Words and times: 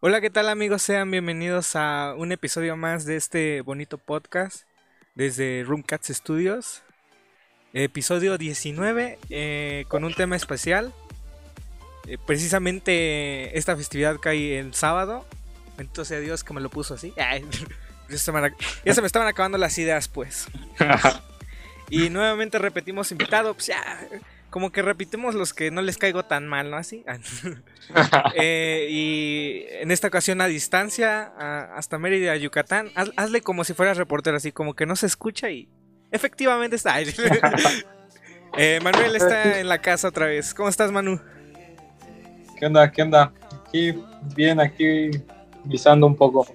Hola, 0.00 0.20
¿qué 0.20 0.30
tal 0.30 0.48
amigos? 0.48 0.82
Sean 0.82 1.10
bienvenidos 1.10 1.74
a 1.74 2.14
un 2.16 2.30
episodio 2.30 2.76
más 2.76 3.04
de 3.04 3.16
este 3.16 3.62
bonito 3.62 3.98
podcast 3.98 4.62
desde 5.16 5.64
Roomcats 5.66 6.06
Studios. 6.14 6.84
Episodio 7.72 8.38
19 8.38 9.18
eh, 9.28 9.86
con 9.88 10.04
un 10.04 10.14
tema 10.14 10.36
especial. 10.36 10.94
Eh, 12.06 12.16
precisamente 12.24 13.58
esta 13.58 13.76
festividad 13.76 14.20
cae 14.20 14.60
el 14.60 14.72
sábado. 14.72 15.26
Entonces, 15.78 16.22
Dios 16.22 16.44
que 16.44 16.54
me 16.54 16.60
lo 16.60 16.70
puso 16.70 16.94
así. 16.94 17.12
Ay, 17.16 17.44
ya, 18.08 18.18
se 18.18 18.30
me, 18.30 18.54
ya 18.84 18.94
se 18.94 19.00
me 19.00 19.06
estaban 19.08 19.26
acabando 19.26 19.58
las 19.58 19.76
ideas, 19.78 20.06
pues. 20.06 20.46
y 21.90 22.08
nuevamente 22.08 22.60
repetimos 22.60 23.10
invitado. 23.10 23.52
Pues 23.52 23.66
ya, 23.66 24.08
como 24.50 24.72
que 24.72 24.82
repetimos 24.82 25.34
los 25.34 25.52
que 25.54 25.70
no 25.70 25.82
les 25.82 25.98
caigo 25.98 26.24
tan 26.24 26.46
mal, 26.46 26.70
¿no? 26.70 26.76
Así. 26.76 27.04
Eh, 28.34 28.86
y 28.90 29.64
en 29.80 29.90
esta 29.90 30.08
ocasión 30.08 30.42
a 30.42 30.46
distancia, 30.46 31.32
a- 31.38 31.74
hasta 31.74 31.98
Mérida, 31.98 32.36
Yucatán. 32.36 32.88
Haz- 32.94 33.12
hazle 33.16 33.40
como 33.40 33.64
si 33.64 33.72
fueras 33.72 33.96
reportero, 33.96 34.36
así 34.36 34.52
como 34.52 34.74
que 34.74 34.84
no 34.84 34.94
se 34.94 35.06
escucha 35.06 35.48
y 35.50 35.68
efectivamente 36.10 36.76
está. 36.76 36.96
Eh, 38.56 38.80
Manuel 38.82 39.14
está 39.14 39.60
en 39.60 39.68
la 39.68 39.78
casa 39.80 40.08
otra 40.08 40.26
vez. 40.26 40.54
¿Cómo 40.54 40.68
estás, 40.70 40.90
Manu? 40.90 41.20
¿Qué 42.58 42.64
onda? 42.66 42.90
¿Qué 42.90 43.02
onda? 43.02 43.32
Aquí, 43.66 43.94
bien, 44.34 44.58
aquí 44.58 45.10
guisando 45.66 46.06
un 46.06 46.16
poco. 46.16 46.46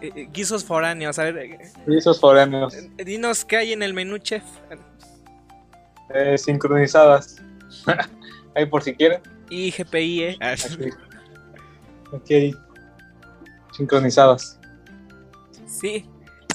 Eh, 0.00 0.28
guisos 0.32 0.64
foráneos, 0.64 1.18
a 1.18 1.24
ver, 1.24 1.58
esos 1.86 2.18
foráneos 2.18 2.74
dinos 2.96 3.44
qué 3.44 3.58
hay 3.58 3.72
en 3.74 3.82
el 3.82 3.92
menú, 3.92 4.16
chef. 4.18 4.42
Eh, 6.14 6.36
sincronizadas. 6.38 7.42
Ahí 8.54 8.66
por 8.66 8.82
si 8.82 8.94
quieren. 8.94 9.20
Y 9.48 9.70
GPI, 9.70 10.22
¿eh? 10.22 10.38
Ah, 10.40 10.54
Aquí, 12.14 12.54
sincronizadas. 13.76 14.58
Sí, 15.66 16.06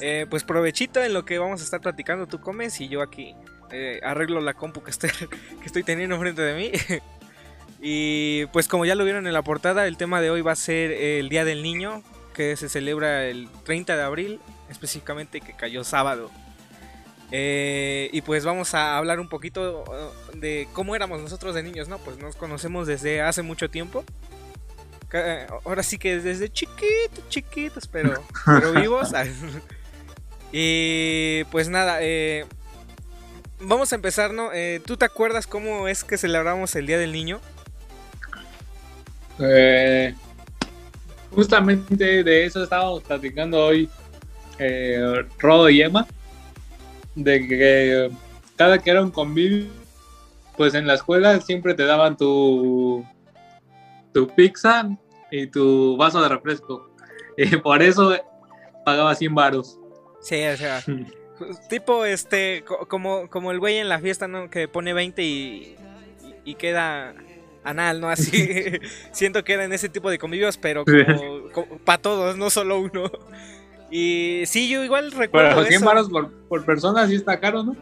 eh, 0.02 0.28
pues 0.30 0.44
provechito 0.44 1.04
en 1.04 1.14
lo 1.14 1.26
que 1.26 1.40
vamos 1.40 1.62
a 1.62 1.64
estar 1.64 1.82
platicando. 1.82 2.28
Tú 2.28 2.40
comes 2.40 2.80
y 2.82 2.88
yo 2.88 3.02
aquí 3.02 3.36
eh, 3.72 4.00
arreglo 4.04 4.40
la 4.42 4.54
compu 4.54 4.82
que 4.84 4.92
estoy, 4.92 5.10
que 5.60 5.66
estoy 5.66 5.84
teniendo 5.84 6.16
enfrente 6.16 6.42
de 6.42 6.56
mí. 6.56 6.72
y 7.82 8.46
pues 8.48 8.68
como 8.68 8.86
ya 8.86 8.96
lo 8.96 9.04
vieron 9.04 9.28
en 9.28 9.34
la 9.34 9.42
portada, 9.42 9.88
el 9.88 9.98
tema 9.98 10.22
de 10.22 10.30
hoy 10.30 10.42
va 10.42 10.52
a 10.52 10.56
ser 10.56 10.92
el 10.92 11.30
Día 11.30 11.46
del 11.46 11.64
Niño, 11.64 12.04
que 12.34 12.56
se 12.56 12.70
celebra 12.70 13.26
el 13.26 13.50
30 13.66 13.96
de 13.96 14.04
abril, 14.04 14.40
específicamente 14.70 15.42
que 15.42 15.54
cayó 15.54 15.84
sábado. 15.84 16.30
Eh, 17.32 18.10
y 18.14 18.22
pues 18.22 18.46
vamos 18.46 18.74
a 18.74 18.98
hablar 18.98 19.20
un 19.20 19.28
poquito 19.28 19.84
uh, 19.84 20.38
de 20.38 20.68
cómo 20.72 20.96
éramos 20.96 21.22
nosotros 21.22 21.54
de 21.54 21.64
niños, 21.64 21.88
¿no? 21.90 21.98
Pues 21.98 22.18
nos 22.18 22.36
conocemos 22.36 22.88
desde 22.88 23.22
hace 23.22 23.42
mucho 23.42 23.70
tiempo. 23.70 24.06
Eh, 25.14 25.48
Ahora 25.66 25.84
sí 25.84 25.98
que 25.98 26.20
desde 26.20 26.50
chiquitos, 26.50 27.28
chiquitos, 27.30 27.88
pero, 27.88 28.24
pero 28.46 28.74
vivos. 28.74 29.12
y 30.52 31.44
pues 31.46 31.70
nada, 31.70 32.00
eh, 32.02 32.46
vamos 33.60 33.92
a 33.92 33.96
empezar, 33.96 34.34
¿no? 34.34 34.52
Eh, 34.54 34.82
¿Tú 34.86 34.98
te 34.98 35.06
acuerdas 35.06 35.48
cómo 35.48 35.88
es 35.88 36.04
que 36.04 36.18
celebramos 36.18 36.76
el 36.76 36.88
Día 36.88 36.98
del 36.98 37.12
Niño? 37.12 37.40
Eh, 39.40 40.16
justamente 41.32 42.24
de 42.24 42.46
eso 42.46 42.64
estábamos 42.64 43.04
platicando 43.04 43.66
hoy 43.66 43.90
Rodo 45.38 45.70
y 45.70 45.82
Emma. 45.82 46.08
De 47.18 47.48
que 47.48 48.12
cada 48.56 48.78
que 48.78 48.92
era 48.92 49.02
un 49.02 49.10
convivio, 49.10 49.66
pues 50.56 50.76
en 50.76 50.86
la 50.86 50.94
escuela 50.94 51.42
siempre 51.42 51.74
te 51.74 51.84
daban 51.84 52.16
tu, 52.16 53.04
tu 54.14 54.28
pizza 54.28 54.88
y 55.32 55.48
tu 55.48 55.98
vaso 55.98 56.22
de 56.22 56.30
refresco. 56.30 56.90
Y 57.40 57.56
por 57.58 57.84
eso 57.84 58.16
pagaba 58.84 59.14
100 59.14 59.36
varos. 59.36 59.80
Sí, 60.22 60.44
o 60.44 60.58
sea, 60.58 60.84
tipo 61.70 62.04
este, 62.04 62.64
co- 62.66 62.88
como, 62.88 63.30
como 63.30 63.52
el 63.52 63.60
güey 63.60 63.78
en 63.78 63.90
la 63.90 64.00
fiesta, 64.00 64.28
¿no? 64.28 64.50
Que 64.50 64.68
pone 64.68 64.92
20 64.94 65.22
y, 65.22 65.76
y, 66.44 66.56
queda 66.56 67.14
anal, 67.64 68.02
¿no? 68.02 68.10
Así, 68.10 68.50
siento 69.12 69.44
que 69.44 69.54
era 69.54 69.66
en 69.66 69.74
ese 69.74 69.88
tipo 69.88 70.10
de 70.10 70.18
convivios, 70.18 70.58
pero 70.58 70.84
como, 71.54 71.78
para 71.86 72.02
todos, 72.02 72.38
no 72.38 72.50
solo 72.50 72.80
uno. 72.80 73.12
Y 73.90 74.44
sí, 74.48 74.68
yo 74.70 74.84
igual 74.84 75.12
recuerdo 75.12 75.50
Pero 75.50 75.62
100 75.64 75.74
eso. 75.76 75.86
varos 75.86 76.10
por, 76.10 76.32
por 76.48 76.66
persona 76.66 77.08
sí 77.08 77.16
está 77.16 77.40
caro, 77.40 77.64
¿no? 77.64 77.76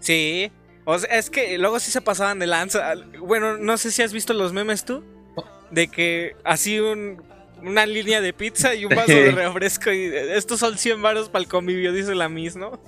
Sí. 0.00 0.50
O 0.86 0.98
sea, 0.98 1.18
es 1.18 1.28
que 1.30 1.58
luego 1.58 1.78
sí 1.78 1.90
se 1.90 2.00
pasaban 2.00 2.38
de 2.38 2.46
lanza. 2.46 2.94
Bueno, 3.20 3.58
no 3.58 3.76
sé 3.76 3.90
si 3.90 4.02
has 4.02 4.12
visto 4.12 4.32
los 4.32 4.52
memes 4.52 4.84
tú. 4.84 5.04
De 5.70 5.88
que 5.88 6.34
así 6.42 6.80
un, 6.80 7.22
una 7.62 7.86
línea 7.86 8.20
de 8.20 8.32
pizza 8.32 8.74
y 8.74 8.84
un 8.86 8.94
vaso 8.94 9.12
de 9.12 9.30
refresco. 9.32 9.92
Y 9.92 10.04
estos 10.06 10.58
son 10.60 10.76
100 10.78 11.00
varos 11.02 11.28
para 11.28 11.42
el 11.42 11.48
convivio, 11.48 11.92
dice 11.92 12.14
la 12.14 12.28
Miss, 12.28 12.56
¿no? 12.56 12.80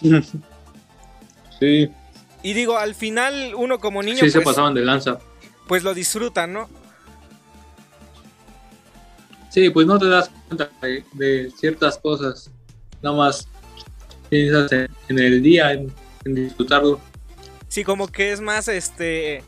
Sí, 1.58 1.90
Y 2.42 2.52
digo, 2.54 2.78
al 2.78 2.94
final 2.94 3.52
uno 3.54 3.78
como 3.80 4.02
niño 4.02 4.20
sí 4.20 4.30
se 4.30 4.40
pues, 4.40 4.54
pasaban 4.54 4.72
de 4.74 4.80
lanza. 4.82 5.18
pues 5.68 5.82
lo 5.82 5.92
disfruta, 5.92 6.46
¿no? 6.46 6.70
Sí, 9.50 9.68
pues 9.70 9.86
no 9.86 9.98
te 9.98 10.06
das 10.06 10.30
cuenta 10.48 10.70
de, 10.80 11.04
de 11.12 11.50
ciertas 11.58 11.98
cosas. 11.98 12.50
Nada 13.02 13.16
más 13.16 13.48
piensas 14.28 14.70
en, 14.72 14.88
en 15.08 15.18
el 15.18 15.42
día, 15.42 15.72
en, 15.72 15.92
en 16.24 16.34
disfrutarlo. 16.34 17.00
Sí, 17.68 17.84
como 17.84 18.08
que 18.08 18.32
es 18.32 18.40
más 18.40 18.68
este 18.68 19.42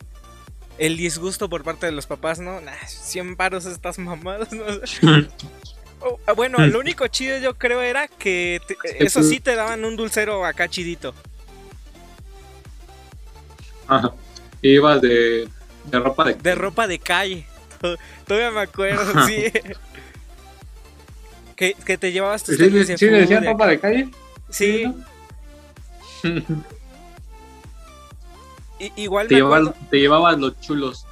el 0.78 0.96
disgusto 0.96 1.48
por 1.48 1.62
parte 1.64 1.86
de 1.86 1.92
los 1.92 2.06
papás, 2.06 2.38
¿no? 2.40 2.60
Nah, 2.60 2.72
100 2.86 3.36
varos 3.36 3.66
estas 3.66 3.98
mamadas, 3.98 4.52
¿no? 4.52 4.64
Oh, 6.04 6.18
ah, 6.26 6.32
bueno, 6.32 6.58
lo 6.66 6.80
único 6.80 7.06
chido 7.06 7.38
yo 7.38 7.54
creo 7.54 7.80
era 7.80 8.08
que 8.08 8.60
te- 8.66 9.04
eso 9.04 9.22
sí 9.22 9.38
te 9.38 9.54
daban 9.54 9.84
un 9.84 9.94
dulcero 9.94 10.44
acá 10.44 10.66
chidito. 10.68 11.14
Ajá. 13.86 14.12
Ibas 14.62 15.00
de, 15.00 15.48
de 15.84 15.98
ropa 16.00 16.24
de... 16.24 16.34
De 16.34 16.54
ropa 16.56 16.86
de 16.88 16.98
calle. 16.98 17.46
To- 17.80 17.96
Todavía 18.26 18.50
me 18.50 18.60
acuerdo, 18.62 19.26
sí. 19.26 19.44
Que, 21.62 21.74
que 21.74 21.96
te 21.96 22.10
llevabas 22.10 22.42
tus 22.42 22.56
¿Sí, 22.56 22.60
tenis 22.64 22.74
le- 22.74 22.84
de 22.86 22.98
sí 22.98 23.06
le 23.06 23.20
decían 23.20 23.38
fútbol, 23.44 23.52
ropa 23.52 23.66
de 23.68 23.78
calle? 23.78 24.08
Sí, 24.50 24.82
¿no? 24.84 25.04
i- 28.80 28.92
igual 28.96 29.28
te, 29.28 29.34
me 29.34 29.40
llevabas, 29.42 29.60
acuerdo. 29.68 29.88
te 29.90 30.00
llevabas 30.00 30.38
los 30.38 30.60
chulos. 30.60 31.06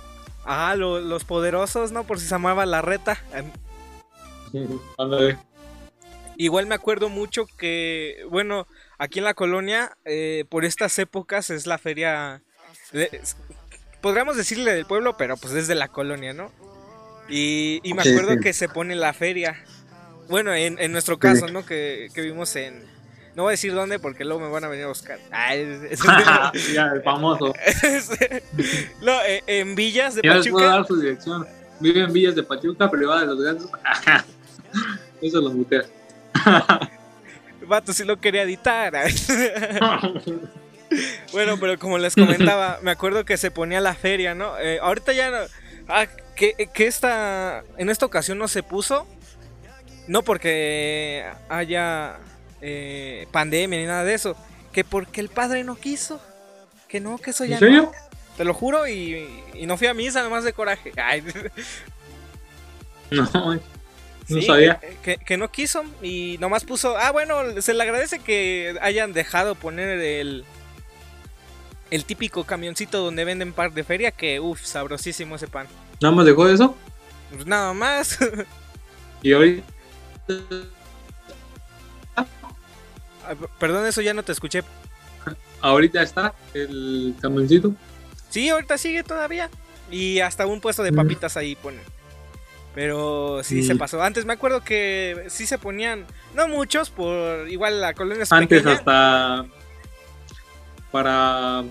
Ah, 0.45 0.75
lo- 0.77 0.99
los 0.99 1.23
poderosos, 1.23 1.93
¿no? 1.93 2.03
Por 2.03 2.19
si 2.19 2.25
se 2.25 2.31
llamaba 2.33 2.67
la 2.67 2.83
reta. 2.83 3.23
Ándale. 4.99 5.39
Igual 6.37 6.67
me 6.67 6.75
acuerdo 6.75 7.09
mucho 7.11 7.47
que, 7.57 8.25
bueno, 8.29 8.67
aquí 8.99 9.21
en 9.21 9.27
la 9.27 9.35
colonia, 9.35 9.97
eh, 10.05 10.47
por 10.49 10.65
estas 10.65 10.99
épocas 10.99 11.51
es 11.51 11.69
la 11.69 11.79
feria, 11.79 12.43
de- 12.91 13.21
podríamos 14.01 14.37
decirle 14.37 14.73
del 14.75 14.87
pueblo, 14.87 15.17
pero 15.17 15.37
pues 15.37 15.53
es 15.55 15.69
de 15.69 15.77
la 15.77 15.87
colonia, 15.87 16.33
¿no? 16.33 16.51
Y, 17.29 17.79
y 17.85 17.95
me 17.95 18.03
Sí, 18.03 18.09
acuerdo 18.11 18.33
sí. 18.33 18.41
que 18.41 18.53
se 18.53 18.69
pone 18.69 18.97
la 18.97 19.13
feria. 19.13 19.63
Bueno, 20.31 20.55
en, 20.55 20.79
en 20.79 20.93
nuestro 20.93 21.19
caso, 21.19 21.49
¿no? 21.49 21.67
Que, 21.67 22.09
que 22.15 22.23
vimos 22.23 22.55
en... 22.57 22.83
No 23.37 23.43
voy 23.45 23.51
a 23.51 23.53
decir 23.53 23.73
dónde 23.75 23.99
porque 23.99 24.25
luego 24.25 24.41
me 24.41 24.49
van 24.49 24.65
a 24.65 24.69
venir 24.69 24.85
a 24.87 24.89
buscar. 24.89 25.19
Ay, 25.31 25.61
es- 25.91 26.01
es- 26.01 26.01
ya, 26.75 26.87
el 26.95 27.03
famoso. 27.03 27.53
no, 29.03 29.13
eh, 29.23 29.43
en 29.47 29.75
Villas 29.75 30.15
de 30.17 30.23
Ya 30.25 30.35
les 30.37 30.49
puedo 30.49 30.57
Pachuca. 30.67 30.77
dar 30.79 30.87
su 30.87 30.97
dirección. 31.01 31.47
Vive 31.79 32.01
en 32.01 32.13
Villas 32.13 32.35
de 32.35 32.43
Pachuca, 32.43 32.91
privada 32.91 33.21
de 33.21 33.27
los 33.27 33.41
gansos. 33.43 33.71
Eso 35.23 35.41
lo 35.41 35.51
mutea. 35.51 35.83
Vato, 37.67 37.93
sí 37.93 38.05
lo 38.05 38.21
quería 38.21 38.43
editar. 38.43 38.93
Bueno, 41.33 41.57
pero 41.61 41.79
como 41.79 41.99
les 41.99 42.15
comentaba, 42.15 42.79
me 42.83 42.91
acuerdo 42.91 43.25
que 43.25 43.37
se 43.37 43.51
ponía 43.51 43.81
la 43.81 43.95
feria, 43.95 44.35
¿no? 44.35 44.59
Eh, 44.59 44.79
ahorita 44.83 45.13
ya 45.13 45.31
no. 45.31 45.39
Ah, 45.89 46.07
que, 46.35 46.69
que 46.75 46.87
esta. 46.87 47.63
En 47.79 47.91
esta 47.91 48.07
ocasión 48.07 48.39
no 48.39 48.49
se 48.49 48.63
puso. 48.63 49.07
No 50.07 50.23
porque 50.23 51.25
haya 51.49 52.19
eh, 52.61 53.27
pandemia 53.31 53.79
ni 53.79 53.87
nada 53.87 54.05
de 54.05 54.15
eso. 54.15 54.37
Que 54.73 54.85
porque 54.85 55.21
el 55.21 55.29
padre 55.29 55.65
no 55.65 55.77
quiso. 55.77 56.21
Que 56.89 57.01
no, 57.01 57.19
que 57.19 57.31
eso 57.31 57.45
ya 57.45 57.57
¿En 57.57 57.61
serio? 57.61 57.83
no. 57.85 57.93
Te 58.37 58.45
lo 58.45 58.55
juro 58.55 58.87
y, 58.89 59.29
y 59.55 59.67
no 59.67 59.77
fui 59.77 59.87
a 59.87 59.95
misa 59.95 60.21
nada 60.21 60.31
más 60.31 60.45
de 60.45 60.53
coraje. 60.53 60.93
Ay, 60.97 61.23
No, 63.11 63.29
no 63.33 63.61
sí, 64.27 64.43
sabía. 64.43 64.81
Que, 65.03 65.17
que 65.19 65.37
no 65.37 65.51
quiso 65.51 65.85
y 66.03 66.37
nomás 66.41 66.65
puso. 66.65 66.97
Ah, 66.97 67.11
bueno, 67.11 67.61
se 67.61 67.75
le 67.75 67.83
agradece 67.83 68.21
que 68.21 68.77
hayan 68.81 69.13
dejado 69.13 69.55
poner 69.55 69.89
el. 69.99 70.45
El 71.91 72.05
típico 72.05 72.45
camioncito 72.45 72.99
donde 73.03 73.25
venden 73.25 73.53
par 73.53 73.73
de 73.73 73.83
feria. 73.83 74.13
Que 74.13 74.39
uff, 74.39 74.65
sabrosísimo 74.65 75.35
ese 75.37 75.49
pan. 75.49 75.67
Nada 76.01 76.15
más 76.15 76.25
dejó 76.25 76.49
eso. 76.49 76.77
Pues 77.33 77.47
nada 77.47 77.73
más. 77.73 78.19
Y 79.23 79.35
Ah, 79.35 79.39
Perdón, 83.59 83.87
eso 83.87 84.01
ya 84.01 84.15
no 84.15 84.23
te 84.23 84.33
escuché. 84.33 84.63
ahorita 85.61 86.03
está 86.03 86.35
el 86.55 87.15
camioncito. 87.21 87.75
Sí, 88.31 88.49
ahorita 88.49 88.79
sigue 88.79 89.03
todavía. 89.03 89.51
Y 89.91 90.21
hasta 90.21 90.47
un 90.47 90.61
puesto 90.61 90.83
de 90.83 90.93
Mm. 90.93 90.97
papitas 90.97 91.37
ahí 91.37 91.55
ponen. 91.57 91.83
Pero 92.75 93.43
sí 93.43 93.63
se 93.65 93.75
Mm. 93.75 93.79
pasó. 93.79 94.03
Antes 94.03 94.25
me 94.25 94.33
acuerdo 94.33 94.63
que 94.63 95.27
sí 95.29 95.47
se 95.47 95.59
ponían, 95.59 96.07
no 96.35 96.47
muchos, 96.49 96.89
por 96.91 97.49
igual 97.51 97.81
la 97.81 97.93
colonia 97.95 98.23
es 98.23 98.33
Antes 98.33 98.63
pequeña. 98.63 98.77
hasta 98.77 99.47
para 100.93 101.65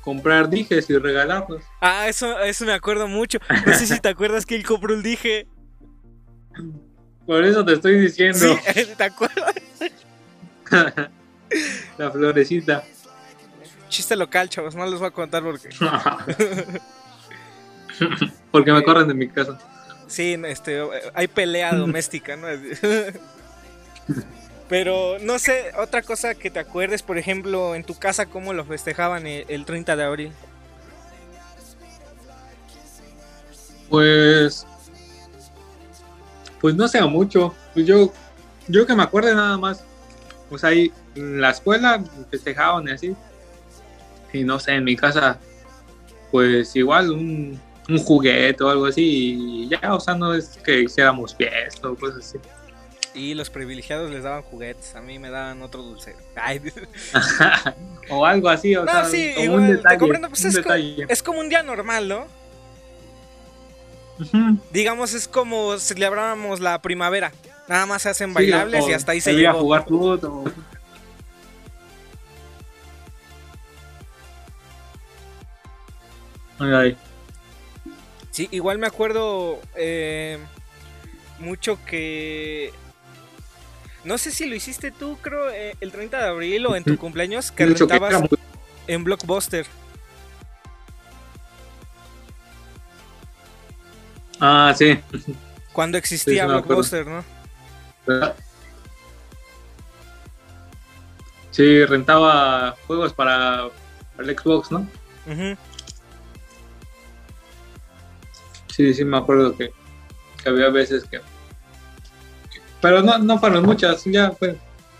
comprar 0.00 0.48
dijes 0.48 0.88
y 0.88 0.96
regalarlos. 0.98 1.62
Ah, 1.80 2.08
eso, 2.08 2.38
eso 2.40 2.64
me 2.64 2.72
acuerdo 2.72 3.06
mucho. 3.08 3.38
No 3.66 3.74
sé 3.74 3.86
si 3.86 3.98
te 4.00 4.08
acuerdas 4.08 4.46
que 4.46 4.54
él 4.56 4.64
compró 4.64 4.94
un 4.94 5.02
dije. 5.02 5.46
Por 7.26 7.44
eso 7.44 7.64
te 7.64 7.72
estoy 7.74 8.00
diciendo. 8.00 8.38
Sí, 8.72 8.86
¿te 8.96 9.04
acuerdas? 9.04 9.54
La 11.98 12.10
florecita. 12.10 12.84
Chiste 13.88 14.16
local, 14.16 14.48
chavos, 14.48 14.74
no 14.74 14.86
les 14.86 14.98
voy 14.98 15.08
a 15.08 15.10
contar 15.10 15.42
porque. 15.42 15.68
Porque 18.50 18.70
me 18.70 18.82
corren 18.82 19.08
de 19.08 19.14
mi 19.14 19.26
casa. 19.26 19.58
Sí, 20.06 20.38
este, 20.46 20.82
hay 21.14 21.28
pelea 21.28 21.74
doméstica, 21.74 22.36
¿no? 22.36 22.46
Pero 24.68 25.18
no 25.20 25.38
sé, 25.38 25.72
otra 25.78 26.02
cosa 26.02 26.34
que 26.34 26.50
te 26.50 26.58
acuerdes, 26.58 27.02
por 27.02 27.16
ejemplo, 27.16 27.74
en 27.74 27.84
tu 27.84 27.98
casa, 27.98 28.26
cómo 28.26 28.52
lo 28.52 28.66
festejaban 28.66 29.26
el, 29.26 29.46
el 29.48 29.64
30 29.64 29.96
de 29.96 30.04
abril. 30.04 30.32
Pues. 33.88 34.66
Pues 36.66 36.74
no 36.74 36.88
sea 36.88 37.06
mucho. 37.06 37.54
Pues 37.74 37.86
yo. 37.86 38.12
Yo 38.66 38.84
que 38.84 38.96
me 38.96 39.04
acuerde 39.04 39.32
nada 39.36 39.56
más. 39.56 39.84
Pues 40.50 40.64
ahí 40.64 40.90
en 41.14 41.40
la 41.40 41.50
escuela 41.50 42.02
festejaban 42.28 42.88
y 42.88 42.90
así. 42.90 43.14
Y 44.32 44.42
no 44.42 44.58
sé, 44.58 44.72
en 44.72 44.82
mi 44.82 44.96
casa. 44.96 45.38
Pues 46.32 46.74
igual 46.74 47.12
un, 47.12 47.60
un 47.88 47.98
juguete 47.98 48.64
o 48.64 48.68
algo 48.68 48.86
así. 48.86 49.36
Y 49.38 49.68
ya, 49.68 49.94
o 49.94 50.00
sea, 50.00 50.16
no 50.16 50.34
es 50.34 50.58
que 50.64 50.80
hiciéramos 50.80 51.36
fiesta 51.36 51.88
o 51.88 51.94
cosas 51.94 52.18
así. 52.26 52.38
Y 53.14 53.34
los 53.34 53.48
privilegiados 53.48 54.10
les 54.10 54.24
daban 54.24 54.42
juguetes, 54.42 54.96
a 54.96 55.00
mí 55.00 55.20
me 55.20 55.30
daban 55.30 55.62
otro 55.62 55.82
dulce. 55.84 56.16
Ay, 56.34 56.60
o 58.10 58.26
algo 58.26 58.48
así, 58.48 58.74
o 58.74 58.84
No, 58.84 58.90
sea, 58.90 59.04
sí, 59.04 59.30
como 59.34 59.44
igual, 59.44 59.60
un 59.60 59.66
te 59.68 59.76
detalle. 59.76 59.98
comprendo, 59.98 60.28
pues 60.30 60.44
es 60.44 60.54
co- 60.56 60.62
detalle. 60.62 61.06
es 61.08 61.22
como 61.22 61.38
un 61.38 61.48
día 61.48 61.62
normal, 61.62 62.08
¿no? 62.08 62.26
Digamos, 64.72 65.12
es 65.14 65.28
como 65.28 65.78
si 65.78 65.88
celebráramos 65.94 66.60
la 66.60 66.80
primavera. 66.82 67.32
Nada 67.68 67.84
más 67.86 68.02
se 68.02 68.08
hacen 68.10 68.28
Sí, 68.30 68.34
bailables 68.34 68.84
o 68.84 68.90
y 68.90 68.92
hasta 68.92 69.12
ahí 69.12 69.20
se 69.20 69.30
salir 69.32 69.48
a 69.48 69.52
jugar 69.54 69.84
fútbol. 69.84 70.20
o- 70.24 70.44
Ay, 76.58 76.72
ay. 76.72 76.96
Sí, 78.30 78.48
igual 78.50 78.78
me 78.78 78.86
acuerdo 78.86 79.60
eh, 79.74 80.38
mucho 81.38 81.78
que... 81.86 82.72
No 84.04 84.18
sé 84.18 84.30
si 84.30 84.46
lo 84.46 84.54
hiciste 84.54 84.92
tú, 84.92 85.18
creo, 85.20 85.50
eh, 85.50 85.74
el 85.80 85.90
30 85.90 86.18
de 86.18 86.28
abril 86.28 86.66
o 86.66 86.76
en 86.76 86.84
tu 86.84 86.96
cumpleaños, 86.96 87.50
que 87.50 87.66
rentabas 87.66 88.22
en 88.86 89.02
Blockbuster. 89.04 89.66
Ah, 94.40 94.74
sí. 94.76 94.98
Cuando 95.72 95.98
existía 95.98 96.34
Sí, 96.34 96.40
sí. 96.40 96.46
Blockbuster, 96.46 97.06
¿no? 97.06 97.24
Sí, 101.50 101.84
rentaba 101.86 102.76
juegos 102.86 103.12
para 103.12 103.68
el 104.18 104.38
Xbox, 104.38 104.70
¿no? 104.70 104.80
Ujú. 105.26 105.56
Sí, 108.68 108.92
sí, 108.92 109.04
me 109.04 109.16
acuerdo 109.16 109.56
que, 109.56 109.70
que 110.42 110.48
había 110.50 110.68
veces 110.68 111.04
que... 111.04 111.20
Pero 112.82 113.02
no, 113.02 113.16
no 113.18 113.38
fueron 113.38 113.64
muchas, 113.64 114.04
ya 114.04 114.30
fue... 114.32 114.56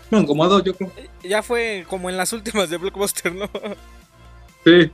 Fueron 0.09 0.25
como 0.25 0.47
dos, 0.47 0.63
yo 0.63 0.73
creo. 0.75 0.91
Ya 1.21 1.43
fue 1.43 1.85
como 1.87 2.09
en 2.09 2.17
las 2.17 2.33
últimas 2.33 2.69
de 2.69 2.77
Blockbuster, 2.77 3.33
¿no? 3.35 3.45
Sí, 4.63 4.91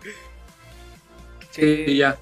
Que- 1.54 1.86
sí, 1.86 1.98
ya. 1.98 2.18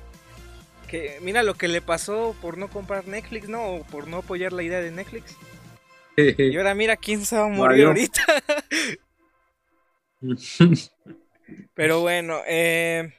Que 0.92 1.18
mira 1.22 1.42
lo 1.42 1.54
que 1.56 1.68
le 1.70 1.82
pasó 1.82 2.36
por 2.42 2.58
no 2.58 2.68
comprar 2.70 3.08
Netflix, 3.08 3.48
¿no? 3.50 3.64
O 3.66 3.84
por 3.86 4.08
no 4.08 4.18
apoyar 4.18 4.52
la 4.52 4.62
idea 4.64 4.82
de 4.82 4.92
Netflix. 4.92 5.36
Y 6.18 6.58
ahora 6.58 6.76
mira 6.76 6.98
quién 6.98 7.26
se 7.26 7.38
va 7.38 7.46
a 7.46 7.48
morir 7.48 7.86
ahorita. 7.86 8.22
Pero 11.74 12.02
bueno, 12.02 12.42
eh, 12.48 13.14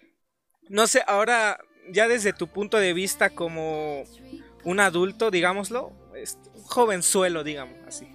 no 0.69 0.86
sé, 0.86 1.02
ahora 1.06 1.58
ya 1.90 2.06
desde 2.08 2.32
tu 2.32 2.46
punto 2.46 2.76
de 2.78 2.92
vista 2.92 3.30
como 3.30 4.04
un 4.64 4.78
adulto, 4.80 5.30
digámoslo, 5.30 5.88
un 6.54 6.62
jovenzuelo, 6.64 7.42
digamos, 7.44 7.74
así. 7.86 8.06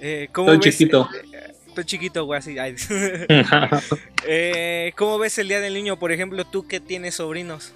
Eh, 0.00 0.28
¿cómo 0.32 0.52
Estoy 0.52 0.68
ves- 0.68 0.78
chiquito. 0.78 1.08
eh, 1.32 1.54
estoy 1.66 1.84
chiquito, 1.84 2.24
güey, 2.26 2.38
así. 2.38 2.54
Eh, 4.26 4.92
¿Cómo 4.96 5.18
ves 5.18 5.36
el 5.38 5.48
Día 5.48 5.60
del 5.60 5.74
Niño, 5.74 5.98
por 5.98 6.10
ejemplo, 6.10 6.46
tú 6.46 6.66
que 6.66 6.80
tienes 6.80 7.16
sobrinos? 7.16 7.74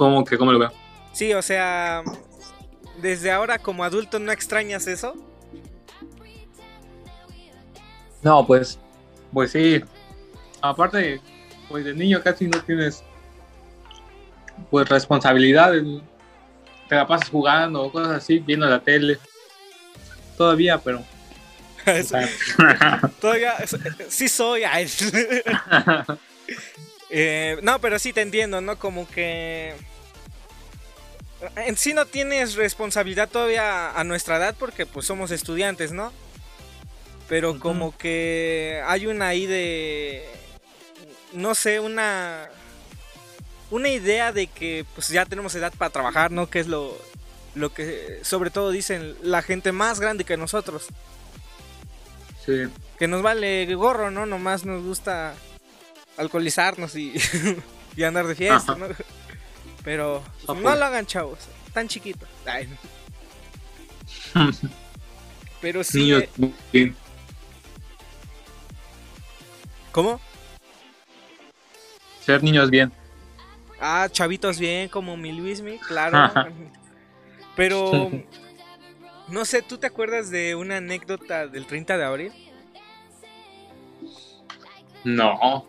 ¿Cómo 0.00 0.24
que, 0.24 0.38
cómo 0.38 0.50
lo 0.50 0.58
veo? 0.58 0.72
Sí, 1.12 1.34
o 1.34 1.42
sea, 1.42 2.02
desde 3.02 3.30
ahora 3.30 3.58
como 3.58 3.84
adulto 3.84 4.18
no 4.18 4.32
extrañas 4.32 4.86
eso. 4.86 5.14
No, 8.22 8.46
pues. 8.46 8.78
Pues 9.30 9.52
sí. 9.52 9.84
Aparte, 10.62 11.20
pues 11.68 11.84
de 11.84 11.92
niño 11.92 12.22
casi 12.22 12.46
no 12.46 12.62
tienes. 12.62 13.04
Pues 14.70 14.88
responsabilidades. 14.88 15.84
Te 16.88 16.94
la 16.94 17.06
pasas 17.06 17.28
jugando 17.28 17.82
o 17.82 17.92
cosas 17.92 18.12
así, 18.12 18.38
viendo 18.38 18.66
la 18.66 18.80
tele. 18.80 19.18
Todavía, 20.38 20.78
pero. 20.78 21.04
Todavía 23.20 23.54
sí 24.08 24.30
soy. 24.30 24.62
Eh, 27.10 27.58
no, 27.62 27.80
pero 27.80 27.98
sí 27.98 28.12
te 28.12 28.20
entiendo, 28.20 28.60
¿no? 28.60 28.78
Como 28.78 29.08
que 29.08 29.74
en 31.56 31.76
sí 31.76 31.94
no 31.94 32.06
tienes 32.06 32.54
responsabilidad 32.54 33.28
todavía 33.28 33.90
a 33.90 34.04
nuestra 34.04 34.36
edad 34.36 34.54
porque 34.58 34.86
pues 34.86 35.06
somos 35.06 35.30
estudiantes, 35.30 35.92
¿no? 35.92 36.12
Pero 37.28 37.58
como 37.58 37.96
que 37.96 38.82
hay 38.86 39.06
una 39.06 39.28
ahí 39.28 39.46
de 39.46 40.28
no 41.32 41.54
sé, 41.54 41.80
una 41.80 42.48
una 43.70 43.88
idea 43.88 44.32
de 44.32 44.48
que 44.48 44.84
pues 44.94 45.08
ya 45.08 45.24
tenemos 45.26 45.54
edad 45.54 45.72
para 45.76 45.90
trabajar, 45.90 46.30
¿no? 46.30 46.48
Que 46.50 46.60
es 46.60 46.66
lo 46.66 46.96
lo 47.54 47.72
que 47.72 48.20
sobre 48.22 48.50
todo 48.50 48.70
dicen 48.70 49.16
la 49.22 49.42
gente 49.42 49.72
más 49.72 49.98
grande 49.98 50.22
que 50.22 50.36
nosotros 50.36 50.86
sí. 52.46 52.68
que 52.98 53.08
nos 53.08 53.22
vale 53.22 53.72
gorro, 53.74 54.10
¿no? 54.10 54.26
Nomás 54.26 54.64
nos 54.64 54.84
gusta 54.84 55.34
alcoholizarnos 56.16 56.94
y, 56.96 57.14
y 57.96 58.02
andar 58.02 58.26
de 58.26 58.34
fiesta, 58.34 58.72
Ajá. 58.72 58.76
¿no? 58.76 58.86
Pero 59.84 60.22
Ah, 60.48 60.54
no 60.54 60.62
pues. 60.62 60.78
lo 60.78 60.84
hagan, 60.84 61.06
chavos, 61.06 61.38
tan 61.72 61.88
chiquitos. 61.88 62.28
Ay. 62.46 62.68
Pero 65.60 65.84
sí, 65.84 65.98
Niños, 66.00 66.22
eh, 66.22 66.52
bien. 66.72 66.96
¿cómo? 69.92 70.20
Ser 72.24 72.42
niños 72.42 72.70
bien. 72.70 72.92
Ah, 73.80 74.08
chavitos 74.10 74.58
bien, 74.58 74.88
como 74.88 75.16
mi 75.16 75.32
Luismi, 75.32 75.78
claro. 75.78 76.32
Pero 77.56 78.10
no 79.28 79.44
sé, 79.44 79.62
¿tú 79.62 79.78
te 79.78 79.86
acuerdas 79.86 80.30
de 80.30 80.54
una 80.54 80.78
anécdota 80.78 81.46
del 81.46 81.66
30 81.66 81.96
de 81.98 82.04
abril? 82.04 82.32
No. 85.04 85.66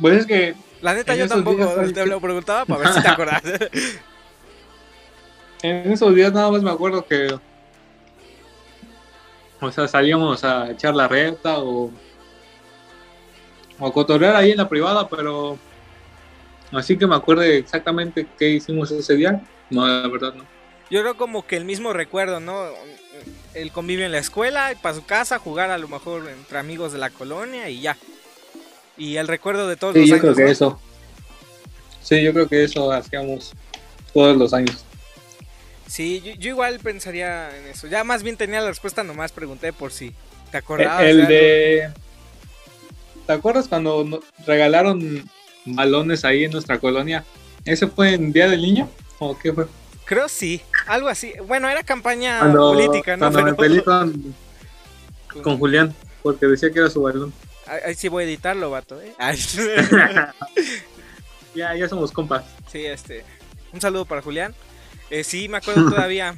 Pues 0.00 0.20
es 0.20 0.26
que 0.26 0.54
La 0.80 0.94
neta 0.94 1.14
yo 1.14 1.28
tampoco 1.28 1.56
días, 1.56 1.92
te 1.92 2.06
lo 2.06 2.20
preguntaba 2.20 2.64
para 2.64 2.80
ver 2.80 2.92
si 2.92 3.02
te 3.02 3.08
acuerdas. 3.08 3.42
en 5.62 5.92
esos 5.92 6.14
días 6.14 6.32
nada 6.32 6.50
más 6.50 6.62
me 6.62 6.70
acuerdo 6.70 7.04
que. 7.06 7.38
O 9.60 9.72
sea, 9.72 9.88
salíamos 9.88 10.44
a 10.44 10.70
echar 10.70 10.94
la 10.94 11.08
reta 11.08 11.58
o. 11.58 11.90
O 13.78 13.86
a 13.86 13.92
cotorrear 13.92 14.36
ahí 14.36 14.52
en 14.52 14.58
la 14.58 14.68
privada, 14.68 15.08
pero. 15.08 15.58
Así 16.72 16.96
que 16.98 17.06
me 17.06 17.14
acuerde 17.14 17.58
exactamente 17.58 18.26
qué 18.38 18.50
hicimos 18.50 18.90
ese 18.90 19.14
día. 19.14 19.42
No, 19.70 19.86
la 19.86 20.08
verdad 20.08 20.34
no. 20.34 20.44
Yo 20.90 21.00
creo 21.00 21.16
como 21.16 21.46
que 21.46 21.56
el 21.56 21.64
mismo 21.64 21.92
recuerdo, 21.92 22.38
¿no? 22.38 22.66
El 23.54 23.72
convivio 23.72 24.06
en 24.06 24.12
la 24.12 24.18
escuela, 24.18 24.72
y 24.72 24.76
para 24.76 24.94
su 24.94 25.04
casa, 25.04 25.38
jugar 25.38 25.70
a 25.70 25.78
lo 25.78 25.88
mejor 25.88 26.28
entre 26.28 26.58
amigos 26.58 26.92
de 26.92 26.98
la 26.98 27.10
colonia 27.10 27.68
y 27.68 27.80
ya. 27.80 27.96
Y 28.96 29.16
el 29.16 29.28
recuerdo 29.28 29.68
de 29.68 29.76
todos 29.76 29.94
Sí, 29.94 30.00
los 30.00 30.08
yo 30.08 30.14
años. 30.14 30.22
creo 30.24 30.34
que 30.36 30.42
¿no? 30.44 30.48
eso. 30.50 30.80
Sí, 32.02 32.22
yo 32.22 32.32
creo 32.32 32.48
que 32.48 32.64
eso 32.64 32.92
hacíamos 32.92 33.52
todos 34.14 34.36
los 34.36 34.54
años. 34.54 34.84
Sí, 35.86 36.20
yo, 36.24 36.32
yo 36.34 36.48
igual 36.50 36.78
pensaría 36.80 37.56
en 37.56 37.66
eso. 37.66 37.86
Ya 37.86 38.04
más 38.04 38.22
bien 38.22 38.36
tenía 38.36 38.60
la 38.60 38.68
respuesta, 38.68 39.04
nomás 39.04 39.32
pregunté 39.32 39.72
por 39.72 39.92
si 39.92 40.12
te 40.50 40.58
acordabas. 40.58 41.02
El 41.04 41.26
de. 41.26 41.90
¿Te 43.26 43.32
acuerdas 43.32 43.66
cuando 43.68 44.04
nos 44.04 44.20
regalaron 44.46 45.28
balones 45.64 46.24
ahí 46.24 46.44
en 46.44 46.52
nuestra 46.52 46.78
colonia? 46.78 47.24
¿Ese 47.64 47.88
fue 47.88 48.14
en 48.14 48.32
Día 48.32 48.48
del 48.48 48.62
Niño? 48.62 48.88
¿O 49.18 49.36
qué 49.36 49.52
fue? 49.52 49.66
Creo 50.04 50.28
sí, 50.28 50.60
algo 50.86 51.08
así. 51.08 51.32
Bueno, 51.48 51.68
era 51.68 51.82
campaña 51.82 52.38
Cuando, 52.38 52.72
política, 52.72 53.16
¿no? 53.16 53.30
cuando 53.30 53.38
me 53.42 53.54
Pero- 53.54 53.56
peleé 53.56 53.82
con, 53.82 54.34
con 55.42 55.58
Julián, 55.58 55.92
porque 56.22 56.46
decía 56.46 56.70
que 56.70 56.78
era 56.78 56.88
su 56.90 57.02
balón. 57.02 57.32
Ahí 57.66 57.94
sí 57.94 58.08
voy 58.08 58.24
a 58.24 58.26
editarlo, 58.26 58.70
vato, 58.70 59.00
¿eh? 59.00 59.12
Ay. 59.18 59.38
Ya, 61.54 61.74
ya 61.74 61.88
somos 61.88 62.12
compas. 62.12 62.44
sí, 62.70 62.84
este. 62.84 63.24
Un 63.72 63.80
saludo 63.80 64.04
para 64.04 64.20
Julián. 64.20 64.54
Eh, 65.08 65.24
sí, 65.24 65.48
me 65.48 65.56
acuerdo 65.56 65.88
todavía. 65.90 66.36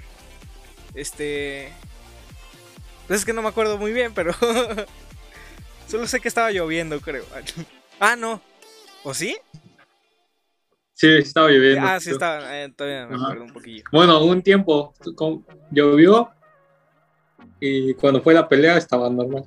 Este. 0.95 1.73
pues 3.09 3.21
es 3.21 3.27
que 3.27 3.33
no 3.33 3.43
me 3.43 3.49
acuerdo 3.49 3.79
muy 3.79 3.93
bien, 3.93 4.13
pero. 4.15 4.33
Solo 5.89 6.07
sé 6.07 6.21
que 6.21 6.29
estaba 6.29 6.53
lloviendo, 6.53 7.01
creo. 7.01 7.25
Ah, 7.99 8.15
no. 8.15 8.41
¿O 9.03 9.13
sí? 9.13 9.37
Sí, 10.95 11.09
estaba 11.19 11.49
lloviendo. 11.49 11.85
Ah, 11.87 11.99
sí, 11.99 12.11
estaba. 12.11 12.57
eh, 12.63 12.73
todavía 12.77 13.07
me 13.07 13.17
Ajá. 13.17 13.25
acuerdo 13.25 13.45
un 13.45 13.53
poquillo. 13.53 13.85
Bueno, 13.91 14.23
un 14.23 14.41
tiempo 14.43 14.95
llovió 15.73 16.31
y 17.61 17.93
cuando 17.95 18.23
fue 18.23 18.35
la 18.35 18.49
pelea 18.49 18.77
estaba 18.77 19.11
normal. 19.11 19.45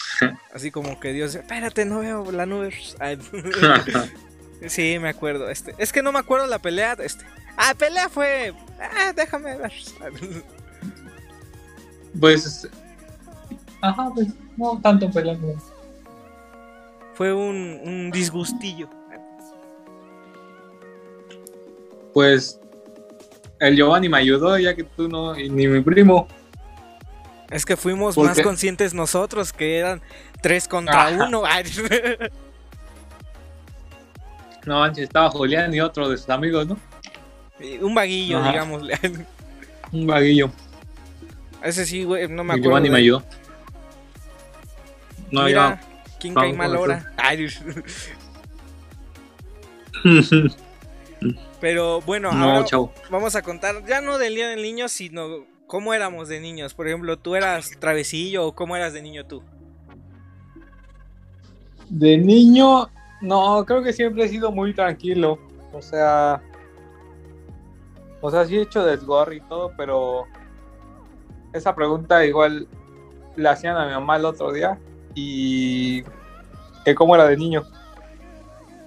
Así 0.54 0.70
como 0.70 0.98
que 0.98 1.12
Dios, 1.12 1.34
espérate, 1.34 1.84
no 1.84 2.00
veo 2.00 2.30
la 2.30 2.46
nube. 2.46 2.72
Ay, 2.98 3.18
sí, 4.66 4.98
me 5.00 5.08
acuerdo. 5.08 5.48
Este, 5.50 5.74
es 5.78 5.92
que 5.92 6.02
no 6.02 6.12
me 6.12 6.18
acuerdo 6.18 6.46
la 6.46 6.58
pelea. 6.58 6.96
Este, 6.98 7.24
ah, 7.56 7.74
pelea 7.76 8.08
fue. 8.08 8.54
Ah, 8.80 9.12
déjame 9.14 9.56
ver. 9.56 9.72
pues, 12.18 12.68
ajá, 13.80 14.10
pues 14.14 14.28
no 14.56 14.80
tanto 14.82 15.10
peleando. 15.10 15.54
Fue 17.14 17.32
un, 17.32 17.80
un 17.84 18.10
disgustillo. 18.10 18.88
Pues 22.14 22.58
el 23.58 23.76
Giovanni 23.76 24.08
me 24.08 24.18
ayudó 24.18 24.58
ya 24.58 24.74
que 24.74 24.84
tú 24.84 25.08
no, 25.08 25.38
y 25.38 25.48
ni 25.48 25.66
mi 25.68 25.80
primo. 25.80 26.26
Es 27.52 27.64
que 27.66 27.76
fuimos 27.76 28.14
¿Por 28.14 28.26
más 28.26 28.36
qué? 28.36 28.42
conscientes 28.42 28.94
nosotros, 28.94 29.52
que 29.52 29.76
eran 29.78 30.00
tres 30.40 30.66
contra 30.66 31.06
Ajá. 31.08 31.26
uno. 31.26 31.42
No 34.64 34.78
manches, 34.78 35.04
estaba 35.04 35.28
Julián 35.28 35.74
y 35.74 35.80
otro 35.80 36.08
de 36.08 36.16
sus 36.16 36.30
amigos, 36.30 36.68
¿no? 36.68 36.78
un 37.80 37.94
vaguillo, 37.94 38.38
Ajá. 38.38 38.50
digamos. 38.50 38.82
Un 39.92 40.06
vaguillo. 40.06 40.50
Ese 41.62 41.84
sí, 41.84 42.04
güey, 42.04 42.28
no 42.28 42.44
me 42.44 42.52
acuerdo. 42.54 42.62
Giovanni 42.70 42.88
me 42.88 42.96
de- 42.96 43.02
ayudó. 43.02 43.24
No, 45.30 45.44
Mira, 45.44 45.80
¿quién 46.20 46.32
cae 46.34 46.52
mal 46.52 46.74
hora? 46.76 47.12
Ay. 47.16 47.48
Pero 51.60 52.00
bueno, 52.02 52.32
no, 52.32 52.50
ahora 52.56 52.66
vamos 53.10 53.36
a 53.36 53.42
contar, 53.42 53.84
ya 53.86 54.00
no 54.00 54.18
del 54.18 54.34
día 54.34 54.48
del 54.48 54.62
niño, 54.62 54.88
sino 54.88 55.44
cómo 55.72 55.94
éramos 55.94 56.28
de 56.28 56.38
niños. 56.38 56.74
Por 56.74 56.86
ejemplo, 56.86 57.18
¿tú 57.18 57.34
eras 57.34 57.70
travesillo 57.80 58.46
o 58.46 58.54
cómo 58.54 58.76
eras 58.76 58.92
de 58.92 59.00
niño 59.00 59.24
tú? 59.24 59.42
De 61.88 62.18
niño, 62.18 62.90
no, 63.22 63.64
creo 63.64 63.82
que 63.82 63.94
siempre 63.94 64.24
he 64.24 64.28
sido 64.28 64.52
muy 64.52 64.74
tranquilo. 64.74 65.38
O 65.72 65.80
sea, 65.80 66.42
o 68.20 68.30
sea, 68.30 68.44
sí 68.44 68.58
he 68.58 68.60
hecho 68.60 68.84
desgorre 68.84 69.36
y 69.36 69.40
todo, 69.40 69.72
pero 69.74 70.26
esa 71.54 71.74
pregunta 71.74 72.22
igual 72.26 72.68
la 73.36 73.52
hacían 73.52 73.78
a 73.78 73.86
mi 73.86 73.92
mamá 73.92 74.16
el 74.16 74.26
otro 74.26 74.52
día 74.52 74.78
y 75.14 76.02
que 76.84 76.94
cómo 76.94 77.14
era 77.14 77.26
de 77.26 77.38
niño. 77.38 77.62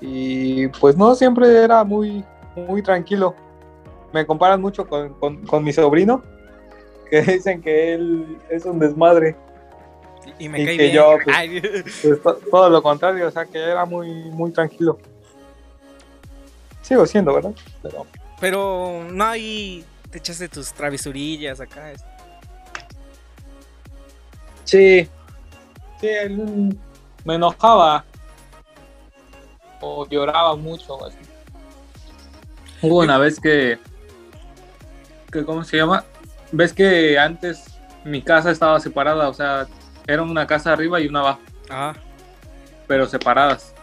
Y 0.02 0.68
pues 0.68 0.96
no, 0.96 1.16
siempre 1.16 1.48
era 1.64 1.84
muy, 1.84 2.24
muy 2.56 2.84
tranquilo. 2.84 3.34
Me 4.14 4.24
comparan 4.24 4.62
mucho 4.62 4.88
con, 4.88 5.16
con- 5.16 5.48
con 5.48 5.64
mi 5.64 5.74
sobrino, 5.74 6.22
que 7.10 7.22
dicen 7.22 7.62
que 7.62 7.94
él 7.94 8.38
es 8.50 8.66
un 8.66 8.80
desmadre. 8.80 9.36
Y, 10.40 10.46
y 10.46 10.50
me 10.50 10.62
Y 10.62 10.66
cae 10.66 10.78
que 10.78 10.84
bien. 10.84 10.96
yo, 10.96 11.18
pues, 11.24 11.36
Ay, 11.38 11.62
Pues 12.02 12.22
to- 12.22 12.40
todo 12.52 12.70
lo 12.70 12.82
contrario, 12.82 13.28
o 13.28 13.32
sea 13.32 13.46
que 13.46 13.58
era 13.60 13.86
muy, 13.86 14.10
muy 14.32 14.52
tranquilo. 14.52 14.98
Sigo 16.82 17.06
siendo, 17.06 17.34
¿verdad? 17.34 17.54
Pero 17.82 18.06
pero 18.40 19.04
no 19.12 19.24
hay. 19.24 19.84
Te 20.12 20.18
echaste 20.20 20.48
tus 20.50 20.72
travesurillas 20.74 21.60
acá. 21.62 21.92
es- 21.92 22.04
sí, 24.64 25.08
sí, 26.00 26.08
él 26.08 26.78
me 27.24 27.36
enojaba 27.36 28.04
o 29.82 30.08
lloraba 30.08 30.56
mucho. 30.56 31.04
así. 31.06 31.18
Hubo 32.82 33.00
una 33.00 33.18
vez 33.18 33.40
que, 33.40 33.80
que, 35.32 35.44
¿cómo 35.46 35.64
se 35.64 35.78
llama? 35.78 36.04
Ves 36.52 36.74
que 36.74 37.18
antes 37.20 37.66
mi 38.04 38.22
casa 38.22 38.52
estaba 38.52 38.80
separada, 38.80 39.28
o 39.30 39.34
sea, 39.34 39.68
era 40.08 40.22
una 40.22 40.46
casa 40.48 40.72
arriba 40.74 41.00
y 41.02 41.08
una 41.08 41.20
abajo, 41.22 41.42
Ajá, 41.70 41.96
pero 42.88 43.08
separadas, 43.08 43.74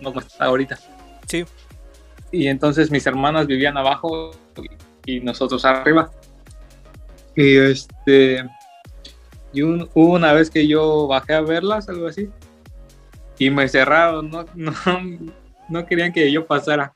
no 0.00 0.10
como 0.12 0.20
está 0.26 0.46
ahorita. 0.46 0.78
sí. 1.26 1.44
y 2.30 2.46
entonces 2.48 2.90
mis 2.90 3.06
hermanas 3.06 3.46
vivían 3.46 3.76
abajo 3.76 4.30
y 5.04 5.20
nosotros 5.20 5.64
arriba. 5.66 6.10
Y 7.36 7.56
este, 7.58 8.42
y 9.52 9.60
un- 9.62 9.88
hubo 9.94 10.14
una 10.14 10.32
vez 10.32 10.50
que 10.50 10.66
yo 10.66 11.06
bajé 11.06 11.34
a 11.34 11.40
verlas, 11.42 11.88
algo 11.90 12.06
así, 12.06 12.30
y 13.38 13.50
me 13.50 13.68
cerraron, 13.68 14.30
no, 14.30 14.46
no, 14.54 14.72
no 15.68 15.86
querían 15.86 16.12
que 16.12 16.32
yo 16.32 16.46
pasara. 16.46 16.94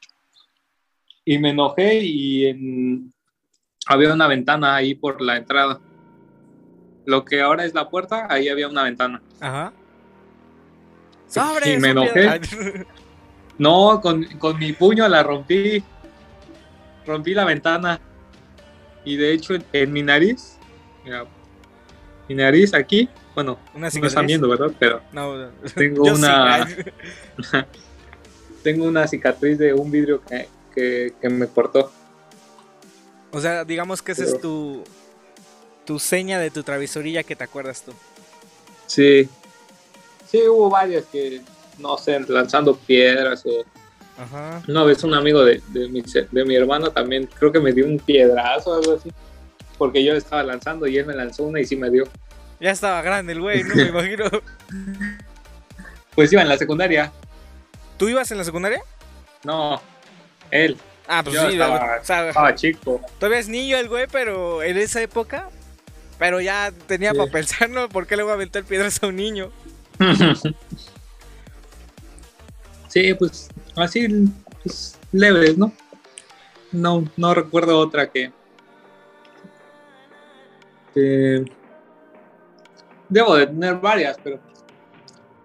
Y 1.25 1.39
me 1.39 1.51
enojé 1.51 2.01
y 2.03 2.47
en- 2.47 3.13
había 3.87 4.13
una 4.13 4.27
ventana 4.29 4.75
ahí 4.75 4.95
por 4.95 5.21
la 5.21 5.37
entrada. 5.37 5.81
Lo 7.05 7.25
que 7.25 7.41
ahora 7.41 7.65
es 7.65 7.73
la 7.75 7.89
puerta, 7.89 8.27
ahí 8.29 8.49
había 8.49 8.69
una 8.69 8.83
ventana. 8.83 9.23
Ajá. 9.41 9.73
¡Sobre! 11.29 11.75
Y 11.75 11.79
me 11.79 11.91
enojé. 11.91 12.41
No, 13.59 14.01
con, 14.01 14.25
con 14.39 14.59
mi 14.59 14.73
puño 14.73 15.09
la 15.09 15.23
rompí. 15.23 15.83
Rompí 17.07 17.35
la 17.35 17.45
ventana. 17.45 18.01
Y 19.05 19.17
de 19.17 19.33
hecho, 19.33 19.55
en, 19.55 19.65
en 19.73 19.93
mi 19.93 20.03
nariz, 20.03 20.59
mira, 21.05 21.25
mi 22.29 22.35
nariz 22.35 22.75
aquí, 22.75 23.09
bueno, 23.37 23.59
Una 23.73 23.87
no 23.87 23.91
cicatriz. 23.91 24.11
están 24.13 24.27
viendo, 24.27 24.49
¿verdad? 24.49 24.73
Pero 24.79 25.01
No, 25.13 25.49
Tengo 25.77 26.05
una- 26.13 26.67
tengo 28.65 28.85
una 28.85 29.07
cicatriz 29.07 29.59
de 29.59 29.73
un 29.73 29.91
vidrio 29.93 30.21
que, 30.25 30.49
que, 30.75 31.15
que 31.21 31.29
me 31.29 31.47
cortó. 31.47 31.93
O 33.37 33.41
sea, 33.41 33.67
digamos 33.67 34.01
que 34.01 34.13
esa 34.13 34.25
es 34.25 34.41
tu. 34.41 34.83
Tu 35.85 35.99
seña 35.99 36.41
de 36.41 36.51
tu 36.51 36.63
travesurilla 36.63 37.23
que 37.23 37.37
te 37.37 37.45
acuerdas 37.45 37.83
tú. 37.83 37.93
Sí. 38.87 39.29
Sí, 40.27 40.41
hubo 40.49 40.71
varias 40.71 41.05
que, 41.05 41.43
no 41.79 41.99
sé, 41.99 42.19
lanzando 42.29 42.75
piedras 42.75 43.45
o... 43.45 43.65
Ajá. 44.21 44.63
Una 44.67 44.85
vez 44.85 45.05
un 45.05 45.13
amigo 45.13 45.45
de, 45.45 45.63
de, 45.69 45.87
mi, 45.89 46.01
de 46.03 46.45
mi 46.47 46.57
hermano 46.57 46.91
también, 46.91 47.29
creo 47.39 47.53
que 47.53 47.61
me 47.61 47.75
dio 47.75 47.85
un 47.85 47.99
piedrazo 47.99 48.71
o 48.71 48.75
algo 48.77 48.95
así. 48.95 49.13
Porque 49.77 50.03
yo 50.03 50.15
estaba 50.15 50.43
lanzando 50.43 50.87
y 50.87 50.97
él 50.97 51.05
me 51.05 51.15
lanzó 51.15 51.43
una 51.43 51.61
y 51.61 51.67
sí 51.67 51.77
me 51.77 51.91
dio. 51.91 52.05
Ya 52.59 52.71
estaba 52.71 53.03
grande 53.03 53.35
el 53.35 53.43
güey, 53.43 53.63
no 53.65 53.75
me 53.77 53.83
imagino. 53.83 54.25
Pues 56.15 56.33
iba 56.33 56.41
en 56.41 56.49
la 56.49 56.57
secundaria. 56.57 57.13
¿Tú 57.99 58.09
ibas 58.09 58.31
en 58.31 58.39
la 58.39 58.45
secundaria? 58.45 58.81
No, 59.45 59.83
él. 60.51 60.79
Ah, 61.09 61.23
pues 61.23 61.35
Yo 61.37 61.47
sí, 61.49 61.53
estaba- 61.55 61.99
o 62.01 62.05
sea, 62.05 62.29
Estaba 62.29 62.55
chico. 62.55 63.01
todavía 63.19 63.39
es 63.39 63.49
niño 63.49 63.77
el 63.77 63.89
güey, 63.89 64.07
pero 64.11 64.63
en 64.63 64.77
esa 64.77 65.01
época. 65.03 65.49
Pero 66.19 66.41
ya 66.41 66.73
tenía 66.87 67.13
Sí. 67.13 67.19
para 67.19 67.31
pensar, 67.31 67.69
¿no? 67.71 67.89
¿Por 67.89 68.07
qué 68.07 68.17
le 68.17 68.23
voy 68.23 68.31
a 68.33 68.35
aventar 68.35 68.65
piedras 68.65 69.03
a 69.03 69.07
un 69.09 69.17
niño? 69.17 69.51
sí, 72.89 73.15
pues 73.15 73.49
así 73.77 74.07
pues, 74.63 74.99
leves, 75.13 75.57
¿no? 75.59 75.73
No, 76.73 77.05
no 77.17 77.35
recuerdo 77.35 77.79
otra 77.79 78.11
que, 78.11 78.33
que- 80.95 81.45
Debo 83.09 83.37
de 83.37 83.47
tener 83.47 83.77
varias, 83.77 84.17
pero 84.23 84.41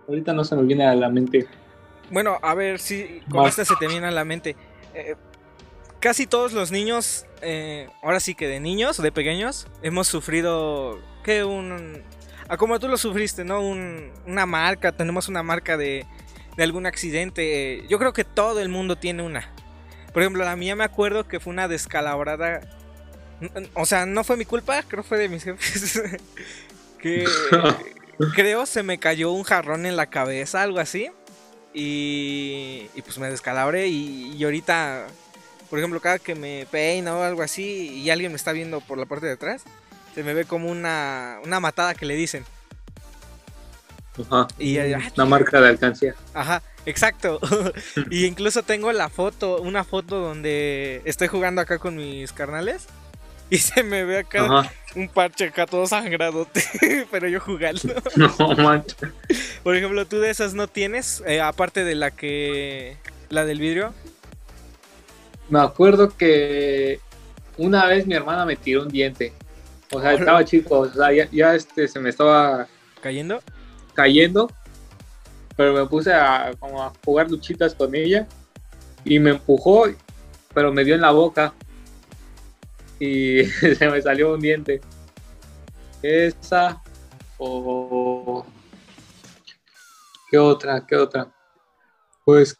ahorita 0.08 0.34
no 0.34 0.44
se 0.44 0.56
me 0.56 0.64
viene 0.64 0.84
a 0.88 0.96
la 0.96 1.10
mente. 1.10 1.48
Bueno, 2.10 2.40
a 2.42 2.56
ver 2.56 2.80
si 2.80 3.22
con 3.30 3.44
Va. 3.44 3.50
esta 3.50 3.64
se 3.66 3.76
te 3.76 3.88
viene 3.88 4.08
a 4.08 4.12
la 4.12 4.26
mente. 4.26 4.56
Eh, 4.96 5.16
casi 6.02 6.28
todos 6.28 6.52
los 6.52 6.72
niños, 6.72 7.26
eh, 7.42 7.88
ahora 8.04 8.20
sí 8.20 8.36
que 8.36 8.48
de 8.48 8.60
niños 8.60 9.00
o 9.00 9.04
de 9.04 9.12
pequeños, 9.14 9.68
hemos 9.82 10.08
sufrido 10.08 11.00
que 11.24 11.44
un... 11.46 12.04
Ah, 12.50 12.58
como 12.58 12.78
tú 12.80 12.90
lo 12.90 12.98
sufriste, 12.98 13.46
¿no? 13.46 13.62
Un- 13.62 14.12
una 14.26 14.46
marca, 14.46 14.92
tenemos 14.92 15.30
una 15.30 15.42
marca 15.44 15.78
de, 15.78 16.06
de 16.58 16.64
algún 16.64 16.86
accidente. 16.86 17.76
eh, 17.80 17.86
Yo 17.90 17.98
creo 17.98 18.12
que 18.12 18.26
todo 18.26 18.60
el 18.60 18.68
mundo 18.68 18.98
tiene 18.98 19.24
una. 19.24 19.54
Por 20.12 20.22
ejemplo, 20.22 20.44
la 20.44 20.58
mía 20.58 20.76
me 20.76 20.84
acuerdo 20.84 21.26
que 21.28 21.40
fue 21.40 21.54
una 21.54 21.70
descalabrada. 21.70 22.60
O 23.74 23.86
sea, 23.86 24.06
no 24.06 24.24
fue 24.26 24.36
mi 24.36 24.44
culpa, 24.44 24.84
creo 24.84 25.02
fue 25.04 25.18
de 25.18 25.30
mis 25.30 25.44
jefes. 25.46 26.02
que 27.00 27.26
creo 28.36 28.66
se 28.66 28.84
me 28.84 28.98
cayó 29.00 29.32
un 29.32 29.44
jarrón 29.44 29.86
en 29.86 29.96
la 29.96 30.08
cabeza, 30.08 30.62
algo 30.62 30.80
así. 30.80 31.10
Y, 31.74 32.88
y 32.96 33.02
pues 33.02 33.18
me 33.18 33.30
descalabré 33.30 33.88
y, 33.88 34.34
y 34.36 34.44
ahorita, 34.44 35.08
por 35.72 35.80
ejemplo, 35.80 36.00
cada 36.02 36.20
que 36.20 36.36
me 36.36 36.68
peino 36.70 37.18
o 37.20 37.24
algo 37.24 37.42
así 37.42 37.90
y 38.04 38.10
alguien 38.12 38.32
me 38.32 38.36
está 38.36 38.52
viendo 38.52 38.80
por 38.82 39.00
la 39.00 39.06
parte 39.08 39.26
de 39.26 39.32
atrás, 39.34 39.64
se 40.14 40.22
me 40.24 40.34
ve 40.36 40.46
como 40.46 40.70
una, 40.70 41.40
una 41.44 41.60
matada 41.60 41.96
que 41.96 42.06
le 42.06 42.16
dicen. 42.16 42.46
Ajá. 44.30 44.48
Y 44.60 44.74
ya- 44.74 45.00
Una 45.16 45.26
marca 45.26 45.62
de 45.62 45.70
alcancía. 45.70 46.14
Ajá, 46.34 46.62
exacto. 46.86 47.40
y 48.12 48.26
incluso 48.26 48.62
tengo 48.64 48.92
la 48.92 49.10
foto, 49.10 49.62
una 49.62 49.84
foto 49.84 50.20
donde 50.20 51.02
estoy 51.06 51.28
jugando 51.30 51.62
acá 51.62 51.80
con 51.80 51.96
mis 51.96 52.32
carnales. 52.34 52.88
Y 53.50 53.58
se 53.58 53.84
me 53.84 54.06
ve 54.06 54.20
acá 54.20 54.46
Ajá. 54.46 54.72
un 54.96 55.10
parche 55.10 55.46
acá 55.46 55.66
todo 55.66 55.86
sangradote, 55.88 56.64
pero 57.12 57.28
yo 57.28 57.40
jugando. 57.40 57.82
No 58.16 58.56
manches. 58.58 58.96
Por 59.64 59.76
ejemplo, 59.76 60.06
tú 60.06 60.20
de 60.20 60.30
esas 60.30 60.54
no 60.54 60.68
tienes, 60.68 61.22
Eh, 61.26 61.42
aparte 61.42 61.84
de 61.84 61.96
la 61.96 62.12
que... 62.12 62.98
La 63.30 63.46
del 63.46 63.60
vidrio. 63.60 63.94
Me 65.52 65.60
acuerdo 65.60 66.10
que 66.10 67.02
una 67.58 67.86
vez 67.86 68.08
mi 68.08 68.16
hermana 68.16 68.46
me 68.46 68.56
tiró 68.56 68.84
un 68.84 68.88
diente. 68.88 69.34
O 69.92 70.00
sea, 70.00 70.14
estaba 70.14 70.46
chico, 70.46 70.80
o 70.80 70.90
sea, 70.90 71.12
ya, 71.12 71.30
ya, 71.30 71.54
este, 71.54 71.90
se 71.90 72.00
me 72.00 72.10
estaba 72.10 72.68
Cayendo. 73.02 73.42
cayendo, 73.94 74.50
pero 75.58 75.74
me 75.74 75.86
puse 75.88 76.14
a, 76.14 76.54
como 76.58 76.82
a 76.82 76.94
jugar 77.04 77.30
luchitas 77.30 77.76
con 77.76 77.94
ella 77.94 78.26
y 79.04 79.20
me 79.20 79.32
empujó, 79.32 79.88
pero 80.54 80.72
me 80.72 80.86
dio 80.86 80.96
en 80.96 81.02
la 81.02 81.12
boca 81.12 81.54
y 82.98 83.44
se 83.78 83.90
me 83.90 84.02
salió 84.02 84.34
un 84.34 84.40
diente. 84.40 84.80
Esa 86.02 86.82
o... 87.38 88.46
¿Qué 90.30 90.38
otra? 90.38 90.86
¿Qué 90.88 90.96
otra? 90.96 91.30
Pues 92.24 92.58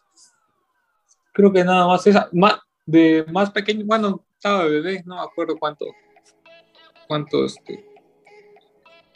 creo 1.32 1.54
que 1.54 1.64
nada 1.64 1.88
más 1.88 2.06
esa. 2.06 2.28
Más, 2.34 2.60
de 2.86 3.26
más 3.32 3.52
pequeño, 3.52 3.86
bueno, 3.86 4.26
estaba 4.36 4.66
bebé, 4.66 5.04
no 5.06 5.16
me 5.16 5.22
acuerdo 5.22 5.58
cuánto, 5.58 5.86
cuántos, 7.08 7.58
este, 7.58 7.86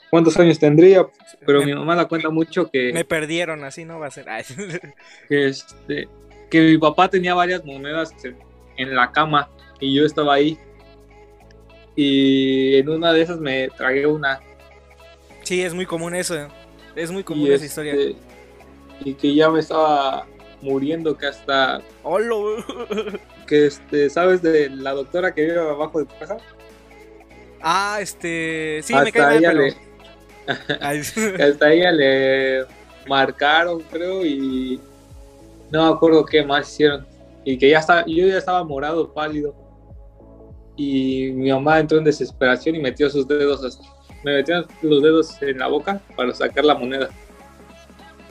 cuántos 0.10 0.38
años 0.38 0.60
tendría, 0.60 1.06
pero 1.46 1.60
me, 1.60 1.68
mi 1.68 1.74
mamá 1.74 1.96
la 1.96 2.08
cuenta 2.08 2.30
mucho 2.30 2.70
que, 2.70 2.94
me 2.94 3.06
perdieron, 3.06 3.64
así 3.64 3.86
no 3.86 4.00
va 4.00 4.08
a 4.08 4.12
ser. 4.12 4.28
Que, 5.30 5.48
este, 5.48 6.08
que 6.50 6.62
mi 6.62 6.78
papá 6.78 7.10
tenía 7.10 7.34
varias 7.34 7.66
monedas 7.66 8.14
en, 8.24 8.38
en 8.78 8.96
la 8.96 9.12
cama 9.12 9.50
y 9.80 9.96
yo 9.96 10.06
estaba 10.06 10.36
ahí. 10.36 10.58
Y 11.96 12.76
en 12.78 12.90
una 12.90 13.14
de 13.14 13.22
esas 13.22 13.40
me 13.40 13.70
tragué 13.70 14.06
una. 14.06 14.42
sí, 15.44 15.62
es 15.62 15.74
muy 15.74 15.86
común 15.86 16.14
eso. 16.14 16.48
Es 16.96 17.12
muy 17.12 17.24
común 17.24 17.52
esa 17.52 17.66
historia. 17.66 17.94
este, 17.94 18.16
y 19.02 19.14
que 19.14 19.34
ya 19.34 19.50
me 19.50 19.60
estaba 19.60 20.28
muriendo, 20.62 21.18
que 21.18 21.28
hasta, 21.28 21.82
¡Holo! 22.04 22.58
que 23.46 23.68
este, 23.68 24.10
¿sabes 24.10 24.42
de 24.42 24.70
la 24.70 24.92
doctora 24.92 25.34
que 25.34 25.44
vive 25.44 25.60
abajo 25.60 26.00
de 26.00 26.06
tu 26.06 26.18
casa? 26.20 26.38
ah, 27.62 27.98
este... 28.02 28.82
Sí, 28.84 28.94
me 28.94 29.00
hasta 29.00 29.12
cae 29.12 29.24
mal, 29.24 29.38
ella 29.38 29.52
pero... 29.52 29.62
le, 29.62 31.44
hasta 31.44 31.74
ella 31.74 31.92
le 31.92 32.66
marcaron, 33.08 33.82
creo, 33.92 34.26
y 34.26 34.80
no 35.72 35.88
me 35.88 35.96
acuerdo 35.96 36.26
qué 36.26 36.44
más 36.44 36.72
hicieron. 36.72 37.06
Y 37.44 37.58
que 37.58 37.70
ya 37.70 37.80
estaba, 37.80 38.04
yo 38.08 38.28
ya 38.28 38.38
estaba 38.38 38.64
morado, 38.64 39.12
pálido. 39.14 39.56
Y 40.76 41.32
mi 41.34 41.52
mamá 41.52 41.80
entró 41.80 41.98
en 41.98 42.04
desesperación 42.04 42.76
y 42.76 42.80
metió 42.80 43.10
sus 43.10 43.28
dedos, 43.28 43.64
hasta- 43.64 43.86
me 44.24 44.38
metió 44.38 44.66
los 44.82 45.04
dedos 45.04 45.42
en 45.42 45.60
la 45.60 45.68
boca 45.68 46.02
para 46.16 46.34
sacar 46.34 46.66
la 46.66 46.76
moneda. 46.76 47.10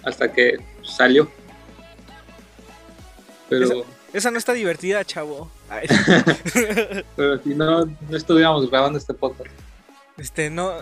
Hasta 0.03 0.31
que 0.31 0.57
salió. 0.83 1.29
Pero, 3.49 3.85
Esa 4.15 4.31
no 4.31 4.39
está 4.39 4.53
divertida, 4.53 5.05
chavo. 5.05 5.51
Pero 7.17 7.43
si 7.43 7.49
no, 7.49 7.85
no 7.85 8.17
estuviéramos 8.17 8.71
grabando 8.71 8.97
este 8.97 9.13
podcast. 9.13 9.51
Este, 10.17 10.51
no, 10.51 10.73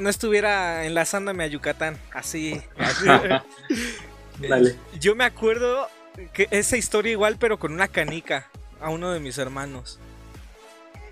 no 0.00 0.10
estuviera 0.10 0.84
enlazándome 0.84 1.44
a 1.44 1.46
Yucatán, 1.46 1.96
así. 2.12 2.60
Dale. 4.40 4.76
Yo 4.98 5.14
me 5.14 5.22
acuerdo 5.22 5.86
que 6.32 6.48
esa 6.50 6.76
historia 6.76 7.12
igual, 7.12 7.36
pero 7.38 7.60
con 7.60 7.72
una 7.72 7.86
canica 7.86 8.48
a 8.80 8.90
uno 8.90 9.12
de 9.12 9.20
mis 9.20 9.38
hermanos. 9.38 10.00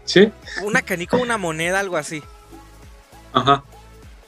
¿Sí? 0.05 0.33
Una 0.63 0.83
canica, 0.83 1.17
una 1.17 1.39
moneda, 1.39 1.79
algo 1.79 1.97
así. 1.97 2.25
Ajá. 3.33 3.63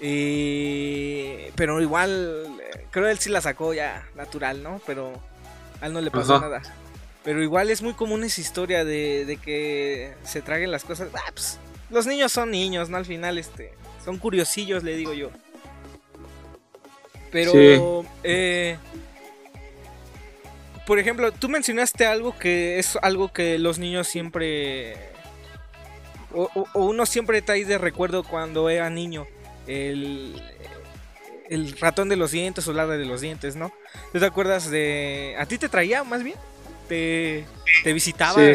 Y... 0.01 1.51
Pero 1.57 1.81
igual, 1.81 2.47
creo 2.93 3.09
él 3.09 3.19
sí 3.19 3.29
la 3.29 3.41
sacó 3.41 3.75
ya 3.75 4.07
natural, 4.15 4.63
¿no? 4.63 4.81
Pero 4.87 5.19
a 5.81 5.87
él 5.87 5.93
no 5.93 6.01
le 6.01 6.13
pasó 6.13 6.37
Ajá. 6.37 6.47
nada. 6.47 6.63
Pero 7.31 7.45
igual 7.45 7.71
es 7.71 7.81
muy 7.81 7.93
común 7.93 8.25
esa 8.25 8.41
historia 8.41 8.85
de, 8.85 9.25
de 9.25 9.37
que 9.37 10.15
se 10.25 10.43
traguen 10.43 10.73
las 10.73 10.83
cosas. 10.83 11.11
Ah, 11.15 11.31
pues, 11.33 11.61
los 11.89 12.05
niños 12.05 12.33
son 12.33 12.51
niños, 12.51 12.89
¿no? 12.89 12.97
Al 12.97 13.07
final, 13.07 13.39
este, 13.39 13.73
son 14.05 14.19
curiosillos, 14.19 14.83
le 14.83 14.97
digo 14.97 15.13
yo. 15.13 15.31
Pero, 17.31 17.53
Sí. 17.53 18.09
eh, 18.25 18.77
por 20.89 20.99
ejemplo, 20.99 21.31
tú 21.31 21.49
mencionaste 21.49 22.05
algo 22.05 22.37
que 22.37 22.81
es 22.81 22.99
algo 23.01 23.33
que 23.33 23.61
los 23.61 23.79
niños 23.79 24.09
siempre... 24.09 24.97
O, 26.35 26.51
o- 26.53 26.67
o 26.75 26.85
uno 26.87 27.07
siempre 27.07 27.43
trae 27.43 27.65
de 27.65 27.79
recuerdo 27.79 28.25
cuando 28.25 28.69
era 28.71 28.91
niño. 28.91 29.29
El, 29.69 30.43
el 31.49 31.79
ratón 31.79 32.09
de 32.09 32.17
los 32.17 32.33
dientes 32.33 32.67
o 32.67 32.73
la 32.73 32.89
de 32.89 33.05
los 33.05 33.21
dientes, 33.21 33.55
¿no? 33.55 33.73
¿Tú 34.13 34.19
te 34.19 34.27
acuerdas 34.27 34.69
de... 34.69 35.37
¿A 35.39 35.47
ti 35.47 35.59
te 35.59 35.69
traía 35.69 36.03
más 36.03 36.25
bien? 36.25 36.37
¿Te, 36.91 37.47
te 37.85 37.93
visitaba? 37.93 38.35
Sí. 38.35 38.53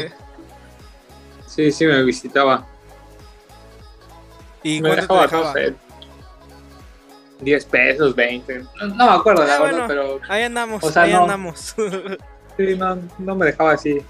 Sí, 1.47 1.71
sí, 1.71 1.85
me 1.85 2.03
visitaba. 2.03 2.67
¿Y 4.61 4.81
me 4.81 4.89
cuánto 4.89 4.95
te 5.07 5.13
dejaba, 5.13 5.21
dejaba? 5.21 5.45
no 5.47 5.53
sé, 5.53 5.75
10 7.39 7.65
pesos, 7.65 8.13
20. 8.13 8.59
No, 8.81 8.87
no 8.87 8.95
me 9.05 9.11
acuerdo, 9.13 9.45
la 9.45 9.55
Ah, 9.55 9.61
verdad, 9.61 9.85
pero 9.87 10.19
Ahí 10.27 10.43
andamos, 10.43 10.83
O 10.83 10.91
sea, 10.91 11.03
ahí 11.03 11.13
no. 11.13 11.21
andamos. 11.21 11.75
sí, 12.57 12.75
no, 12.75 12.97
no 13.19 13.35
me 13.35 13.45
dejaba 13.45 13.71
así. 13.71 14.01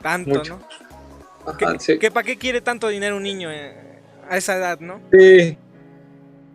Tanto, 0.00 0.30
Mucho. 0.30 0.56
¿no? 0.58 1.50
Ajá, 1.50 1.56
¿Qué, 1.58 1.78
sí. 1.80 1.98
qué- 1.98 2.10
¿Para 2.10 2.24
qué 2.24 2.38
quiere 2.38 2.62
tanto 2.62 2.88
dinero 2.88 3.16
un 3.18 3.24
niño 3.24 3.50
eh, 3.52 4.00
a 4.30 4.38
esa 4.38 4.56
edad, 4.56 4.80
no? 4.80 5.00
sí. 5.12 5.58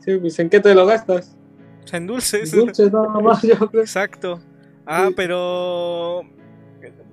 Sí, 0.04 0.18
pues 0.18 0.40
¿en 0.40 0.50
qué 0.50 0.60
te 0.60 0.74
lo 0.74 0.88
gastas? 0.88 1.36
O 1.84 1.88
sea, 1.88 1.98
en 1.98 2.08
dulces. 2.08 2.52
Dulces 2.52 2.92
nada 2.92 3.08
más, 3.20 3.40
yo 3.44 3.56
creo. 3.70 3.84
Exacto. 3.84 4.42
Ah, 4.88 5.06
Sí. 5.10 5.14
pero... 5.16 6.24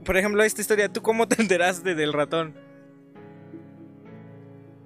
Por 0.08 0.16
ejemplo, 0.16 0.42
esta 0.42 0.62
historia, 0.62 0.88
¿tú 0.90 1.02
cómo 1.02 1.28
te 1.28 1.36
enteraste 1.42 1.94
del 1.94 2.14
ratón? 2.14 2.54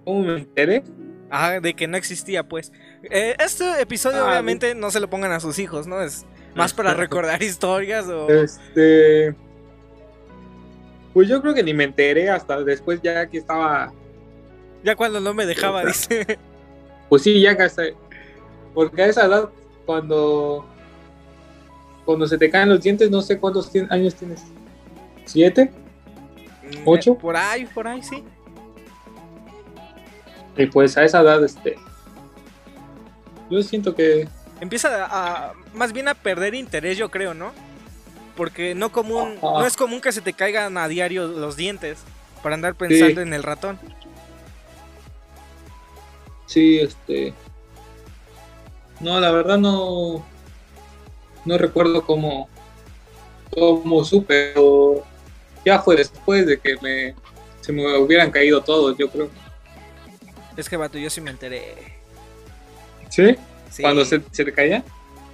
¿Cómo 0.05 0.25
me 0.25 0.39
enteré? 0.41 0.83
Ah, 1.31 1.61
de 1.61 1.75
que 1.75 1.87
no 1.87 1.97
existía, 1.97 2.43
pues. 2.43 2.73
Eh, 3.05 3.37
este 3.39 3.81
episodio, 3.81 4.27
Ah, 4.27 4.31
obviamente, 4.31 4.75
no 4.75 4.91
se 4.91 4.99
lo 4.99 5.09
pongan 5.09 5.31
a 5.31 5.39
sus 5.39 5.61
hijos, 5.61 5.87
¿no? 5.87 6.03
Es 6.03 6.27
más 6.57 6.75
para 6.75 6.95
recordar 6.95 7.41
historias 7.45 8.09
o... 8.09 8.29
Este. 8.29 9.33
Pues 11.15 11.29
yo 11.29 11.41
creo 11.41 11.55
que 11.55 11.63
ni 11.63 11.73
me 11.73 11.85
enteré 11.85 12.29
hasta 12.29 12.61
después, 12.65 13.01
ya 13.01 13.25
que 13.29 13.39
estaba. 13.39 13.93
Ya 14.83 14.97
cuando 14.97 15.21
no 15.21 15.33
me 15.35 15.47
dejaba, 15.47 15.85
dice. 15.85 16.37
Pues 17.09 17.23
sí, 17.23 17.41
ya 17.41 17.57
casi. 17.57 17.93
Porque 18.75 19.03
a 19.03 19.07
esa 19.07 19.27
edad, 19.27 19.51
cuando. 19.87 20.67
Cuando 22.05 22.27
se 22.27 22.37
te 22.39 22.51
caen 22.51 22.71
los 22.71 22.83
dientes, 22.83 23.09
no 23.09 23.23
sé 23.23 23.39
cuántos 23.39 23.71
años 23.89 24.17
tienes. 24.17 24.43
¿Siete? 25.25 25.73
¿Ocho? 26.85 27.17
Por 27.17 27.37
ahí, 27.37 27.67
por 27.67 27.87
ahí, 27.87 28.03
sí. 28.03 28.25
Y 30.57 30.67
pues 30.67 30.97
a 30.97 31.05
esa 31.05 31.21
edad, 31.21 31.43
este. 31.45 31.77
Yo 33.51 33.63
siento 33.63 33.95
que. 33.95 34.29
Empieza 34.61 35.07
a... 35.11 35.53
Más 35.75 35.93
bien 35.93 36.09
a 36.09 36.15
perder 36.15 36.55
interés, 36.55 36.97
yo 36.99 37.11
creo, 37.11 37.35
¿no? 37.35 37.53
Porque 38.37 38.75
no 38.75 38.93
común... 38.93 39.37
Ajá. 39.39 39.59
No 39.59 39.67
es 39.67 39.77
común 39.77 40.01
que 40.01 40.13
se 40.13 40.21
te 40.21 40.33
caigan 40.33 40.77
a 40.79 40.89
diario 40.89 41.27
los 41.27 41.57
dientes 41.57 41.99
para 42.43 42.55
andar 42.55 42.75
pensando 42.75 43.21
en 43.21 43.33
el 43.33 43.43
ratón. 43.43 43.79
Sí, 46.47 46.81
este. 46.81 47.33
No, 49.01 49.21
la 49.21 49.31
verdad 49.31 49.59
no. 49.59 50.25
No 51.45 51.59
recuerdo 51.59 52.05
cómo. 52.05 52.49
Cómo 53.51 54.05
supe, 54.05 54.53
pero 54.55 55.05
ya 55.65 55.81
fue 55.81 55.97
después 55.97 56.47
de 56.47 56.59
que 56.59 56.77
me. 56.83 57.15
Se 57.61 57.73
me 57.73 57.97
hubieran 57.99 58.31
caído 58.31 58.63
todos, 58.63 58.97
yo 58.99 59.09
creo. 59.11 59.31
Es 60.57 60.69
que, 60.69 60.77
vato, 60.77 60.99
yo 60.99 61.09
sí 61.11 61.21
me 61.21 61.31
enteré. 61.31 61.75
¿Sí? 63.09 63.37
Sí. 63.71 63.83
Cuando 63.83 64.05
se, 64.05 64.21
se 64.33 64.45
te 64.45 64.53
caía. 64.53 64.83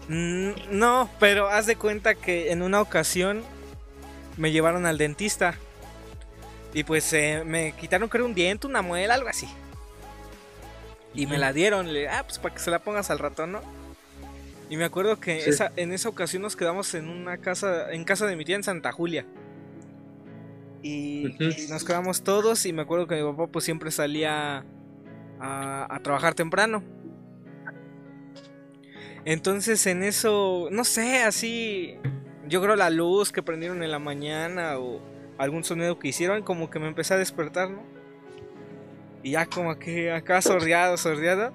Mm, 0.09 0.51
no, 0.71 1.09
pero 1.19 1.49
haz 1.49 1.67
de 1.67 1.77
cuenta 1.77 2.14
que 2.14 2.53
en 2.53 2.62
una 2.62 2.81
ocasión 2.81 3.43
me 4.37 4.53
llevaron 4.53 4.87
al 4.87 4.99
dentista. 4.99 5.55
Y 6.75 6.85
pues 6.85 7.11
eh, 7.14 7.43
me 7.47 7.73
quitaron 7.73 8.09
creo 8.09 8.27
un 8.27 8.35
diente, 8.35 8.67
una 8.67 8.83
muela, 8.83 9.14
algo 9.14 9.29
así. 9.29 9.49
Y 11.14 11.27
me 11.27 11.38
la 11.38 11.53
dieron, 11.53 11.93
le, 11.93 12.09
ah, 12.09 12.23
pues 12.27 12.38
para 12.38 12.55
que 12.55 12.61
se 12.61 12.71
la 12.71 12.79
pongas 12.81 13.11
al 13.11 13.19
ratón, 13.19 13.53
¿no? 13.53 13.61
Y 14.71 14.77
me 14.77 14.85
acuerdo 14.85 15.19
que 15.19 15.41
Sí. 15.41 15.51
esa, 15.51 15.73
en 15.77 15.93
esa 15.93 16.11
ocasión 16.11 16.43
nos 16.43 16.55
quedamos 16.55 16.93
en 16.95 17.09
una 17.09 17.38
casa, 17.38 17.91
en 17.91 18.05
casa 18.05 18.27
de 18.27 18.37
mi 18.37 18.45
tía 18.45 18.57
en 18.57 18.62
Santa 18.62 18.93
Julia. 18.93 19.25
Y, 20.83 21.37
nos 21.69 21.85
quedamos 21.85 22.23
todos 22.23 22.64
y 22.67 22.73
me 22.73 22.83
acuerdo 22.83 23.07
que 23.07 23.17
mi 23.17 23.23
papá 23.23 23.49
pues 23.49 23.64
siempre 23.64 23.91
salía 23.91 24.64
a, 25.41 25.95
a 25.95 26.03
trabajar 26.03 26.35
temprano. 26.35 26.83
Entonces 29.25 29.87
en 29.87 30.03
eso, 30.03 30.69
no 30.71 30.85
sé, 30.85 31.23
así, 31.23 31.99
yo 32.49 32.62
creo 32.62 32.77
la 32.77 32.91
luz 32.91 33.33
que 33.33 33.43
prendieron 33.43 33.83
en 33.83 33.91
la 33.91 33.99
mañana 33.99 34.79
o 34.79 35.03
algún 35.38 35.64
sonido 35.64 35.99
que 35.99 36.09
hicieron 36.09 36.43
como 36.43 36.71
que 36.71 36.79
me 36.79 36.88
empecé 36.88 37.14
a 37.14 37.17
despertar, 37.17 37.71
¿no? 37.71 37.83
Y 39.23 39.33
ya 39.33 39.47
como 39.47 39.79
que 39.79 40.12
acá 40.12 40.41
sordeado, 40.43 40.97
sordeado, 40.97 41.53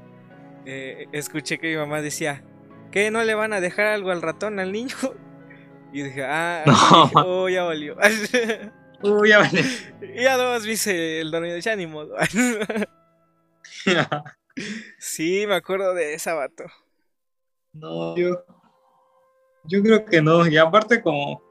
eh, 0.65 1.07
escuché 1.11 1.57
que 1.57 1.69
mi 1.69 1.77
mamá 1.77 2.01
decía, 2.01 2.43
¿qué? 2.91 3.11
¿No 3.11 3.23
le 3.23 3.35
van 3.35 3.53
a 3.53 3.61
dejar 3.61 3.87
algo 3.87 4.11
al 4.11 4.21
ratón, 4.21 4.59
al 4.59 4.71
niño? 4.71 4.95
Y 5.95 6.01
dije, 6.01 6.23
ah, 6.25 6.63
No. 7.13 7.43
oh, 7.43 7.49
ya 7.49 7.61
valió. 7.61 7.95
Uy, 9.03 9.29
ya 9.29 9.39
vale. 9.39 9.61
y 10.01 10.01
ya 10.23 10.37
nomás 10.37 10.65
viste 10.65 11.21
el 11.21 11.29
dormido, 11.29 11.57
ya 11.57 11.75
ni 11.75 11.87
modo. 11.87 12.15
sí, 14.97 15.45
me 15.47 15.55
acuerdo 15.55 15.93
de 15.93 16.13
esa 16.13 16.33
vato. 16.33 16.63
no, 17.73 18.15
yo. 18.15 18.45
Yo 19.65 19.81
creo 19.81 20.05
que 20.05 20.21
no. 20.21 20.47
Y 20.47 20.57
aparte, 20.57 21.01
como. 21.01 21.41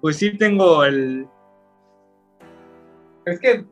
Pues 0.00 0.16
sí, 0.16 0.36
tengo 0.36 0.84
el. 0.84 1.26
Es 3.24 3.40
que. 3.40 3.64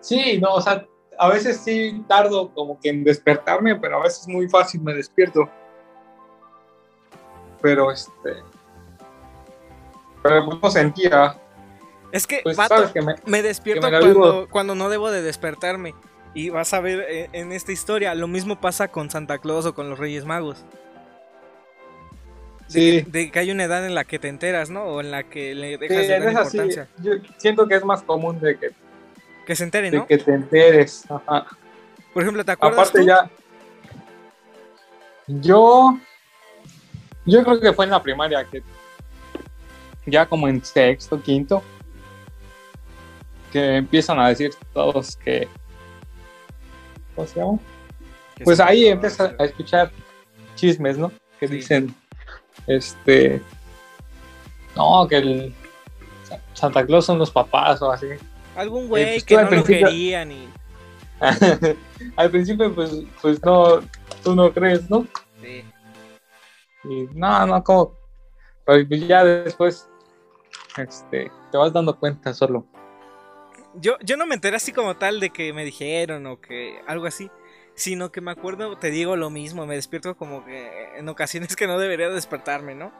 Sí, 0.00 0.40
no, 0.40 0.54
o 0.54 0.60
sea, 0.60 0.86
a 1.18 1.28
veces 1.28 1.60
sí 1.60 2.04
tardo 2.08 2.52
como 2.54 2.78
que 2.80 2.90
en 2.90 3.04
despertarme, 3.04 3.76
pero 3.76 3.98
a 3.98 4.04
veces 4.04 4.28
muy 4.28 4.48
fácil 4.48 4.80
me 4.82 4.94
despierto. 4.94 5.48
Pero 7.60 7.90
este. 7.90 8.42
Pero 10.22 10.44
pues 10.46 10.58
no 10.62 10.70
sentía. 10.70 11.36
Es 12.12 12.26
que, 12.26 12.40
Pues 12.42 12.56
vato, 12.56 12.74
sabes 12.76 12.90
que 12.90 13.02
me. 13.02 13.14
me 13.26 13.42
despierto 13.42 13.86
que 13.90 13.92
me 13.98 14.14
la 14.14 14.46
cuando, 14.50 14.74
no 14.74 14.88
debo 14.88 15.10
de 15.10 15.22
despertarme. 15.22 15.94
Y 16.34 16.50
vas 16.50 16.72
a 16.74 16.80
ver 16.80 17.04
eh, 17.08 17.28
en 17.32 17.52
esta 17.52 17.72
historia, 17.72 18.14
lo 18.14 18.28
mismo 18.28 18.60
pasa 18.60 18.88
con 18.88 19.10
Santa 19.10 19.38
Claus 19.38 19.66
o 19.66 19.74
con 19.74 19.88
los 19.90 19.98
Reyes 19.98 20.24
Magos. 20.24 20.64
Sí. 22.68 23.02
De 23.06 23.30
que 23.30 23.38
hay 23.38 23.50
una 23.50 23.64
edad 23.64 23.84
en 23.86 23.94
la 23.94 24.04
que 24.04 24.18
te 24.18 24.28
enteras, 24.28 24.68
¿no? 24.68 24.84
O 24.84 25.00
en 25.00 25.10
la 25.10 25.22
que 25.22 25.54
le 25.54 25.78
Sí, 25.78 25.86
dejas 25.88 26.06
de 26.08 26.16
en 26.16 26.34
dar 26.34 26.46
sí, 26.46 26.56
importancia. 26.58 26.88
yo 27.02 27.12
siento 27.38 27.66
que 27.66 27.74
es 27.76 27.84
más 27.84 28.02
común 28.02 28.38
de 28.40 28.58
que, 28.58 28.70
Que 29.46 29.56
se 29.56 29.64
enteren, 29.64 29.90
de 29.90 29.98
¿no? 29.98 30.06
que 30.06 30.18
te 30.18 30.32
enteres. 30.32 31.10
Ajá. 31.10 31.46
Por 32.12 32.22
ejemplo, 32.22 32.44
¿te 32.44 32.52
acuerdas 32.52 32.88
Aparte 32.90 33.00
tú? 33.00 33.06
ya. 33.06 33.30
Yo. 35.26 35.98
Yo 37.24 37.42
creo 37.44 37.60
que 37.60 37.72
fue 37.72 37.84
en 37.86 37.90
la 37.90 38.02
primaria 38.02 38.44
que. 38.44 38.62
Ya 40.10 40.26
como 40.26 40.48
en 40.48 40.64
sexto, 40.64 41.20
quinto. 41.20 41.62
Que 43.52 43.76
empiezan 43.76 44.18
a 44.18 44.28
decir 44.28 44.52
todos 44.72 45.16
que. 45.16 45.48
¿Cómo 47.14 47.26
se 47.26 47.40
llama? 47.40 47.58
Pues 48.44 48.60
ahí 48.60 48.86
empiezas 48.86 49.34
a 49.38 49.44
escuchar 49.44 49.90
chismes, 50.54 50.96
¿no? 50.98 51.10
Que 51.40 51.48
Sí. 51.48 51.54
dicen. 51.54 51.94
Este. 52.66 53.42
No, 54.76 55.06
que 55.08 55.16
el. 55.16 55.54
Santa 56.54 56.84
Claus 56.84 57.06
son 57.06 57.18
los 57.18 57.30
papás 57.30 57.80
o 57.82 57.90
así. 57.90 58.06
Algún 58.56 58.88
güey 58.88 59.04
pues 59.14 59.24
que 59.24 59.36
no 59.36 59.42
lo 59.42 59.48
principio- 59.50 59.86
querían 59.86 60.32
y... 60.32 60.48
Al 62.16 62.30
principio, 62.30 62.74
pues, 62.74 62.90
pues 63.22 63.42
no, 63.44 63.80
tú 64.22 64.34
no 64.34 64.52
crees, 64.52 64.88
¿no? 64.90 65.06
sí. 65.42 65.64
Y 66.84 67.08
no, 67.14 67.46
no, 67.46 67.62
como. 67.64 67.96
Pero 68.64 68.86
pues 68.88 69.06
ya 69.08 69.24
después, 69.24 69.88
este, 70.78 71.30
te 71.50 71.58
vas 71.58 71.72
dando 71.72 71.98
cuenta 71.98 72.32
solo. 72.34 72.66
Yo, 73.74 73.96
yo 74.00 74.16
no 74.16 74.26
me 74.26 74.34
enteré 74.34 74.56
así 74.56 74.72
como 74.72 74.96
tal 74.96 75.20
de 75.20 75.30
que 75.30 75.52
me 75.52 75.64
dijeron 75.64 76.26
o 76.26 76.40
que 76.40 76.80
algo 76.86 77.06
así, 77.06 77.30
sino 77.74 78.10
que 78.10 78.20
me 78.20 78.30
acuerdo, 78.30 78.76
te 78.76 78.90
digo 78.90 79.16
lo 79.16 79.30
mismo, 79.30 79.66
me 79.66 79.76
despierto 79.76 80.16
como 80.16 80.44
que 80.44 80.96
en 80.96 81.08
ocasiones 81.08 81.54
que 81.54 81.66
no 81.66 81.78
debería 81.78 82.08
despertarme, 82.08 82.74
¿no? 82.74 82.92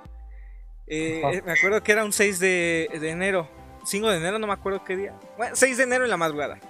Eh, 0.87 1.43
me 1.45 1.53
acuerdo 1.53 1.83
que 1.83 1.93
era 1.93 2.05
un 2.05 2.13
6 2.13 2.39
de, 2.39 2.89
de 3.01 3.11
enero, 3.11 3.49
5 3.85 4.09
de 4.09 4.17
enero, 4.19 4.39
no 4.39 4.47
me 4.47 4.53
acuerdo 4.53 4.85
qué 4.85 4.97
día. 4.97 5.19
Bueno, 5.37 5.57
6 5.57 5.77
de 5.77 5.83
enero 5.83 6.05
en 6.05 6.11
la 6.11 6.17
madrugada. 6.17 6.61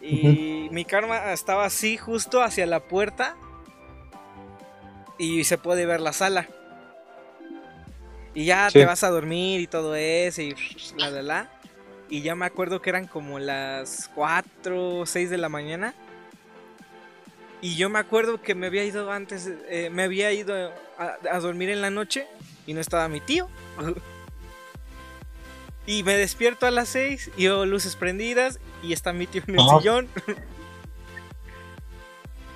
Y 0.00 0.68
mi 0.70 0.84
karma 0.84 1.32
estaba 1.32 1.64
así 1.64 1.96
justo 1.96 2.42
hacia 2.42 2.66
la 2.66 2.80
puerta 2.80 3.36
y 5.18 5.44
se 5.44 5.58
puede 5.58 5.86
ver 5.86 6.00
la 6.00 6.12
sala. 6.12 6.48
Y 8.36 8.44
ya 8.44 8.68
Sí. 8.70 8.80
te 8.80 8.84
vas 8.84 9.02
a 9.02 9.08
dormir 9.08 9.60
y 9.62 9.66
todo 9.66 9.94
eso 9.96 10.42
y 10.42 10.54
la 10.98 11.10
la 11.10 11.22
la. 11.22 11.50
Y 12.10 12.20
ya 12.20 12.34
me 12.34 12.44
acuerdo 12.44 12.82
que 12.82 12.90
eran 12.90 13.06
como 13.06 13.38
las 13.38 14.10
4 14.14 14.98
o 14.98 15.06
6 15.06 15.30
de 15.30 15.38
la 15.38 15.48
mañana. 15.48 15.94
Y 17.62 17.76
yo 17.76 17.88
me 17.88 17.98
acuerdo 17.98 18.42
que 18.42 18.54
me 18.54 18.66
había 18.66 18.84
ido 18.84 19.10
antes, 19.10 19.48
eh, 19.70 19.88
me 19.90 20.02
había 20.02 20.30
ido 20.32 20.54
a, 20.98 21.16
a 21.30 21.40
dormir 21.40 21.70
en 21.70 21.80
la 21.80 21.88
noche 21.88 22.26
y 22.66 22.74
no 22.74 22.80
estaba 22.82 23.08
mi 23.08 23.20
tío. 23.20 23.48
y 25.86 26.02
me 26.02 26.14
despierto 26.16 26.66
a 26.66 26.70
las 26.70 26.90
6 26.90 27.30
y 27.38 27.44
veo 27.46 27.64
luces 27.64 27.96
prendidas 27.96 28.60
y 28.82 28.92
está 28.92 29.14
mi 29.14 29.26
tío 29.26 29.42
en 29.46 29.54
el 29.54 29.60
Ajá. 29.60 29.78
sillón. 29.78 30.08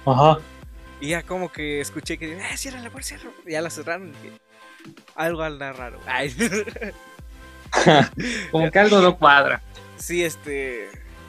Ajá. 0.05 0.39
Y 1.01 1.09
ya 1.09 1.23
como 1.23 1.51
que 1.51 1.81
escuché 1.81 2.19
que, 2.19 2.37
eh, 2.37 2.57
cierra 2.57 2.81
la 2.81 2.91
puerta, 2.91 3.09
cierra. 3.09 3.31
Ya 3.47 3.63
la 3.63 3.71
cerraron 3.71 4.09
y 4.09 4.13
dije, 4.13 4.33
algo 5.15 5.43
anda 5.43 5.73
raro. 5.73 6.01
Ay, 6.07 6.35
Como 8.51 8.71
que 8.71 8.79
algo 8.79 9.01
no 9.01 9.17
cuadra. 9.17 9.63
sí, 9.97 10.25
este, 10.25 10.89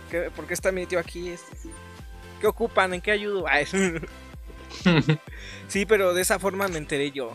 ¿qué- 0.09 0.31
¿por 0.35 0.47
qué 0.47 0.53
está 0.53 0.71
mi 0.71 0.85
tío 0.85 0.99
aquí? 0.99 1.29
Este, 1.29 1.55
¿Qué 2.39 2.47
ocupan? 2.47 2.93
¿En 2.93 3.01
qué 3.01 3.11
ayudo? 3.11 3.45
Ay. 3.47 3.65
Sí, 5.67 5.85
pero 5.85 6.13
de 6.13 6.21
esa 6.21 6.37
forma 6.39 6.67
me 6.67 6.77
enteré 6.77 7.11
yo. 7.11 7.33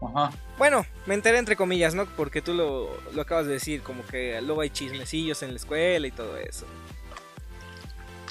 Ajá. 0.00 0.30
Bueno, 0.56 0.86
me 1.06 1.14
enteré 1.14 1.38
entre 1.38 1.56
comillas, 1.56 1.94
¿no? 1.94 2.06
Porque 2.06 2.40
tú 2.40 2.54
lo, 2.54 2.98
lo 3.12 3.22
acabas 3.22 3.46
de 3.46 3.54
decir, 3.54 3.82
como 3.82 4.06
que 4.06 4.40
luego 4.42 4.60
hay 4.62 4.70
chismecillos 4.70 5.42
en 5.42 5.50
la 5.50 5.56
escuela 5.56 6.06
y 6.06 6.12
todo 6.12 6.36
eso. 6.38 6.66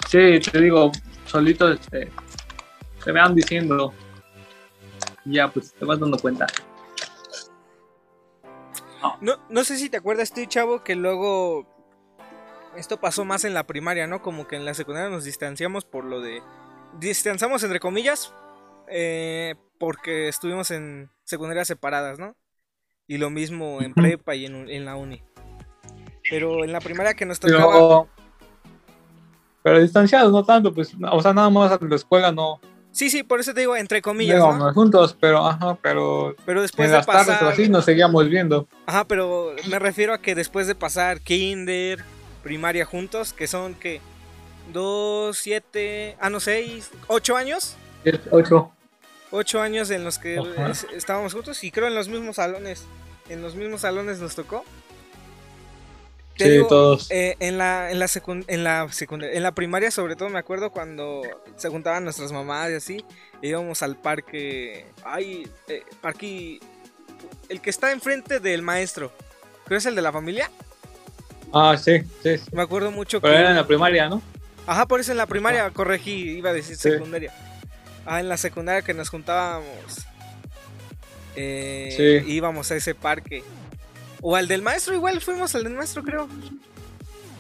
Sí, 0.10 0.40
te 0.40 0.60
digo, 0.62 0.92
solito 1.26 1.72
este, 1.72 2.12
te 3.04 3.12
van 3.12 3.36
diciendo. 3.36 3.94
Ya, 5.26 5.48
pues 5.48 5.74
te 5.74 5.86
vas 5.86 6.00
dando 6.00 6.18
cuenta. 6.18 6.46
No, 9.22 9.38
no 9.50 9.64
sé 9.64 9.78
si 9.78 9.90
te 9.90 9.98
acuerdas 9.98 10.32
tú, 10.32 10.46
chavo, 10.46 10.84
que 10.84 10.96
luego 10.96 11.68
esto 12.76 13.00
pasó 13.00 13.26
más 13.26 13.44
en 13.44 13.54
la 13.54 13.66
primaria, 13.66 14.08
¿no? 14.08 14.22
Como 14.22 14.48
que 14.48 14.56
en 14.56 14.66
la 14.66 14.74
secundaria 14.74 15.10
nos 15.10 15.24
distanciamos 15.24 15.86
por 15.86 16.06
lo 16.06 16.22
de... 16.22 16.42
Distanciamos 17.00 17.64
entre 17.64 17.80
comillas 17.80 18.34
eh, 18.88 19.56
porque 19.80 20.28
estuvimos 20.28 20.72
en 20.72 21.10
secundarias 21.24 21.68
separadas, 21.68 22.20
¿no? 22.20 22.36
Y 23.08 23.18
lo 23.18 23.30
mismo 23.30 23.82
en 23.82 23.94
prepa 23.94 24.36
y 24.36 24.46
en, 24.46 24.70
en 24.70 24.86
la 24.86 24.96
uni. 24.96 25.22
Pero 26.30 26.64
en 26.64 26.72
la 26.72 26.80
primaria 26.80 27.14
que 27.14 27.26
nos 27.26 27.40
tocaba... 27.40 27.74
Pero, 27.74 28.10
pero 29.62 29.82
distanciados, 29.82 30.32
no 30.32 30.44
tanto, 30.44 30.74
pues, 30.74 30.94
o 31.12 31.22
sea, 31.22 31.34
nada 31.34 31.50
más 31.50 31.72
a 31.72 31.80
la 31.80 31.96
escuela 31.96 32.32
no 32.32 32.60
Sí, 32.96 33.10
sí, 33.10 33.24
por 33.24 33.42
eso 33.42 33.54
te 33.54 33.60
digo 33.60 33.76
entre 33.76 34.02
comillas, 34.02 34.38
íbamos 34.38 34.58
¿no? 34.58 34.74
juntos, 34.74 35.18
pero, 35.20 35.46
ajá, 35.46 35.78
pero 35.82 36.34
Pero 36.46 36.62
después 36.62 36.86
en 36.86 36.92
de 36.94 36.98
las 37.00 37.06
tardes 37.06 37.28
pasar... 37.28 37.44
o 37.44 37.50
así 37.50 37.68
nos 37.68 37.84
seguíamos 37.84 38.30
viendo. 38.30 38.70
Ajá, 38.86 39.04
pero 39.06 39.54
me 39.68 39.80
refiero 39.80 40.14
a 40.14 40.20
que 40.20 40.34
después 40.34 40.66
de 40.66 40.76
pasar 40.76 41.20
kinder, 41.20 42.06
primaria 42.42 42.86
juntos, 42.86 43.34
que 43.34 43.48
son 43.48 43.76
que 43.76 44.00
dos, 44.72 45.38
siete, 45.38 46.16
ah 46.22 46.30
no 46.30 46.40
seis, 46.40 46.90
ocho 47.08 47.36
años, 47.36 47.76
Es 48.06 48.18
ocho. 48.32 48.72
ocho 49.30 49.60
años 49.62 49.92
en 49.92 50.06
los 50.06 50.18
que 50.18 50.40
Ajá. 50.40 50.72
estábamos 50.96 51.34
juntos 51.34 51.62
y 51.66 51.72
creo 51.72 51.88
en 51.88 51.96
los 51.96 52.08
mismos 52.08 52.38
salones, 52.38 52.86
en 53.28 53.42
los 53.42 53.56
mismos 53.56 53.82
salones 53.82 54.20
nos 54.20 54.36
tocó. 54.36 54.64
Te 56.38 56.44
Sí, 56.46 56.50
digo, 56.52 56.68
todos. 56.68 57.10
eh, 57.12 57.38
en 57.40 57.58
la 57.58 57.92
en 57.92 58.00
la 58.00 58.08
en 58.48 58.64
la 58.66 58.88
en 59.10 59.44
la 59.44 59.52
primaria 59.54 59.90
sobre 59.90 60.16
todo 60.18 60.30
me 60.30 60.40
acuerdo 60.40 60.70
cuando 60.70 61.22
se 61.56 61.70
juntaban 61.70 62.04
nuestras 62.04 62.32
mamás 62.34 62.72
y 62.72 62.74
así, 62.74 63.06
e 63.42 63.48
íbamos 63.48 63.82
al 63.84 63.96
parque, 63.96 64.86
ay, 65.06 65.48
eh, 65.70 65.84
parque 66.02 66.60
el 67.48 67.62
que 67.62 67.70
está 67.70 67.92
enfrente 67.94 68.40
del 68.42 68.62
maestro. 68.64 69.12
¿Creo 69.66 69.78
es 69.78 69.86
el 69.86 69.96
de 69.96 70.02
la 70.02 70.12
familia? 70.12 70.52
Ah, 71.54 71.78
sí, 71.78 72.02
sí, 72.22 72.38
sí. 72.38 72.44
Me 72.52 72.64
acuerdo 72.64 72.92
mucho 72.92 73.22
Pero 73.22 73.34
que. 73.34 73.40
era 73.40 73.50
en 73.52 73.56
la 73.56 73.66
primaria, 73.66 74.10
¿no? 74.10 74.22
Ajá, 74.68 74.86
por 74.88 75.00
eso 75.00 75.12
en 75.12 75.18
la 75.18 75.28
primaria 75.28 75.70
corregí, 75.70 76.38
iba 76.38 76.50
a 76.50 76.54
decir 76.54 76.76
Sí. 76.76 76.90
secundaria. 76.92 77.34
Ah, 78.06 78.20
en 78.20 78.28
la 78.28 78.36
secundaria 78.38 78.82
que 78.82 78.94
nos 78.94 79.10
juntábamos. 79.10 80.06
eh, 81.36 82.22
Sí. 82.26 82.32
Íbamos 82.34 82.72
a 82.72 82.76
ese 82.76 82.94
parque. 82.96 83.44
O 84.28 84.36
al 84.36 84.48
del 84.48 84.64
maestro, 84.64 84.96
igual 84.96 85.22
fuimos 85.22 85.54
al 85.54 85.64
del 85.66 85.74
maestro, 85.76 86.02
creo. 86.04 86.28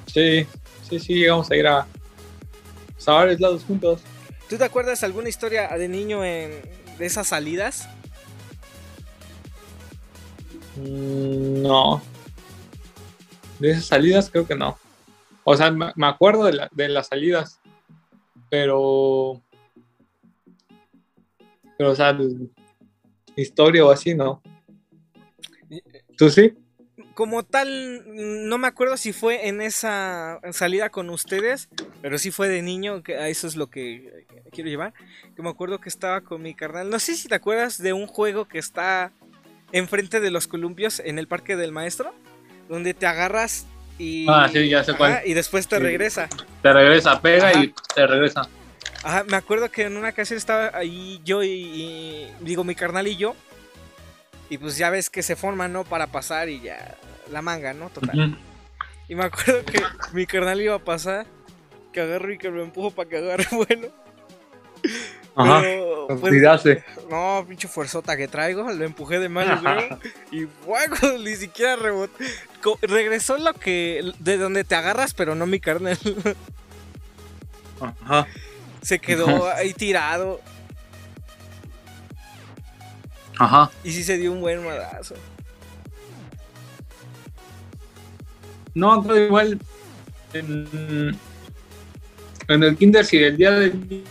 Sí, 0.06 0.45
sí, 0.88 1.00
sí, 1.00 1.13
llegamos 1.15 1.50
a 1.50 1.56
ir 1.56 1.65
a, 1.65 1.80
a 1.80 3.12
varios 3.12 3.39
lados 3.39 3.63
juntos. 3.63 4.02
¿Tú 4.48 4.56
te 4.56 4.65
acuerdas 4.65 5.04
alguna 5.04 5.28
historia 5.28 5.67
de 5.69 5.88
niño 5.89 6.24
en, 6.24 6.62
de 7.00 7.06
esas 7.08 7.28
salidas? 7.30 7.88
Mm, 10.76 11.63
No. 11.63 12.04
De 13.58 13.71
esas 13.71 13.86
salidas 13.86 14.30
creo 14.30 14.45
que 14.45 14.54
no. 14.56 14.78
O 15.43 15.58
sea, 15.58 15.71
me 15.71 16.08
acuerdo 16.08 16.43
de, 16.43 16.54
la- 16.54 16.69
de 16.71 16.89
las 16.89 17.08
salidas, 17.08 17.60
pero... 18.50 19.41
Pero, 21.80 21.91
o 21.91 21.95
sea, 21.95 22.15
historia 23.36 23.86
o 23.86 23.91
así, 23.91 24.13
no. 24.13 24.41
¿Tú 26.17 26.30
sí? 26.30 26.54
Como 27.15 27.43
tal, 27.43 28.04
no 28.47 28.58
me 28.58 28.67
acuerdo 28.67 28.97
si 28.97 29.13
fue 29.13 29.47
en 29.47 29.62
esa 29.62 30.39
salida 30.51 30.89
con 30.89 31.10
ustedes, 31.10 31.69
pero 32.01 32.17
sí 32.17 32.30
fue 32.30 32.49
de 32.49 32.62
niño, 32.62 33.04
que 33.04 33.15
a 33.17 33.30
eso 33.30 33.47
es 33.47 33.56
lo 33.56 33.69
que 33.69 34.25
quiero 34.51 34.69
llevar. 34.69 34.93
Que 35.34 35.41
me 35.41 35.49
acuerdo 35.49 35.80
que 35.80 35.88
estaba 35.88 36.19
con 36.21 36.41
mi 36.41 36.54
carnal. 36.54 36.89
No 36.89 36.99
sé 36.99 37.15
si 37.15 37.30
te 37.30 37.36
acuerdas 37.36 37.82
de 37.82 37.93
un 37.93 38.06
juego 38.08 38.49
que 38.49 38.60
está 38.60 39.13
enfrente 39.71 40.19
de 40.19 40.30
los 40.30 40.45
columpios 40.47 40.99
en 40.99 41.17
el 41.17 41.28
Parque 41.30 41.56
del 41.56 41.71
Maestro, 41.71 42.13
donde 42.67 42.93
te 42.93 43.06
agarras 43.08 43.65
y, 43.97 44.25
Ah, 44.30 44.49
sí, 44.51 44.67
ya 44.67 44.84
sé 44.84 44.93
cuál. 44.93 45.13
Ajá, 45.13 45.25
y 45.25 45.34
después 45.34 45.69
te 45.69 45.78
Sí. 45.78 45.82
regresa. 45.84 46.28
Te 46.62 46.73
regresa, 46.73 47.21
pega 47.21 47.47
Ajá. 47.49 47.63
y 47.63 47.73
te 47.95 48.08
regresa. 48.08 48.41
Ajá, 49.04 49.23
me 49.23 49.38
acuerdo 49.38 49.71
que 49.71 49.84
en 49.84 49.95
una 49.95 50.10
ocasión 50.10 50.36
estaba 50.38 50.71
ahí 50.78 51.21
yo 51.23 51.43
y, 51.43 51.47
y- 51.49 52.32
digo 52.41 52.65
mi 52.65 52.75
carnal 52.75 53.08
y 53.08 53.15
yo. 53.15 53.38
Y 54.49 54.58
pues 54.58 54.77
ya 54.77 54.89
ves 54.89 55.10
que 55.10 55.23
se 55.23 55.36
forman, 55.36 55.73
¿no? 55.73 55.84
Para 55.84 56.08
pasar 56.08 56.49
y 56.49 56.62
ya 56.62 56.97
la 57.31 57.41
manga, 57.41 57.73
¿no? 57.73 57.89
Total. 57.89 58.38
Y 59.08 59.15
me 59.15 59.25
acuerdo 59.25 59.65
que 59.65 59.81
mi 60.13 60.25
carnal 60.25 60.62
iba 60.62 60.75
a 60.75 60.79
pasar, 60.79 61.25
que 61.91 62.01
agarro 62.01 62.31
y 62.31 62.38
que 62.38 62.49
lo 62.49 62.63
empujo 62.63 62.91
para 62.91 63.10
que 63.10 63.17
agarre 63.17 63.47
bueno. 63.51 63.88
Ajá. 65.36 65.60
Pero, 65.62 66.08
pues, 66.21 66.34
no, 67.10 67.45
pinche 67.47 67.67
fuerzota 67.67 68.15
que 68.15 68.27
traigo, 68.27 68.71
lo 68.71 68.86
empujé 68.86 69.19
de 69.19 69.27
mano, 69.27 69.62
creo. 69.62 69.99
Y 70.31 70.45
fuego, 70.45 71.17
ni 71.23 71.36
siquiera 71.36 71.75
rebotó. 71.75 72.17
Regresó 72.81 73.38
lo 73.38 73.53
que, 73.53 74.13
de 74.19 74.38
donde 74.38 74.63
te 74.63 74.75
agarras, 74.75 75.13
pero 75.13 75.36
no 75.36 75.45
mi 75.45 75.60
carnal. 75.60 75.99
Ajá. 77.81 78.27
Se 78.81 78.99
quedó 78.99 79.47
ahí 79.49 79.73
tirado. 79.73 80.39
Ajá. 83.39 83.69
Y 83.84 83.91
sí 83.91 84.04
se 84.04 84.17
dio 84.17 84.32
un 84.32 84.41
buen 84.41 84.63
madazo. 84.65 85.15
No, 88.74 89.02
creo 89.04 89.26
igual 89.26 89.60
en, 90.34 91.17
en 92.48 92.63
el 92.63 92.78
kinder 92.78 93.06
si 93.06 93.17
el 93.17 93.38
día 93.38 93.52
del 93.52 93.88
niño 93.88 94.04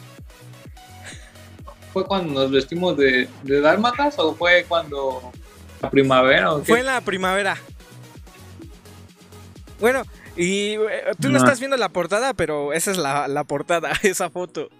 fue 1.92 2.04
cuando 2.06 2.32
nos 2.42 2.50
vestimos 2.50 2.96
de, 2.96 3.28
de 3.42 3.60
dálmatas 3.60 4.18
o 4.18 4.34
fue 4.34 4.64
cuando 4.66 5.30
la 5.82 5.90
primavera 5.90 6.52
o 6.54 6.60
qué? 6.60 6.66
Fue 6.72 6.80
en 6.80 6.86
la 6.86 7.00
primavera. 7.02 7.56
Bueno, 9.80 10.02
y 10.36 10.72
eh, 10.76 11.12
tú 11.20 11.28
no 11.28 11.36
Ah. 11.36 11.38
estás 11.38 11.58
viendo 11.60 11.76
la 11.76 11.90
portada, 11.90 12.32
pero 12.34 12.72
esa 12.72 12.90
es 12.90 12.96
la, 12.96 13.28
la 13.28 13.44
portada, 13.44 13.92
esa 14.02 14.30
foto. 14.30 14.70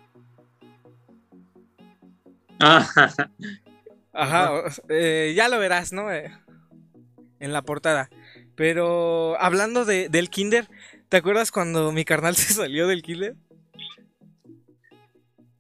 Ah, 2.59 2.88
Ajá, 4.14 4.62
eh, 4.88 5.33
ya 5.37 5.48
lo 5.48 5.59
verás, 5.59 5.92
¿no? 5.92 6.12
Eh, 6.12 6.31
en 7.40 7.53
la 7.53 7.62
portada. 7.62 8.09
Pero 8.55 9.37
hablando 9.40 9.85
de, 9.85 10.09
del 10.09 10.31
kinder, 10.31 10.68
¿te 11.09 11.16
acuerdas 11.16 11.50
cuando 11.50 11.90
mi 11.92 12.05
carnal 12.05 12.37
se 12.37 12.55
salió 12.55 12.87
del 12.87 13.03
kinder? 13.03 13.35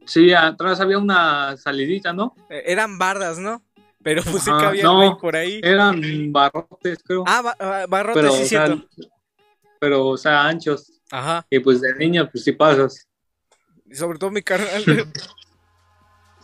sí, 0.06 0.32
atrás 0.34 0.80
había 0.80 0.98
una 0.98 1.56
salidita, 1.56 2.12
¿no? 2.12 2.34
Eh, 2.50 2.62
eran 2.66 2.98
bardas, 2.98 3.38
¿no? 3.38 3.62
Pero 4.02 4.22
pues 4.22 4.42
sí 4.44 4.50
Ajá, 4.50 4.66
cabía 4.66 4.82
no. 4.84 5.16
por 5.18 5.34
ahí. 5.34 5.60
Eran 5.62 6.30
barrotes, 6.30 6.98
creo. 7.02 7.24
Ah, 7.26 7.40
ba- 7.40 7.56
ah, 7.58 7.86
barrotes, 7.88 8.22
pero, 8.22 8.32
sí, 8.34 8.42
o 8.42 8.46
sea, 8.46 8.66
cierto. 8.66 8.86
pero, 9.80 10.06
o 10.08 10.16
sea, 10.18 10.44
anchos. 10.46 10.92
Ajá, 11.10 11.46
Y 11.50 11.58
pues 11.58 11.80
de 11.80 11.94
niño, 11.94 12.28
pues 12.30 12.44
sí 12.44 12.52
pasas. 12.52 13.08
y 13.86 13.94
sobre 13.94 14.18
todo 14.18 14.30
mi 14.30 14.42
carnal. 14.42 14.84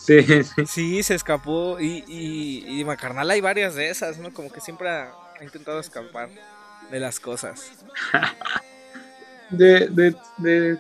Sí, 0.01 0.23
sí. 0.23 0.67
Sí, 0.67 1.03
se 1.03 1.15
escapó 1.15 1.79
y, 1.79 2.05
y, 2.09 2.81
y 2.81 2.85
mi 2.85 2.97
carnal 2.97 3.31
hay 3.31 3.41
varias 3.41 3.75
de 3.75 3.91
esas, 3.91 4.19
¿no? 4.19 4.33
Como 4.33 4.51
que 4.51 4.61
siempre 4.61 4.89
ha, 4.89 5.13
ha 5.39 5.45
intentado 5.45 5.79
escapar 5.79 6.31
de 6.91 7.01
las 7.01 7.21
cosas. 7.21 7.73
De, 9.51 9.89
de, 9.89 10.15
de, 10.39 10.79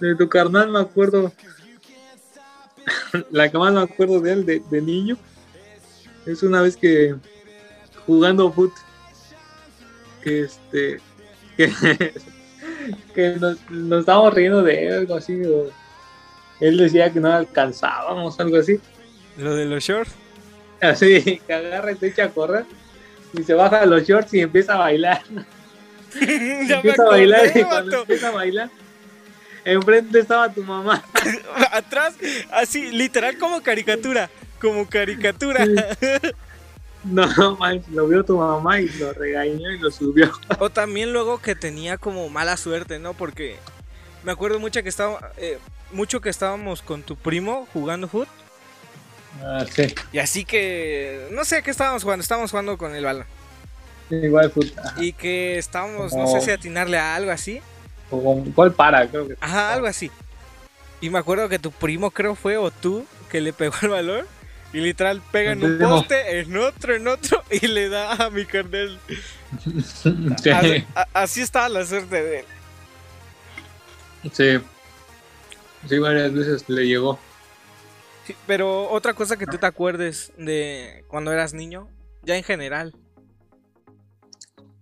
de 0.00 0.16
tu 0.16 0.28
carnal 0.28 0.68
me 0.68 0.80
acuerdo. 0.80 1.32
La 3.30 3.50
que 3.50 3.58
más 3.58 3.72
me 3.72 3.80
acuerdo 3.80 4.20
de 4.20 4.32
él 4.32 4.46
de, 4.46 4.60
de 4.70 4.82
niño 4.82 5.16
es 6.26 6.42
una 6.42 6.62
vez 6.62 6.76
que 6.76 7.14
jugando 8.06 8.52
foot 8.52 8.72
que 10.22 10.42
este 10.42 11.00
que, 11.56 11.72
que 13.14 13.36
nos, 13.40 13.70
nos 13.70 14.00
estábamos 14.00 14.34
riendo 14.34 14.62
de 14.62 14.86
él, 14.86 14.92
algo 14.94 15.14
así. 15.16 15.40
o 15.44 15.70
él 16.60 16.76
decía 16.76 17.12
que 17.12 17.20
no 17.20 17.32
alcanzábamos, 17.32 18.38
algo 18.40 18.56
así. 18.56 18.80
Lo 19.36 19.54
de 19.54 19.64
los 19.64 19.82
shorts. 19.82 20.12
Así 20.80 21.40
que 21.46 21.52
agarra 21.52 21.92
y 21.92 21.96
se 21.96 22.08
echa 22.08 22.24
a 22.24 22.28
correr 22.28 22.64
y 23.32 23.42
se 23.42 23.54
baja 23.54 23.84
los 23.86 24.02
shorts 24.04 24.34
y 24.34 24.40
empieza 24.40 24.74
a 24.74 24.78
bailar. 24.78 25.22
ya 26.68 26.76
empieza 26.76 27.02
a 27.02 27.06
bailar 27.06 27.40
acordé, 27.40 27.60
y 27.60 27.64
cuando 27.64 28.00
empieza 28.00 28.28
a 28.28 28.30
bailar, 28.32 28.70
enfrente 29.64 30.18
estaba 30.20 30.52
tu 30.52 30.62
mamá. 30.62 31.02
Atrás, 31.72 32.14
así, 32.52 32.92
literal 32.92 33.36
como 33.38 33.62
caricatura. 33.62 34.30
Como 34.60 34.88
caricatura. 34.88 35.66
No, 37.04 37.56
manches, 37.56 37.92
lo 37.92 38.06
vio 38.08 38.24
tu 38.24 38.38
mamá 38.38 38.80
y 38.80 38.88
lo 38.90 39.12
regañó 39.12 39.70
y 39.70 39.78
lo 39.78 39.90
subió. 39.90 40.32
o 40.58 40.70
también 40.70 41.12
luego 41.12 41.40
que 41.40 41.54
tenía 41.54 41.98
como 41.98 42.28
mala 42.30 42.56
suerte, 42.56 42.98
¿no? 42.98 43.12
Porque 43.12 43.56
me 44.22 44.32
acuerdo 44.32 44.58
mucho 44.58 44.82
que 44.82 44.88
estaba, 44.88 45.32
eh, 45.36 45.58
mucho 45.92 46.20
que 46.20 46.28
estábamos 46.30 46.82
con 46.82 47.02
tu 47.02 47.16
primo 47.16 47.66
jugando 47.72 48.08
foot. 48.08 48.28
Ah, 49.42 49.64
sí, 49.70 49.92
Y 50.12 50.18
así 50.18 50.44
que, 50.44 51.26
no 51.32 51.44
sé 51.44 51.62
qué 51.62 51.70
estábamos 51.70 52.02
jugando, 52.04 52.22
estábamos 52.22 52.50
jugando 52.50 52.78
con 52.78 52.94
el 52.94 53.04
balón. 53.04 53.26
igual. 54.10 54.52
Y 54.98 55.12
que 55.12 55.58
estábamos, 55.58 56.12
no 56.14 56.26
sé 56.28 56.40
si 56.40 56.50
atinarle 56.50 56.98
a 56.98 57.16
algo 57.16 57.30
así. 57.32 57.60
O 58.10 58.22
con- 58.22 58.52
¿Cuál 58.52 58.72
para? 58.72 59.08
Creo 59.08 59.26
que. 59.28 59.36
Ajá, 59.40 59.72
algo 59.72 59.86
así. 59.86 60.10
Y 61.00 61.10
me 61.10 61.18
acuerdo 61.18 61.48
que 61.48 61.58
tu 61.58 61.72
primo 61.72 62.10
creo 62.12 62.34
fue 62.34 62.56
o 62.56 62.70
tú 62.70 63.04
que 63.30 63.40
le 63.40 63.52
pegó 63.52 63.74
el 63.82 63.88
balón 63.88 64.26
y 64.72 64.78
literal 64.78 65.20
pega 65.32 65.52
en 65.52 65.64
un 65.64 65.78
poste, 65.78 66.40
en 66.40 66.56
otro, 66.56 66.94
en 66.94 67.08
otro 67.08 67.42
y 67.50 67.66
le 67.66 67.88
da 67.88 68.12
a 68.12 68.30
mi 68.30 68.44
carnal. 68.44 68.98
Sí, 70.42 70.50
Así, 70.50 70.84
a- 70.96 71.06
así 71.14 71.40
estaba 71.42 71.68
la 71.68 71.84
suerte 71.86 72.22
de 72.22 72.38
él. 72.40 72.46
sí. 74.32 74.58
Sí, 75.88 75.98
varias 75.98 76.32
veces 76.32 76.68
le 76.68 76.86
llegó. 76.86 77.18
Sí, 78.26 78.34
pero 78.46 78.90
otra 78.90 79.14
cosa 79.14 79.36
que 79.36 79.46
tú 79.46 79.58
te 79.58 79.66
acuerdes 79.66 80.32
de 80.38 81.04
cuando 81.08 81.32
eras 81.32 81.52
niño, 81.52 81.88
ya 82.22 82.36
en 82.36 82.42
general. 82.42 82.94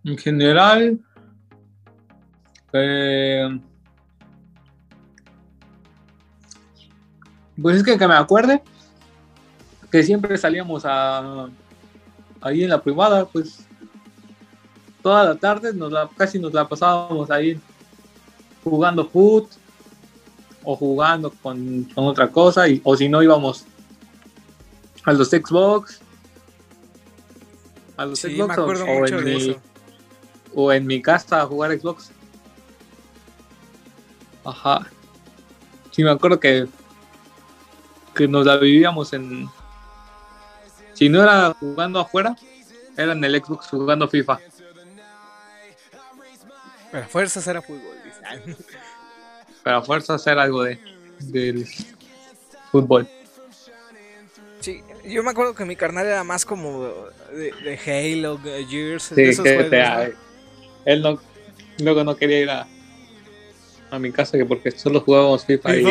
En 0.05 0.17
general, 0.17 1.01
eh, 2.73 3.61
pues 7.61 7.77
es 7.77 7.83
que, 7.83 7.99
que 7.99 8.09
me 8.09 8.15
acuerde 8.15 8.63
que 9.91 10.03
siempre 10.03 10.37
salíamos 10.39 10.85
a 10.87 11.49
ahí 12.41 12.65
en 12.65 12.71
la 12.71 12.83
privada, 12.83 13.25
pues 13.25 13.65
toda 15.03 15.25
la 15.25 15.35
tarde 15.37 15.73
nos 15.73 15.93
la, 15.93 16.09
casi 16.17 16.39
nos 16.39 16.53
la 16.53 16.69
pasábamos 16.69 17.31
ahí 17.31 17.61
jugando 18.65 19.09
foot 19.09 19.51
o 20.65 20.77
jugando 20.77 21.31
con, 21.43 21.85
con 21.95 22.05
otra 22.07 22.29
cosa 22.29 22.69
y, 22.69 22.81
o 22.85 22.97
si 22.97 23.09
no 23.09 23.23
íbamos 23.23 23.65
a 25.05 25.13
los 25.13 25.29
Xbox 25.31 26.01
a 27.97 28.07
los 28.07 28.19
Sí, 28.21 28.37
Xbox 28.37 28.57
me 28.57 28.63
o- 28.63 29.01
mucho 29.01 29.19
en 29.19 29.25
de 29.25 29.35
mi- 29.35 29.51
eso. 29.51 29.61
o 30.55 30.73
en 30.73 30.87
mi 30.87 31.03
casa 31.03 31.41
a 31.43 31.47
jugar 31.47 31.79
Xbox. 31.79 32.11
Ajá. 34.45 34.87
Sí, 35.91 36.03
me 36.03 36.11
acuerdo 36.11 36.39
que 36.41 36.67
que 38.15 38.29
nos 38.29 38.45
la 38.45 38.57
vivíamos 38.59 39.13
en 39.15 39.49
si 40.95 41.09
no 41.09 41.23
era 41.23 41.55
jugando 41.59 41.99
afuera, 42.01 42.37
era 42.97 43.13
en 43.13 43.25
el 43.25 43.43
Xbox 43.43 43.69
jugando 43.69 44.07
FIFA. 44.09 44.39
Pero 46.91 47.09
fuerzas 47.09 47.47
era 47.47 47.63
fútbol. 47.63 47.97
Pero 49.63 49.77
a 49.77 49.83
fuerza 49.83 50.15
hacer 50.15 50.39
algo 50.39 50.63
de 50.65 50.79
del 51.21 51.67
fútbol. 52.71 53.09
Sí, 54.61 54.83
yo 55.05 55.23
me 55.23 55.31
acuerdo 55.31 55.55
que 55.55 55.65
mi 55.65 55.77
carnal 55.77 56.07
era 56.07 56.25
más 56.25 56.45
como 56.45 56.85
de, 57.33 57.53
de 57.65 57.79
Halo, 58.15 58.39
Gears, 58.69 59.03
Sí, 59.05 59.15
de 59.15 59.29
esos 59.31 59.45
que 59.45 59.57
juegos. 59.69 60.15
él 60.85 61.03
no 61.03 61.21
luego 61.79 62.05
no 62.05 62.17
quería 62.17 62.41
ir 62.41 62.51
a 62.51 62.67
a 63.91 63.99
mi 63.99 64.11
casa 64.13 64.39
que 64.39 64.45
porque 64.47 64.71
solo 64.71 65.01
jugábamos 65.01 65.45
FIFA 65.45 65.77
y. 65.77 65.85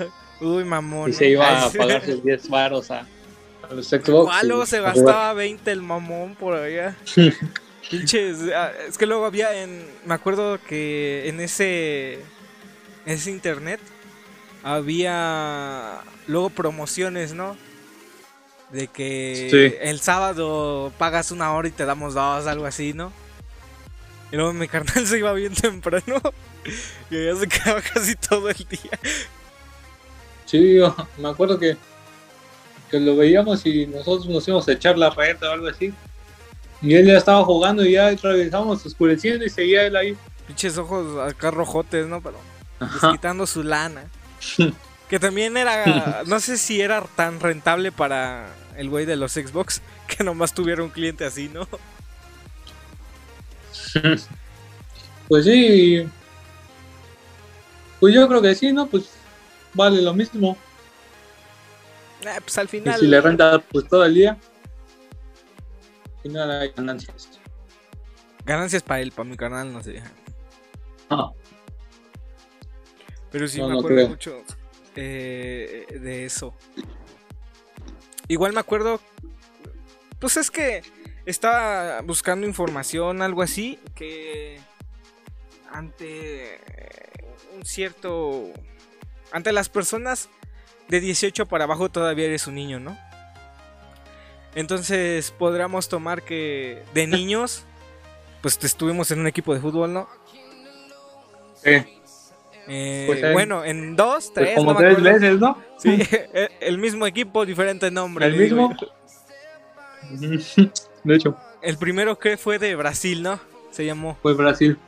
Uy, 0.44 0.64
mamón. 0.64 1.08
Y 1.10 1.12
se 1.14 1.28
iba 1.28 1.64
a 1.66 1.70
pagar 1.70 2.04
sus 2.04 2.22
10 2.22 2.48
varos 2.50 2.90
a, 2.90 3.06
a 3.70 3.74
los 3.74 3.86
Xbox. 3.88 4.44
Luego 4.44 4.66
se 4.66 4.80
gastaba 4.80 5.32
20 5.32 5.70
el 5.72 5.80
mamón 5.80 6.34
por 6.34 6.54
allá. 6.54 6.94
Pinches. 7.90 8.38
ah, 8.54 8.72
Es 8.86 8.98
que 8.98 9.06
luego 9.06 9.24
había 9.24 9.62
en. 9.62 9.86
Me 10.04 10.12
acuerdo 10.14 10.58
que 10.68 11.28
en 11.28 11.40
ese. 11.40 12.18
Ese 13.06 13.30
internet. 13.30 13.80
Había. 14.62 16.00
Luego 16.26 16.50
promociones, 16.50 17.32
¿no? 17.32 17.56
De 18.70 18.88
que 18.88 19.48
Sí. 19.50 19.76
el 19.80 20.00
sábado 20.00 20.92
pagas 20.98 21.30
una 21.30 21.52
hora 21.54 21.68
y 21.68 21.70
te 21.70 21.84
damos 21.84 22.14
dos, 22.14 22.46
algo 22.46 22.66
así, 22.66 22.92
¿no? 22.92 23.12
Y 24.32 24.36
luego 24.36 24.52
mi 24.52 24.66
carnal 24.66 25.06
se 25.06 25.18
iba 25.18 25.32
bien 25.32 25.54
temprano. 25.54 26.20
Y 27.12 27.24
ya 27.26 27.36
se 27.36 27.46
quedaba 27.46 27.80
casi 27.80 28.16
todo 28.16 28.48
el 28.50 28.56
día. 28.56 28.98
Sí, 30.46 30.74
yo 30.78 30.96
me 31.16 31.28
acuerdo 31.28 31.60
que, 31.60 31.76
que 32.90 32.98
lo 32.98 33.14
veíamos 33.14 33.64
y 33.66 33.86
nosotros 33.86 34.26
nos 34.26 34.48
íbamos 34.48 34.66
a 34.66 34.72
echar 34.72 34.98
la 34.98 35.10
reta 35.10 35.48
o 35.48 35.52
algo 35.52 35.68
así. 35.68 35.94
Y 36.82 36.94
él 36.94 37.06
ya 37.06 37.18
estaba 37.18 37.44
jugando 37.44 37.84
y 37.84 37.92
ya 37.92 38.10
regresamos 38.10 38.84
oscureciendo 38.84 39.44
y 39.44 39.48
seguía 39.50 39.86
él 39.86 39.94
ahí. 39.94 40.16
Pinches 40.48 40.76
ojos 40.76 41.16
acá 41.32 41.52
rojotes, 41.52 42.08
¿no? 42.08 42.20
Pero 42.20 42.36
Ajá. 42.80 43.08
desquitando 43.08 43.46
su 43.46 43.62
lana. 43.62 44.04
Que 45.08 45.20
también 45.20 45.56
era, 45.56 46.24
no 46.26 46.40
sé 46.40 46.56
si 46.58 46.80
era 46.80 47.00
tan 47.14 47.38
rentable 47.38 47.92
para 47.92 48.48
el 48.76 48.90
güey 48.90 49.06
de 49.06 49.14
los 49.14 49.34
Xbox 49.34 49.80
que 50.08 50.24
nomás 50.24 50.52
tuviera 50.52 50.82
un 50.82 50.90
cliente 50.90 51.24
así, 51.24 51.48
¿no? 51.48 51.68
Pues 55.28 55.44
sí. 55.44 56.08
Pues 58.00 58.14
yo 58.14 58.26
creo 58.28 58.42
que 58.42 58.54
sí, 58.56 58.72
¿no? 58.72 58.86
Pues 58.88 59.10
vale 59.74 60.02
lo 60.02 60.12
mismo. 60.12 60.56
Eh, 62.22 62.40
pues 62.40 62.58
al 62.58 62.66
Y 62.66 62.68
final. 62.68 62.98
si 62.98 63.06
le 63.06 63.20
renta 63.20 63.58
pues 63.60 63.86
todo 63.88 64.04
el 64.04 64.14
día, 64.14 64.32
al 64.32 66.22
final 66.22 66.50
hay 66.50 66.72
ganancias. 66.76 67.28
Ganancias 68.44 68.82
para 68.82 69.00
él, 69.00 69.12
para 69.12 69.28
mi 69.28 69.36
canal, 69.36 69.72
no 69.72 69.82
sé. 69.82 70.02
Ah, 71.10 71.30
Pero 73.30 73.48
sí 73.48 73.60
No, 73.60 73.68
me 73.68 73.74
no 73.74 73.80
acuerdo 73.80 73.96
creo. 73.96 74.08
mucho 74.08 74.42
eh, 74.94 75.86
de 76.00 76.24
eso. 76.24 76.54
Igual 78.28 78.52
me 78.52 78.60
acuerdo. 78.60 79.00
Pues 80.18 80.36
es 80.36 80.50
que 80.50 80.82
estaba 81.26 82.00
buscando 82.02 82.46
información, 82.46 83.22
algo 83.22 83.42
así, 83.42 83.78
que 83.94 84.60
ante 85.70 86.60
un 87.56 87.64
cierto. 87.64 88.52
Ante 89.32 89.52
las 89.52 89.68
personas 89.68 90.28
de 90.88 91.00
18 91.00 91.46
para 91.46 91.64
abajo 91.64 91.88
todavía 91.90 92.26
eres 92.26 92.46
un 92.46 92.54
niño, 92.54 92.80
¿no? 92.80 92.96
Entonces 94.54 95.32
podríamos 95.32 95.88
tomar 95.88 96.22
que 96.22 96.82
de 96.94 97.06
niños, 97.06 97.64
pues 98.40 98.58
estuvimos 98.62 99.10
en 99.10 99.20
un 99.20 99.26
equipo 99.26 99.52
de 99.54 99.60
fútbol, 99.60 99.92
¿no? 99.92 100.08
sí. 101.62 101.95
Eh, 102.68 103.04
Pues, 103.06 103.22
eh, 103.22 103.32
bueno, 103.32 103.64
en 103.64 103.94
dos, 103.96 104.32
Pues 104.32 104.46
tres, 104.46 104.56
como 104.56 104.72
no 104.72 104.78
tres 104.78 105.00
veces, 105.02 105.38
¿no? 105.38 105.58
Sí, 105.78 105.98
el- 106.60 106.78
mismo 106.78 107.06
equipo, 107.06 107.44
diferente 107.46 107.90
nombre. 107.90 108.26
El 108.26 108.38
digo 108.38 108.68
mismo. 108.68 108.76
De 111.04 111.14
hecho, 111.16 111.36
El 111.62 111.78
primero 111.78 112.18
que 112.18 112.36
fue 112.36 112.58
de 112.58 112.74
Brasil, 112.76 113.22
¿no? 113.22 113.38
Se 113.70 113.84
llamó 113.84 114.16
fue 114.22 114.34
Brasil. 114.34 114.78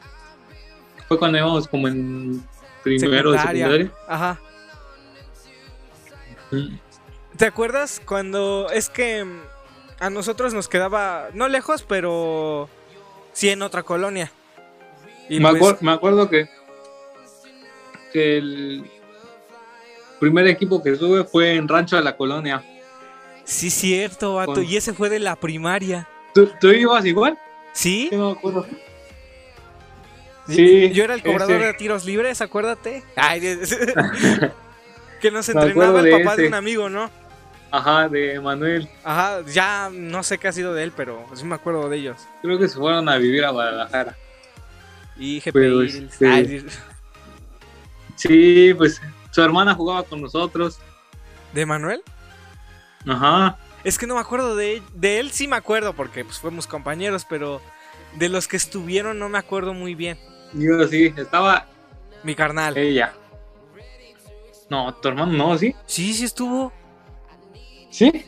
Fue 1.07 1.19
cuando 1.19 1.39
íbamos 1.39 1.69
como 1.69 1.89
en 1.89 2.43
primero 2.83 3.31
de 3.33 3.39
secundaria. 3.39 3.91
Ajá. 4.09 4.39
¿Te 7.37 7.47
acuerdas 7.47 8.01
cuando 8.05 8.69
es 8.71 8.89
que 8.89 9.25
a 10.01 10.11
nosotros 10.11 10.55
nos 10.55 10.69
quedaba 10.69 11.29
no 11.35 11.49
lejos, 11.49 11.83
pero 11.83 12.69
sí 13.33 13.49
en 13.51 13.63
otra 13.63 13.83
colonia? 13.83 14.31
Y 15.29 15.41
me, 15.41 15.51
pues, 15.51 15.63
acuer- 15.63 15.79
me 15.83 15.93
acuerdo 15.93 16.29
que, 16.29 16.49
que 18.13 18.39
el 18.39 18.85
primer 20.21 20.47
equipo 20.47 20.83
que 20.83 20.97
sube 20.97 21.25
fue 21.25 21.55
en 21.55 21.69
Rancho 21.69 21.97
de 21.97 22.03
la 22.03 22.17
Colonia. 22.17 22.63
sí 23.45 23.71
cierto, 23.71 24.35
vato, 24.35 24.55
Con- 24.55 24.65
y 24.65 24.77
ese 24.77 24.93
fue 24.93 25.09
de 25.09 25.19
la 25.21 25.37
primaria. 25.37 26.09
¿Tú, 26.35 26.51
tú 26.61 26.69
ibas 26.69 27.05
igual? 27.05 27.39
¿Sí? 27.73 28.09
No 28.13 28.31
me 28.33 28.39
acuerdo. 28.39 28.67
Sí, 30.49 30.91
Yo 30.93 31.05
era 31.05 31.15
el 31.15 31.23
cobrador 31.23 31.57
ese. 31.57 31.67
de 31.67 31.75
tiros 31.75 32.05
libres, 32.07 32.41
acuérdate. 32.41 33.03
Ay, 33.17 33.41
que 35.21 35.31
nos 35.31 35.49
entrenaba 35.49 36.01
el 36.01 36.11
papá 36.11 36.37
de 36.37 36.47
un 36.49 36.55
amigo, 36.55 36.89
¿no? 36.89 37.11
Ajá, 37.71 38.09
de 38.09 38.41
Manuel. 38.41 38.89
Ajá, 39.05 39.43
ya 39.47 39.91
no 39.93 40.23
sé 40.23 40.39
qué 40.39 40.49
ha 40.49 40.53
sido 40.53 40.73
de 40.73 40.85
él, 40.85 40.93
pero 40.97 41.27
sí 41.35 41.45
me 41.45 41.55
acuerdo 41.55 41.89
de 41.91 41.99
ellos. 41.99 42.17
Creo 42.41 42.59
que 42.59 42.67
se 42.67 42.77
fueron 42.79 43.09
a 43.11 43.19
vivir 43.19 43.45
a 43.45 43.51
Guadalajara. 43.51 44.17
Y 45.19 45.41
GPI. 45.41 45.53
Pero, 45.53 45.83
este, 45.83 46.27
ay, 46.27 46.65
Sí, 48.19 48.75
pues 48.75 49.01
su 49.31 49.43
hermana 49.43 49.75
jugaba 49.75 50.03
con 50.03 50.21
nosotros. 50.21 50.79
¿De 51.53 51.65
Manuel? 51.65 52.03
Ajá. 53.07 53.57
Es 53.85 53.97
que 53.97 54.07
no 54.07 54.15
me 54.17 54.21
acuerdo 54.21 54.57
de, 54.57 54.83
de 54.95 55.21
él, 55.21 55.31
sí 55.31 55.47
me 55.49 55.57
acuerdo 55.57 55.93
porque 55.95 56.25
pues 56.25 56.39
fuimos 56.39 56.67
compañeros, 56.67 57.25
pero 57.29 57.61
de 58.17 58.29
los 58.29 58.49
que 58.49 58.57
estuvieron 58.57 59.19
no 59.19 59.29
me 59.29 59.39
acuerdo 59.39 59.73
muy 59.73 59.95
bien. 59.95 60.19
Yo 60.53 60.87
sí, 60.89 61.15
estaba 61.17 61.67
Mi 62.25 62.35
carnal. 62.35 62.77
ella. 62.77 63.15
No, 64.69 64.93
tu 64.95 65.09
hermano 65.09 65.33
no, 65.33 65.57
¿sí? 65.57 65.75
Sí, 65.87 66.13
sí 66.13 66.25
estuvo. 66.25 66.73
Sí. 67.91 68.27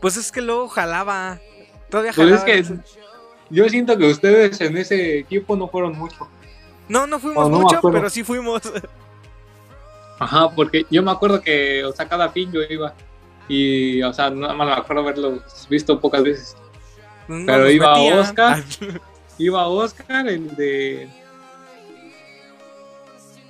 Pues 0.00 0.16
es 0.16 0.32
que 0.32 0.40
luego 0.40 0.68
jalaba. 0.68 1.38
Todavía 1.90 2.12
Pues 2.14 2.28
jalaba. 2.40 2.48
es 2.50 2.68
que 2.68 2.74
yo 3.50 3.68
siento 3.68 3.98
que 3.98 4.06
ustedes 4.06 4.60
en 4.60 4.76
ese 4.78 5.18
equipo 5.18 5.56
no 5.56 5.68
fueron 5.68 5.98
mucho. 5.98 6.28
No, 6.88 7.06
no 7.06 7.18
fuimos 7.18 7.50
no 7.50 7.60
mucho, 7.60 7.80
pero 7.90 8.08
sí 8.08 8.22
fuimos. 8.24 8.62
Ajá, 10.20 10.50
porque 10.50 10.84
yo 10.90 11.02
me 11.02 11.10
acuerdo 11.10 11.40
que, 11.40 11.82
o 11.82 11.92
sea, 11.92 12.06
cada 12.06 12.28
fin 12.28 12.52
yo 12.52 12.60
iba. 12.62 12.94
Y, 13.48 14.02
o 14.02 14.12
sea, 14.12 14.30
nada 14.30 14.52
más 14.52 14.66
me 14.68 14.74
acuerdo 14.74 15.02
haberlos 15.02 15.66
visto 15.68 15.98
pocas 15.98 16.22
veces. 16.22 16.56
No 17.26 17.46
Pero 17.46 17.70
iba. 17.70 17.98
Oscar. 17.98 18.62
Iba 19.38 19.66
Oscar, 19.66 20.28
el 20.28 20.54
de. 20.54 21.08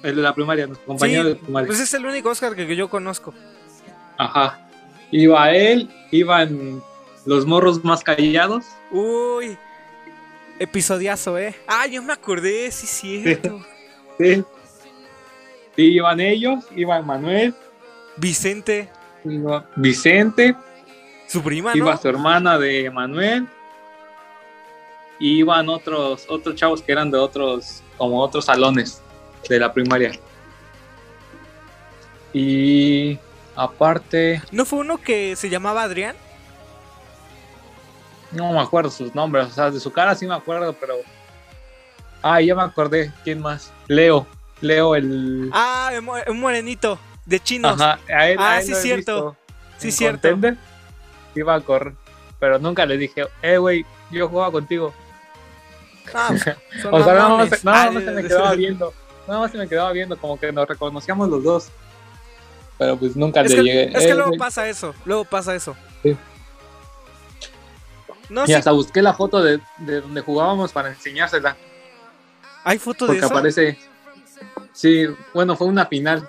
El 0.05 0.17
de 0.17 0.23
la 0.23 0.33
primaria, 0.33 0.69
nuestro 0.69 0.87
compañero 0.87 1.25
Sí, 1.25 1.29
de 1.31 1.35
primaria. 1.35 1.67
Pues 1.67 1.81
es 1.81 1.93
el 1.93 2.07
único 2.07 2.31
Oscar 2.31 2.55
que 2.55 2.77
yo 2.77 2.89
conozco. 2.89 3.35
Ajá. 4.17 4.67
Iba 5.11 5.51
él, 5.51 5.91
iban 6.13 6.81
los 7.27 7.45
morros 7.47 7.85
más 7.85 8.05
callados. 8.05 8.65
Uy. 8.93 9.59
Episodiazo, 10.61 11.37
eh. 11.37 11.57
Ah, 11.67 11.87
yo 11.89 12.01
me 12.03 12.13
acordé, 12.13 12.71
sí, 12.71 12.87
cierto. 12.87 13.61
Sí. 14.19 14.45
Sí, 15.81 15.95
iban 15.95 16.21
ellos, 16.21 16.65
iba 16.77 17.01
Manuel, 17.01 17.55
Vicente, 18.19 18.91
iba 19.25 19.67
Vicente, 19.77 20.55
su 21.27 21.43
prima, 21.43 21.75
iba 21.75 21.93
¿no? 21.93 21.97
su 21.99 22.07
hermana 22.07 22.59
de 22.59 22.91
Manuel. 22.91 23.49
Y 25.19 25.39
iban 25.39 25.71
otros, 25.71 26.27
otros 26.29 26.55
chavos 26.55 26.83
que 26.83 26.93
eran 26.93 27.11
de 27.11 27.17
otros, 27.17 27.83
como 27.97 28.21
otros 28.21 28.45
salones 28.45 29.01
de 29.49 29.59
la 29.59 29.73
primaria. 29.73 30.13
Y 32.35 33.19
aparte, 33.57 34.43
¿No 34.53 34.67
fue 34.67 34.81
uno 34.81 34.99
que 34.99 35.35
se 35.35 35.49
llamaba 35.49 35.85
Adrián? 35.85 36.15
no 38.33 38.53
me 38.53 38.61
acuerdo 38.61 38.91
sus 38.91 39.15
nombres, 39.15 39.47
o 39.47 39.51
sea, 39.51 39.71
de 39.71 39.81
su 39.81 39.91
cara 39.91 40.15
sí 40.15 40.27
me 40.27 40.35
acuerdo, 40.35 40.75
pero... 40.75 40.97
Ah, 42.21 42.43
ya 42.43 42.55
me 42.55 42.65
acordé, 42.65 43.11
¿quién 43.25 43.41
más? 43.41 43.73
Leo, 43.89 44.27
Leo 44.61 44.95
el... 44.95 45.51
Ah, 45.53 45.91
un 45.99 46.05
mo- 46.05 46.15
un 46.27 46.41
morenito 46.41 46.99
de 47.27 47.41
chinos. 47.41 47.81
Ajá, 47.81 47.99
a 48.15 48.29
él, 48.29 48.37
Ah, 48.39 48.53
a 48.55 48.61
él 48.61 48.67
sí, 48.67 48.75
cierto. 48.75 49.37
Sí, 49.79 49.89
en 49.89 49.93
cierto. 49.93 50.29
Contender. 50.31 50.57
Iba 51.35 51.55
a 51.55 51.61
correr, 51.61 51.95
pero 52.39 52.59
nunca 52.59 52.85
le 52.87 52.99
dije, 52.99 53.25
eh, 53.43 53.57
güey, 53.59 53.87
yo 54.11 54.29
jugaba 54.29 54.51
contigo. 54.53 54.93
Ah, 56.13 56.31
O 56.91 57.03
sea, 57.05 57.15
nada 57.15 57.29
más, 57.29 57.65
nada 57.65 57.83
Ah, 57.85 57.91
más 57.93 58.03
se 58.05 58.11
me 58.11 58.23
quedaba 58.23 58.55
viendo, 58.55 58.93
nada 59.29 59.41
más 59.41 59.51
se 59.53 59.59
me 59.59 59.69
quedaba 59.69 59.93
viendo, 59.93 60.17
como 60.19 60.39
que 60.39 60.51
nos 60.53 60.69
reconocíamos 60.69 61.29
los 61.29 61.43
dos. 61.45 61.69
Pero 62.79 62.97
pues 62.97 63.15
nunca 63.15 63.43
Es 63.43 63.51
le 63.51 63.57
que, 63.57 63.63
llegué. 63.63 63.83
es 63.85 63.99
que 63.99 64.11
"Eh, 64.11 64.15
luego 64.15 64.29
güey". 64.31 64.39
pasa 64.39 64.67
eso. 64.69 64.95
Luego 65.05 65.25
pasa 65.25 65.55
eso. 65.55 65.77
Sí. 66.03 66.17
No, 68.29 68.45
Y 68.45 68.49
sí. 68.49 68.55
hasta 68.55 68.71
busqué 68.73 69.03
la 69.03 69.13
foto 69.15 69.43
de, 69.43 69.61
de 69.79 70.01
donde 70.01 70.21
jugábamos 70.21 70.73
para 70.73 70.89
enseñársela, 70.91 71.57
¿Hay 72.65 72.79
foto 72.79 73.07
de 73.07 73.13
porque 73.15 73.25
eso? 73.27 73.35
aparece... 73.35 73.79
Sí, 74.73 75.07
bueno, 75.35 75.57
fue 75.57 75.67
una 75.67 75.87
final. 75.87 76.29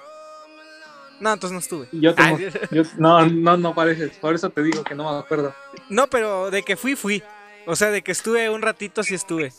No, 1.20 1.34
entonces 1.34 1.54
no 1.54 1.60
estuve. 1.60 1.88
Yo 1.92 2.16
tengo- 2.16 2.38
Ay, 2.38 2.50
yo- 2.72 2.84
no, 2.98 3.26
no, 3.28 3.58
no 3.58 3.76
parece. 3.76 4.08
Por 4.10 4.34
eso 4.34 4.50
te 4.50 4.64
digo 4.64 4.84
que 4.84 4.96
no 4.96 5.12
me 5.14 5.20
acuerdo. 5.20 5.54
no, 5.90 6.08
pero 6.08 6.50
de 6.52 6.64
que 6.64 6.76
fui, 6.76 6.96
fui. 6.96 7.22
O 7.68 7.76
sea, 7.76 7.92
de 7.92 8.02
que 8.02 8.12
estuve 8.12 8.50
un 8.50 8.62
ratito, 8.64 9.04
sí 9.04 9.14
estuve. 9.14 9.52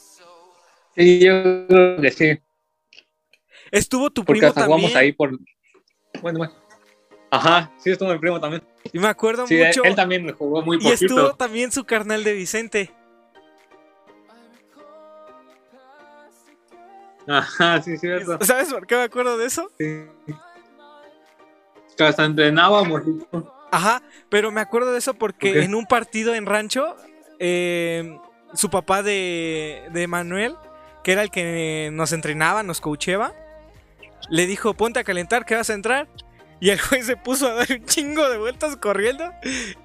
Sí, 0.97 1.21
yo 1.21 1.67
creo 1.69 2.01
que 2.01 2.11
sí. 2.11 2.39
Estuvo 3.71 4.11
tu 4.11 4.25
Porque 4.25 4.41
primo 4.41 4.49
hasta 4.49 4.61
también. 4.63 4.81
jugamos 4.81 4.97
ahí 4.97 5.13
por. 5.13 5.31
Bueno, 6.21 6.39
bueno. 6.41 6.53
Ajá, 7.31 7.71
sí, 7.79 7.91
estuvo 7.91 8.13
mi 8.13 8.19
primo 8.19 8.39
también. 8.41 8.63
Y 8.93 8.99
me 8.99 9.07
acuerdo 9.09 9.47
Sí, 9.47 9.57
mucho. 9.57 9.85
él 9.85 9.95
también 9.95 10.31
jugó 10.35 10.61
muy 10.63 10.77
y 10.83 10.89
estuvo 10.89 11.17
poquito. 11.21 11.37
también 11.37 11.73
su 11.73 11.85
carnal 11.85 12.25
de 12.25 12.33
Vicente. 12.35 12.91
Ajá, 17.27 17.81
sí, 17.83 17.97
cierto. 17.99 18.39
¿Sabes 18.45 18.73
por 18.73 18.87
qué 18.87 18.97
me 18.97 19.03
acuerdo 19.03 19.37
de 19.39 19.47
eso? 19.47 19.71
Sí. 19.79 20.07
Que 21.97 22.05
hasta 22.05 22.25
entrenábamos. 22.25 23.03
Ajá, 23.71 24.03
pero 24.29 24.51
me 24.51 24.61
acuerdo 24.61 24.93
de 24.93 24.99
eso 24.99 25.15
porque 25.15 25.63
en 25.63 25.75
un 25.75 25.87
partido 25.87 26.35
en 26.35 26.47
rancho, 26.47 26.97
eh, 27.39 28.19
su 28.55 28.71
papá 28.71 29.03
de, 29.03 29.89
de 29.93 30.07
Manuel, 30.07 30.57
que 31.03 31.13
era 31.13 31.23
el 31.23 31.31
que 31.31 31.91
nos 31.93 32.13
entrenaba, 32.13 32.63
nos 32.63 32.81
coacheaba, 32.81 33.33
le 34.29 34.47
dijo, 34.47 34.75
ponte 34.75 35.01
a 35.01 35.05
calentar, 35.05 35.45
que 35.45 35.55
vas 35.55 35.71
a 35.71 35.75
entrar. 35.75 36.09
Y 36.63 36.71
el 36.71 36.81
juez 36.81 37.07
se 37.07 37.17
puso 37.17 37.49
a 37.49 37.55
dar 37.55 37.67
un 37.73 37.85
chingo 37.87 38.31
de 38.31 38.39
vueltas 38.39 38.77
corriendo. 38.77 39.25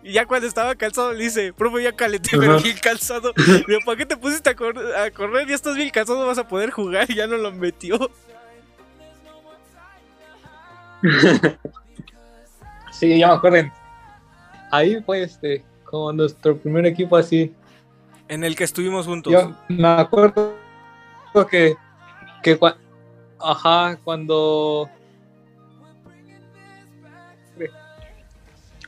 Y 0.03 0.11
ya 0.13 0.28
cuando 0.28 0.45
estaba 0.45 0.75
calzado 0.75 1.11
le 1.11 1.23
dice, 1.23 1.51
profe, 1.51 1.82
ya 1.82 1.91
calenté, 1.93 2.38
pero 2.38 2.59
bien 2.61 2.78
calzado. 2.80 3.34
Digo, 3.67 3.80
¿para 3.84 3.97
qué 3.97 4.05
te 4.05 4.15
pusiste 4.15 4.51
a, 4.51 4.55
cor- 4.55 4.95
a 4.95 5.09
correr? 5.09 5.47
Ya 5.47 5.55
estás 5.55 5.75
bien 5.75 5.89
calzado, 5.89 6.28
vas 6.28 6.38
a 6.38 6.47
poder 6.47 6.69
jugar. 6.69 7.09
Y 7.09 7.15
ya 7.15 7.25
no 7.25 7.36
lo 7.38 7.51
metió. 7.51 8.11
Sí, 12.91 13.17
ya 13.17 13.28
me 13.30 13.34
acuerdo. 13.34 13.71
Ahí 14.71 15.01
fue 15.03 15.23
este, 15.23 15.63
como 15.84 16.13
nuestro 16.13 16.57
primer 16.57 16.86
equipo 16.86 17.17
así. 17.17 17.53
En 18.28 18.43
el 18.43 18.55
que 18.55 18.65
estuvimos 18.65 19.07
juntos. 19.07 19.34
Yo 19.34 19.55
me 19.67 19.88
acuerdo 19.88 20.55
que, 21.49 21.75
que 22.43 22.59
cua- 22.59 22.78
ajá, 23.39 23.97
cuando 24.03 24.89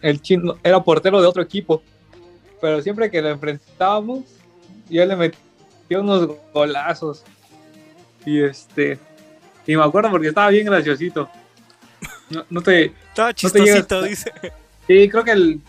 el 0.02 0.22
chino 0.22 0.58
era 0.64 0.82
portero 0.84 1.22
de 1.22 1.28
otro 1.28 1.41
equipo, 1.41 1.82
pero 2.62 2.82
siempre 2.82 3.10
que 3.10 3.22
lo 3.22 3.30
enfrentábamos, 3.30 4.24
yo 4.89 5.06
le 5.06 5.16
metía 5.16 6.00
unos 6.00 6.30
golazos. 6.54 7.24
Y 8.26 8.41
este, 8.41 9.00
y 9.66 9.76
me 9.78 9.84
acuerdo 9.84 10.12
porque 10.12 10.28
estaba 10.28 10.50
bien 10.50 10.66
graciosito. 10.66 11.30
No, 12.30 12.45
no 12.50 12.62
te, 12.62 12.86
Estaba 12.86 13.34
chistosito, 13.34 14.02
dice. 14.04 14.32
Sí, 14.88 15.10
creo 15.10 15.24
que 15.24 15.32
el- 15.32 15.62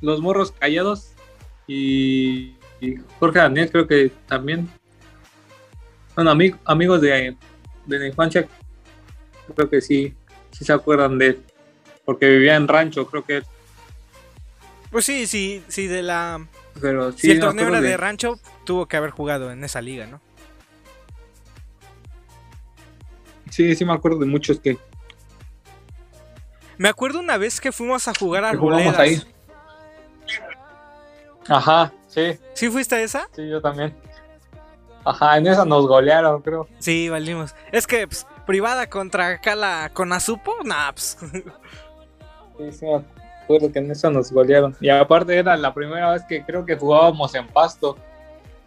los 0.00 0.20
morros 0.20 0.52
callados 0.52 1.10
y, 1.66 2.54
y 2.80 2.96
Jorge 3.18 3.38
Daniel 3.40 3.70
creo 3.70 3.86
que 3.86 4.12
también. 4.26 4.68
Bueno, 6.14 6.32
ami- 6.34 6.56
amigos 6.64 7.00
de, 7.00 7.36
de 7.86 7.98
la 7.98 8.06
infancia, 8.06 8.46
creo 9.54 9.68
que 9.70 9.80
sí, 9.80 10.14
sí 10.50 10.64
se 10.64 10.72
acuerdan 10.72 11.16
de 11.18 11.26
él. 11.28 11.42
Porque 12.08 12.26
vivía 12.26 12.56
en 12.56 12.66
rancho, 12.68 13.06
creo 13.06 13.22
que. 13.22 13.42
Pues 14.90 15.04
sí, 15.04 15.26
sí, 15.26 15.62
sí, 15.68 15.88
de 15.88 16.02
la... 16.02 16.42
Pero 16.80 17.12
sí, 17.12 17.18
si 17.18 17.30
el 17.32 17.40
torneo 17.40 17.68
era 17.68 17.82
de 17.82 17.98
rancho, 17.98 18.40
tuvo 18.64 18.86
que 18.86 18.96
haber 18.96 19.10
jugado 19.10 19.52
en 19.52 19.62
esa 19.62 19.82
liga, 19.82 20.06
¿no? 20.06 20.18
Sí, 23.50 23.76
sí 23.76 23.84
me 23.84 23.92
acuerdo 23.92 24.20
de 24.20 24.24
muchos 24.24 24.58
que, 24.58 24.78
Me 26.78 26.88
acuerdo 26.88 27.20
una 27.20 27.36
vez 27.36 27.60
que 27.60 27.72
fuimos 27.72 28.08
a 28.08 28.14
jugar 28.18 28.42
a 28.42 28.48
Arboledas. 28.48 28.98
ahí. 28.98 29.22
Ajá, 31.46 31.92
sí, 32.06 32.38
¿Sí 32.54 32.70
fuiste 32.70 32.94
a 32.94 33.02
esa? 33.02 33.28
sí, 33.36 33.46
yo 33.46 33.60
también. 33.60 33.94
Ajá, 35.04 35.36
en 35.36 35.46
esa 35.46 35.66
nos 35.66 35.86
golearon, 35.86 36.40
creo. 36.40 36.68
Sí, 36.78 37.10
valimos. 37.10 37.54
Es 37.70 37.86
que, 37.86 38.06
pues, 38.06 38.26
privada 38.46 38.88
contra 38.88 39.26
acá 39.26 39.54
la 39.54 39.90
Conazupo, 39.92 40.54
nah, 40.64 40.90
pues. 40.92 41.18
Sí, 42.58 42.72
sí, 42.72 42.86
me 42.86 43.02
acuerdo 43.44 43.72
que 43.72 43.78
en 43.78 43.90
esa 43.90 44.10
nos 44.10 44.30
golearon. 44.32 44.76
Y 44.80 44.88
aparte 44.90 45.36
era 45.36 45.56
la 45.56 45.72
primera 45.72 46.12
vez 46.12 46.22
que 46.28 46.42
creo 46.44 46.64
que 46.66 46.76
jugábamos 46.76 47.34
en 47.34 47.46
pasto. 47.48 47.96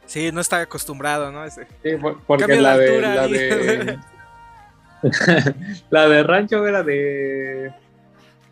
Sí, 0.05 0.31
no 0.31 0.41
estaba 0.41 0.63
acostumbrado, 0.63 1.31
¿no? 1.31 1.43
Ese- 1.45 1.67
Sí, 1.83 1.95
por- 2.01 2.19
porque 2.23 2.55
la 2.59 2.77
de, 2.77 3.01
la 3.01 3.27
de 3.27 3.99
la 5.89 6.07
de 6.07 6.23
rancho 6.23 6.65
era 6.67 6.83
de 6.83 7.73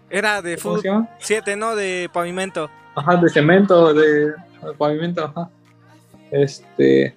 Era 0.09 0.41
de 0.41 0.57
¿cómo 0.57 0.75
fútbol 0.75 0.81
se 0.81 0.87
llama? 0.87 1.09
7, 1.19 1.55
¿no? 1.55 1.75
De 1.75 2.09
pavimento. 2.11 2.69
Ajá, 2.95 3.17
de 3.17 3.29
cemento, 3.29 3.93
de, 3.93 4.25
de 4.27 4.33
pavimento, 4.77 5.25
ajá. 5.25 5.49
Este 6.31 7.15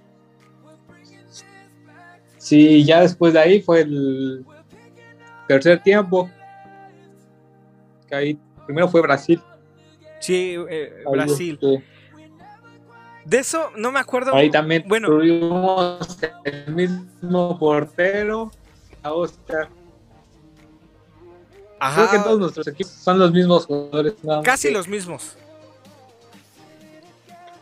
Sí, 2.38 2.84
ya 2.84 3.00
después 3.02 3.32
de 3.32 3.38
ahí 3.38 3.62
fue 3.62 3.82
el 3.82 4.44
tercer 5.46 5.80
tiempo. 5.82 6.28
Que 8.12 8.16
ahí 8.16 8.38
primero 8.66 8.88
fue 8.88 9.00
Brasil. 9.00 9.40
Sí, 10.20 10.54
eh, 10.68 11.02
Brasil. 11.10 11.58
De 13.24 13.38
eso 13.38 13.70
no 13.74 13.90
me 13.90 14.00
acuerdo. 14.00 14.34
Ahí 14.34 14.50
también 14.50 14.84
Bueno. 14.86 15.08
tuvimos 15.08 16.18
el 16.44 16.74
mismo 16.74 17.58
portero, 17.58 18.50
a 19.02 19.12
Oscar. 19.14 19.70
Ajá, 21.80 22.06
Creo 22.06 22.10
que 22.10 22.28
todos 22.28 22.38
nuestros 22.38 22.66
equipos 22.68 22.92
son 22.92 23.18
los 23.18 23.32
mismos 23.32 23.64
jugadores. 23.64 24.12
casi 24.44 24.70
los 24.70 24.86
mismos. 24.88 25.38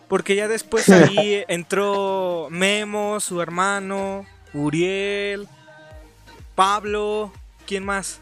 Porque 0.09 0.35
ya 0.35 0.49
después 0.49 0.89
ahí 0.89 1.45
entró 1.49 2.49
Memo, 2.51 3.21
su 3.21 3.41
hermano, 3.41 4.27
Uriel, 4.53 5.47
Pablo, 6.57 7.31
¿quién 7.69 7.85
más? 7.85 8.21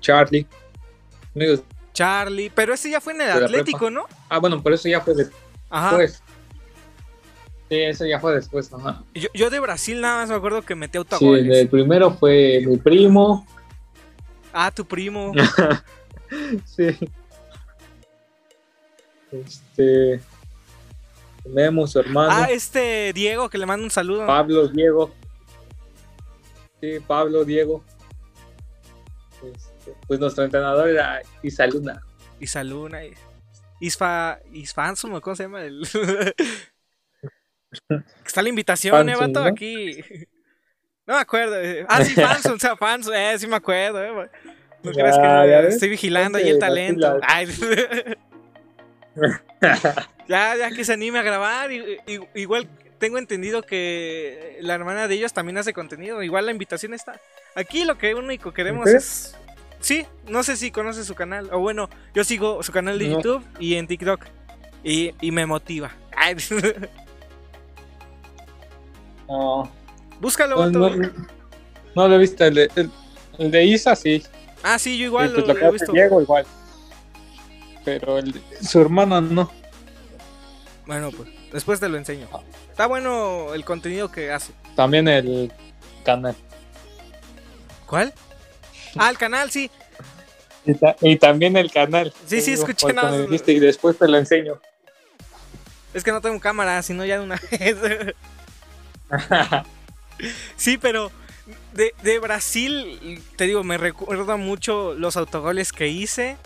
Charlie. 0.00 0.46
Amigos. 1.34 1.62
Charlie, 1.92 2.50
pero 2.54 2.74
ese 2.74 2.90
ya 2.90 3.00
fue 3.00 3.12
en 3.12 3.20
el 3.22 3.26
De 3.26 3.44
Atlético, 3.44 3.90
¿no? 3.90 4.06
Ah, 4.28 4.38
bueno, 4.38 4.62
pero 4.62 4.74
eso 4.74 4.88
ya 4.88 5.00
fue 5.00 5.14
Ajá. 5.70 5.96
después. 5.96 6.22
Sí, 7.68 7.78
eso 7.80 8.04
ya 8.06 8.18
fue 8.18 8.34
después. 8.34 8.72
Ajá. 8.72 9.02
Yo, 9.14 9.28
yo 9.34 9.50
de 9.50 9.60
Brasil 9.60 10.00
nada 10.00 10.20
más 10.20 10.28
me 10.30 10.34
acuerdo 10.36 10.62
que 10.62 10.74
metí 10.74 10.92
Sí, 10.92 10.98
autogoles. 10.98 11.56
el 11.58 11.68
primero 11.68 12.10
fue 12.12 12.62
mi 12.66 12.76
primo. 12.78 13.46
Ah, 14.52 14.70
tu 14.70 14.84
primo. 14.84 15.32
Sí. 16.64 16.96
Este. 19.30 20.18
Memo, 21.44 21.86
su 21.86 21.98
hermano. 22.00 22.30
Ah, 22.32 22.46
este 22.50 23.12
Diego, 23.12 23.50
que 23.50 23.58
le 23.58 23.66
mando 23.66 23.84
un 23.84 23.90
saludo. 23.90 24.26
Pablo, 24.26 24.68
Diego. 24.68 25.12
Sí, 26.82 26.98
Pablo, 27.06 27.44
Diego. 27.44 27.84
Este, 29.54 29.94
pues 30.08 30.18
nuestro 30.18 30.42
entrenador 30.44 30.88
era 30.88 31.22
Isaluna. 31.42 32.02
Y 32.40 32.46
Saluna. 32.48 33.04
y- 33.04 33.14
Isfa. 33.80 34.40
Isfansum, 34.52 35.20
¿cómo 35.20 35.36
se 35.36 35.44
llama? 35.44 35.62
El... 35.62 35.82
Está 38.26 38.42
la 38.42 38.48
invitación, 38.48 39.08
eh, 39.08 39.12
Fansum, 39.14 39.32
vato, 39.32 39.44
¿no? 39.44 39.50
aquí. 39.52 39.96
No 41.06 41.14
me 41.14 41.20
acuerdo. 41.20 41.60
eh. 41.60 41.86
Ah, 41.88 42.04
sí, 42.04 42.14
Fansum, 42.14 42.54
o 42.54 42.58
sea, 42.58 42.76
Fansum, 42.76 43.14
eh, 43.14 43.36
sí 43.38 43.46
me 43.46 43.56
acuerdo, 43.56 44.02
eh. 44.04 44.28
No 44.82 44.90
Ya, 44.92 45.02
creas 45.02 45.16
que 45.18 45.62
ves. 45.66 45.74
estoy 45.74 45.88
vigilando 45.90 46.38
ahí 46.38 46.48
el 46.48 46.58
talento. 46.58 47.18
Ay. 47.22 47.46
ya, 50.28 50.56
ya 50.56 50.70
que 50.70 50.84
se 50.84 50.92
anime 50.94 51.20
a 51.20 51.22
grabar. 51.22 51.70
i- 51.70 51.98
igual 52.34 52.68
tengo 53.02 53.18
entendido 53.18 53.62
que 53.62 54.58
la 54.60 54.74
hermana 54.74 55.08
de 55.08 55.16
ellos 55.16 55.32
también 55.32 55.58
hace 55.58 55.72
contenido. 55.72 56.22
Igual 56.22 56.46
la 56.46 56.52
invitación 56.52 56.94
está. 56.94 57.20
Aquí 57.56 57.84
lo 57.84 57.98
que 57.98 58.14
único 58.14 58.52
queremos 58.52 58.88
es. 58.88 59.34
Sí, 59.80 60.06
no 60.28 60.44
sé 60.44 60.56
si 60.56 60.70
conoces 60.70 61.04
su 61.04 61.16
canal. 61.16 61.48
O 61.52 61.58
bueno, 61.58 61.90
yo 62.14 62.22
sigo 62.22 62.62
su 62.62 62.70
canal 62.70 63.00
de 63.00 63.08
No. 63.08 63.16
YouTube 63.16 63.44
y 63.58 63.74
en 63.74 63.88
TikTok. 63.88 64.24
Y, 64.84 65.14
y 65.20 65.32
me 65.32 65.46
motiva. 65.46 65.90
Ay, 66.16 66.36
No, 69.28 69.68
Búscalo, 70.20 70.70
no, 70.70 70.90
no, 70.90 71.10
no 71.96 72.08
lo 72.08 72.14
he 72.14 72.18
visto. 72.18 72.44
El 72.44 72.54
de, 72.54 72.70
el, 72.76 72.88
el 73.38 73.50
de 73.50 73.64
Isa 73.64 73.96
sí. 73.96 74.22
Ah, 74.62 74.78
sí, 74.78 74.96
yo 74.96 75.06
igual 75.06 75.30
Y 75.30 75.42
pues 75.42 75.48
lo, 75.48 75.54
lo 75.54 75.68
he 75.68 75.72
visto. 75.72 75.90
Diego 75.92 76.22
igual. 76.22 76.46
Pero 77.84 78.18
el 78.18 78.30
de- 78.30 78.40
su 78.62 78.80
hermano 78.80 79.20
no. 79.20 79.50
Bueno, 80.86 81.10
pues 81.10 81.28
después 81.52 81.80
te 81.80 81.88
lo 81.88 81.96
enseño. 81.98 82.28
Está 82.70 82.86
bueno 82.86 83.54
el 83.54 83.64
contenido 83.64 84.10
que 84.10 84.32
hace. 84.32 84.52
También 84.76 85.08
el 85.08 85.52
canal. 86.04 86.34
¿Cuál? 87.86 88.12
Ah, 88.96 89.10
el 89.10 89.18
canal, 89.18 89.50
sí. 89.50 89.70
Y, 90.64 90.74
ta- 90.74 90.96
y 91.00 91.16
también 91.16 91.56
el 91.56 91.70
canal. 91.70 92.12
Sí, 92.26 92.40
sí, 92.40 92.52
escuché 92.52 92.92
nada 92.92 93.10
me 93.10 93.22
dijiste 93.22 93.52
y 93.52 93.58
después 93.58 93.98
te 93.98 94.06
lo 94.08 94.16
enseño. 94.16 94.60
Es 95.92 96.04
que 96.04 96.12
no 96.12 96.20
tengo 96.20 96.38
cámara, 96.40 96.82
sino 96.82 97.04
ya 97.04 97.18
de 97.18 97.24
una 97.24 97.40
vez. 97.50 97.76
sí, 100.56 100.78
pero 100.78 101.10
de, 101.74 101.94
de 102.02 102.18
Brasil, 102.18 103.22
te 103.36 103.44
digo, 103.44 103.62
me 103.64 103.76
recuerda 103.76 104.36
mucho 104.36 104.94
los 104.94 105.16
autogoles 105.16 105.72
que 105.72 105.88
hice. 105.88 106.36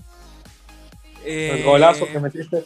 Eh, 1.25 1.59
el 1.59 1.65
golazo 1.65 2.07
que 2.07 2.19
metiste. 2.19 2.65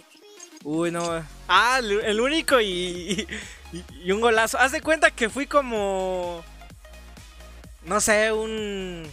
Uy, 0.65 0.91
no. 0.91 1.23
Ah, 1.49 1.79
el, 1.83 2.21
único 2.21 2.61
y, 2.61 3.27
y, 3.73 3.85
y 4.05 4.13
un 4.13 4.21
golazo. 4.21 4.59
Haz 4.59 4.73
de 4.73 4.81
cuenta 4.83 5.11
que 5.11 5.29
fui 5.29 5.47
como. 5.47 6.43
No 7.85 8.01
sé, 8.01 8.31
un. 8.33 9.07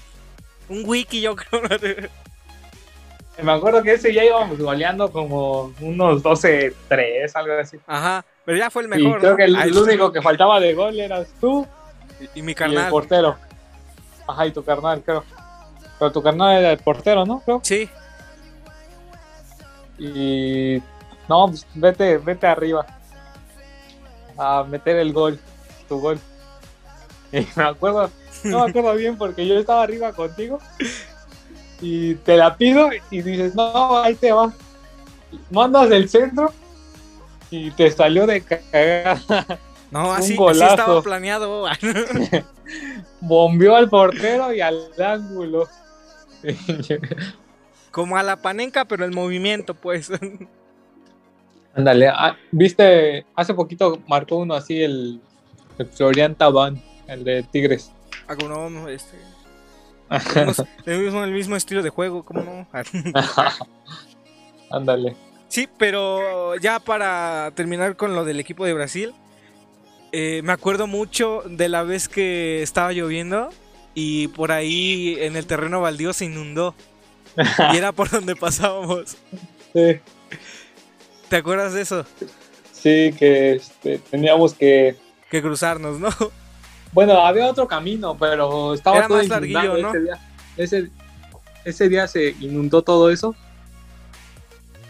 Un 0.69 0.83
wiki, 0.85 1.21
yo 1.21 1.35
creo. 1.35 1.61
Me 3.41 3.51
acuerdo 3.51 3.83
que 3.83 3.93
ese 3.93 4.11
ya 4.13 4.25
íbamos 4.25 4.57
goleando 4.57 5.11
como 5.11 5.71
unos 5.79 6.23
12-3, 6.23 7.31
algo 7.35 7.53
así. 7.59 7.77
Ajá, 7.85 8.25
pero 8.43 8.57
ya 8.57 8.71
fue 8.71 8.81
el 8.81 8.87
mejor. 8.87 9.17
y 9.17 9.19
creo 9.19 9.31
¿no? 9.31 9.37
que 9.37 9.43
el, 9.43 9.55
Ay, 9.55 9.69
el 9.69 9.77
único 9.77 10.11
que 10.11 10.23
faltaba 10.23 10.59
de 10.59 10.73
gol 10.73 10.99
eras 10.99 11.27
tú 11.39 11.67
Y, 12.33 12.39
y 12.39 12.41
mi 12.41 12.49
y 12.49 12.53
el 12.53 12.55
carnal. 12.55 12.89
portero. 12.89 13.37
Ajá, 14.27 14.47
y 14.47 14.51
tu 14.51 14.63
carnal, 14.63 15.03
creo. 15.05 15.23
Pero 15.99 16.11
tu 16.11 16.23
carnal 16.23 16.57
era 16.57 16.71
el 16.71 16.79
portero, 16.79 17.25
¿no? 17.25 17.39
Creo. 17.41 17.61
Sí, 17.63 17.87
Y 19.99 20.81
no, 21.27 21.47
pues 21.47 21.65
vete, 21.73 22.17
vete 22.17 22.47
arriba 22.47 22.85
a 24.37 24.63
meter 24.63 24.97
el 24.97 25.13
gol, 25.13 25.39
tu 25.87 25.99
gol. 25.99 26.19
Y 27.31 27.45
me 27.55 27.63
acuerdo, 27.63 28.09
no 28.43 28.63
me 28.63 28.69
acuerdo 28.69 28.95
bien 28.95 29.17
porque 29.17 29.45
yo 29.45 29.57
estaba 29.57 29.83
arriba 29.83 30.13
contigo 30.13 30.59
y 31.81 32.15
te 32.15 32.37
la 32.37 32.55
pido 32.55 32.89
y 33.11 33.21
dices, 33.21 33.53
no, 33.55 33.97
ahí 33.99 34.15
te 34.15 34.31
va. 34.31 34.53
Mandas 35.51 35.89
del 35.89 36.07
centro 36.07 36.53
y 37.49 37.71
te 37.71 37.91
salió 37.91 38.25
de 38.25 38.41
cagada. 38.41 39.19
no, 39.91 40.09
Un 40.09 40.15
así, 40.15 40.37
así 40.49 40.63
estaba 40.63 41.01
planeado. 41.01 41.65
Bombeó 43.21 43.75
al 43.75 43.89
portero 43.89 44.53
y 44.53 44.61
al 44.61 44.89
ángulo. 45.01 45.67
Como 47.91 48.15
a 48.15 48.23
la 48.23 48.37
panenca, 48.37 48.85
pero 48.85 49.05
el 49.05 49.11
movimiento, 49.11 49.73
pues. 49.73 50.11
Ándale, 51.77 52.07
ah, 52.07 52.35
viste, 52.51 53.23
hace 53.35 53.53
poquito 53.53 54.01
marcó 54.07 54.37
uno 54.37 54.55
así 54.55 54.81
el, 54.81 55.21
el 55.77 55.85
Florian 55.85 56.33
Tabán, 56.33 56.81
el 57.07 57.23
de 57.23 57.43
Tigres. 57.43 57.91
Ah, 58.27 58.35
como 58.35 58.67
no, 58.67 58.89
este. 58.89 59.15
tenemos 60.33 60.63
el 60.87 61.03
mismo, 61.03 61.23
el 61.23 61.31
mismo 61.31 61.55
estilo 61.55 61.83
de 61.83 61.91
juego, 61.91 62.23
¿cómo 62.23 62.41
no? 62.41 62.67
Ándale. 64.71 65.15
Sí, 65.49 65.69
pero 65.77 66.55
ya 66.55 66.79
para 66.79 67.51
terminar 67.53 67.95
con 67.95 68.15
lo 68.15 68.25
del 68.25 68.39
equipo 68.39 68.65
de 68.65 68.73
Brasil, 68.73 69.13
eh, 70.11 70.41
me 70.43 70.53
acuerdo 70.53 70.87
mucho 70.87 71.43
de 71.45 71.69
la 71.69 71.83
vez 71.83 72.09
que 72.09 72.63
estaba 72.63 72.91
lloviendo 72.91 73.49
y 73.93 74.29
por 74.29 74.51
ahí 74.51 75.15
en 75.19 75.35
el 75.35 75.45
terreno 75.45 75.81
baldío 75.81 76.11
se 76.11 76.25
inundó 76.25 76.73
y 77.71 77.77
era 77.77 77.91
por 77.91 78.09
donde 78.09 78.35
pasábamos. 78.35 79.15
Sí, 79.73 79.99
¿Te 81.29 81.37
acuerdas 81.37 81.73
de 81.73 81.81
eso? 81.81 82.05
sí, 82.71 83.13
que 83.17 83.53
este, 83.53 83.99
teníamos 83.99 84.53
que. 84.53 84.95
Que 85.29 85.41
cruzarnos, 85.41 85.99
¿no? 85.99 86.09
Bueno, 86.93 87.13
había 87.25 87.47
otro 87.47 87.67
camino, 87.67 88.17
pero 88.17 88.73
estaba 88.73 88.97
Era 88.97 89.07
todo 89.07 89.17
más 89.17 89.25
inundado 89.27 89.67
larguillo, 89.67 89.77
¿no? 89.77 89.89
ese 89.89 89.99
día. 89.99 90.19
Ese, 90.55 90.89
ese 91.65 91.89
día 91.89 92.07
se 92.07 92.29
inundó 92.39 92.81
todo 92.81 93.11
eso. 93.11 93.35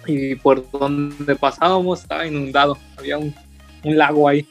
Y 0.05 0.35
por 0.35 0.69
donde 0.71 1.35
pasábamos 1.35 2.01
estaba 2.01 2.25
inundado. 2.25 2.77
Había 2.97 3.17
un, 3.17 3.35
un 3.83 3.97
lago 3.97 4.29
ahí. 4.29 4.47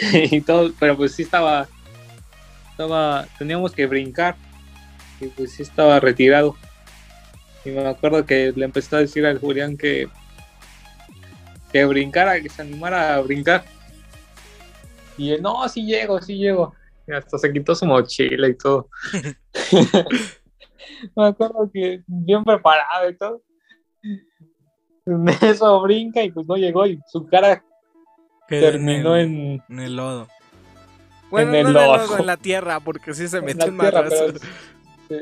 y 0.12 0.40
todo, 0.40 0.72
pero 0.80 0.96
pues 0.96 1.14
sí 1.14 1.22
estaba. 1.22 1.68
Estaba. 2.70 3.26
Teníamos 3.38 3.72
que 3.72 3.86
brincar. 3.86 4.34
Y 5.20 5.26
pues 5.26 5.52
sí 5.52 5.62
estaba 5.62 6.00
retirado. 6.00 6.56
Y 7.64 7.70
me 7.70 7.86
acuerdo 7.86 8.24
que 8.24 8.52
le 8.56 8.64
empezó 8.64 8.96
a 8.96 9.00
decir 9.00 9.26
al 9.26 9.38
Julián 9.38 9.76
que. 9.76 10.08
Que 11.72 11.84
brincara, 11.84 12.40
que 12.40 12.48
se 12.48 12.62
animara 12.62 13.16
a 13.16 13.20
brincar. 13.20 13.64
Y 15.16 15.32
él, 15.32 15.42
no, 15.42 15.68
sí 15.68 15.84
llego, 15.84 16.20
sí 16.22 16.38
llego. 16.38 16.74
Y 17.06 17.12
hasta 17.12 17.38
se 17.38 17.52
quitó 17.52 17.74
su 17.74 17.86
mochila 17.86 18.48
y 18.48 18.56
todo. 18.56 18.88
Me 21.16 21.26
acuerdo 21.26 21.70
que 21.72 22.02
bien 22.06 22.44
preparado 22.44 23.10
y 23.10 23.16
todo. 23.16 23.42
En 25.06 25.28
Eso 25.42 25.80
brinca 25.82 26.22
y 26.22 26.30
pues 26.30 26.46
no 26.46 26.56
llegó 26.56 26.86
y 26.86 27.00
su 27.06 27.26
cara 27.26 27.64
Quedó 28.46 28.70
terminó 28.70 29.16
el, 29.16 29.26
en, 29.26 29.62
en 29.68 29.80
el 29.80 29.96
lodo. 29.96 30.28
Bueno, 31.30 31.54
el 31.54 31.64
no 31.64 31.70
en 31.70 31.76
el 31.76 31.84
lodo. 31.86 31.96
lodo, 31.96 32.18
en 32.18 32.26
la 32.26 32.36
tierra, 32.36 32.80
porque 32.80 33.12
sí 33.12 33.28
se 33.28 33.38
en 33.38 33.44
metió 33.44 33.66
en 33.66 33.76
madrazo. 33.76 34.32
sí. 35.08 35.16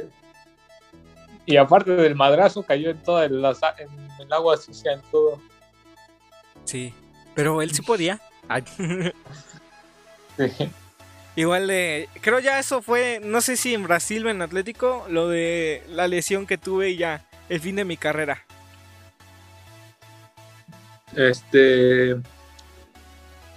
Y 1.46 1.56
aparte 1.56 1.92
del 1.92 2.16
madrazo 2.16 2.64
cayó 2.64 2.90
en 2.90 3.02
toda 3.02 3.24
en 3.24 3.34
el 3.34 4.32
agua 4.32 4.56
sucia, 4.56 4.92
en 4.92 5.00
todo. 5.12 5.40
Sí, 6.66 6.92
pero 7.34 7.62
él 7.62 7.72
sí 7.72 7.80
podía. 7.82 8.20
Ay. 8.48 8.62
Sí. 10.36 10.70
Igual 11.36 11.66
de. 11.66 12.08
Creo 12.20 12.38
ya 12.40 12.58
eso 12.58 12.82
fue. 12.82 13.20
No 13.22 13.40
sé 13.40 13.56
si 13.56 13.74
en 13.74 13.84
Brasil 13.84 14.26
o 14.26 14.30
en 14.30 14.42
Atlético. 14.42 15.06
Lo 15.08 15.28
de 15.28 15.82
la 15.88 16.08
lesión 16.08 16.46
que 16.46 16.58
tuve 16.58 16.90
y 16.90 16.96
ya. 16.96 17.26
El 17.48 17.60
fin 17.60 17.76
de 17.76 17.84
mi 17.84 17.96
carrera. 17.96 18.44
Este. 21.14 22.16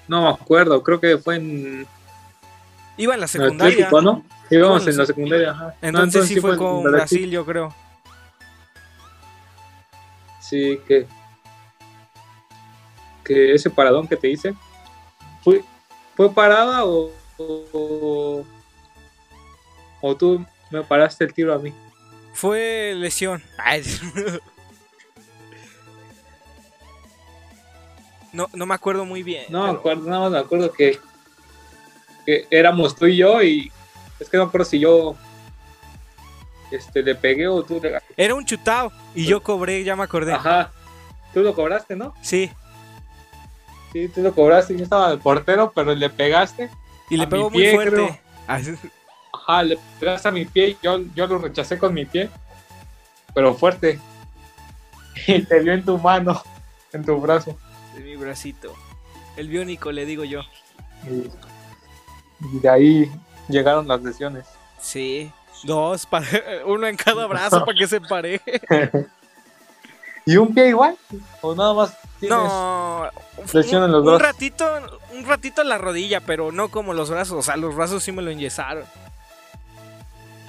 No 0.08 0.24
me 0.24 0.30
acuerdo, 0.30 0.82
creo 0.84 1.00
que 1.00 1.18
fue 1.18 1.36
en 1.36 1.88
Iba 2.98 3.14
en 3.14 3.22
la 3.22 3.28
secundaria. 3.28 3.86
Atlético, 3.86 4.02
¿no? 4.02 4.26
Íbamos 4.50 4.86
en 4.88 4.98
la 4.98 5.06
secundaria, 5.06 5.52
ajá. 5.52 5.76
No, 5.82 5.88
Entonces, 5.88 6.28
sí 6.28 6.42
fue 6.42 6.52
en 6.52 6.58
con 6.58 6.84
Brasil. 6.84 6.92
Brasil, 6.92 7.32
yo 7.32 7.46
creo. 7.46 7.76
Sí, 10.42 10.80
que. 10.86 11.08
Que 13.30 13.54
ese 13.54 13.70
paradón 13.70 14.08
que 14.08 14.18
te 14.18 14.28
hice. 14.28 14.56
¿Fue, 15.44 15.64
fue 16.16 16.34
parada 16.34 16.84
o, 16.84 17.12
o. 17.38 18.44
o 20.02 20.16
tú 20.18 20.44
me 20.72 20.82
paraste 20.84 21.24
el 21.26 21.34
tiro 21.34 21.54
a 21.54 21.60
mí? 21.60 21.72
Fue 22.34 22.94
lesión. 22.98 23.44
Ay. 23.58 23.84
No, 28.32 28.48
no 28.54 28.66
me 28.66 28.76
acuerdo 28.76 29.06
muy 29.06 29.24
bien. 29.24 29.46
No 29.50 29.62
pero- 29.66 29.80
acuerdo, 29.80 30.10
nada 30.10 30.22
más 30.24 30.32
me 30.32 30.38
acuerdo 30.40 30.72
que. 30.72 31.00
que 32.26 32.48
éramos 32.52 32.96
tú 32.96 33.06
y 33.08 33.18
yo 33.18 33.42
y. 33.42 33.72
Es 34.20 34.30
que 34.30 34.38
no 34.38 34.44
me 34.44 34.48
acuerdo 34.50 34.66
si 34.66 34.80
yo. 34.80 35.16
Este, 36.72 37.02
le 37.02 37.16
pegué 37.16 37.48
o 37.48 37.64
tú 37.64 37.80
le. 37.82 38.00
Era 38.16 38.36
un 38.36 38.46
chutao. 38.46 38.92
Y 39.16 39.26
yo 39.26 39.42
cobré, 39.42 39.84
ya 39.84 39.96
me 39.96 40.04
acordé. 40.04 40.34
Ajá. 40.34 40.72
Tú 41.34 41.42
lo 41.42 41.54
cobraste, 41.56 41.96
¿no? 41.96 42.14
Sí. 42.22 42.52
Sí, 43.92 44.08
tú 44.10 44.22
lo 44.22 44.34
cobraste. 44.34 44.76
Yo 44.78 44.84
estaba 44.84 45.12
el 45.12 45.20
portero, 45.20 45.72
pero 45.74 45.94
le 45.96 46.10
pegaste. 46.10 46.70
Y 47.10 47.18
le 47.18 47.28
pegó 47.28 47.50
muy 47.50 47.62
pie, 47.62 47.74
fuerte. 47.74 47.96
creo. 47.96 48.20
Ajá, 49.34 49.64
le 49.64 49.78
pegaste 50.00 50.28
a 50.28 50.32
mi 50.32 50.46
pie 50.46 50.70
y 50.70 50.78
yo, 50.82 51.00
yo 51.16 51.28
lo 51.28 51.38
rechacé 51.38 51.78
con 51.78 51.94
mi 51.94 52.06
pie, 52.06 52.30
pero 53.34 53.54
fuerte. 53.54 54.00
Y 55.28 55.44
te 55.44 55.60
dio 55.62 55.74
en 55.74 55.84
tu 55.84 55.98
mano, 55.98 56.42
en 56.94 57.04
tu 57.04 57.20
brazo. 57.20 57.58
De 57.94 58.00
mi 58.02 58.16
bracito. 58.16 58.74
El 59.36 59.50
biónico, 59.50 59.92
le 59.92 60.06
digo 60.06 60.24
yo. 60.24 60.42
Y, 61.06 61.30
y 62.56 62.60
de 62.62 62.70
ahí 62.70 63.12
llegaron 63.50 63.88
las 63.88 64.02
lesiones. 64.02 64.46
Sí. 64.80 65.32
Dos, 65.64 66.08
uno 66.66 66.88
en 66.88 66.96
cada 66.96 67.28
brazo 67.28 67.66
para 67.66 67.78
que 67.78 67.88
se 67.88 68.00
pare. 68.00 68.42
¿Y 70.26 70.38
un 70.38 70.54
pie 70.54 70.70
igual? 70.70 70.98
¿O 71.42 71.56
nada 71.56 71.74
más 71.74 71.98
tienes? 72.20 72.38
No. 72.38 73.10
lesión 73.54 73.84
en 73.84 73.92
los 73.92 74.02
un 74.02 74.06
brazos. 74.06 74.22
ratito, 74.22 74.66
un 75.14 75.26
ratito 75.26 75.62
en 75.62 75.70
la 75.70 75.78
rodilla, 75.78 76.22
pero 76.22 76.52
no 76.52 76.70
como 76.70 76.94
los 76.94 77.10
brazos. 77.10 77.38
O 77.38 77.42
sea, 77.42 77.58
los 77.58 77.76
brazos 77.76 78.04
sí 78.04 78.12
me 78.12 78.22
lo 78.22 78.30
enyesaron. 78.32 78.86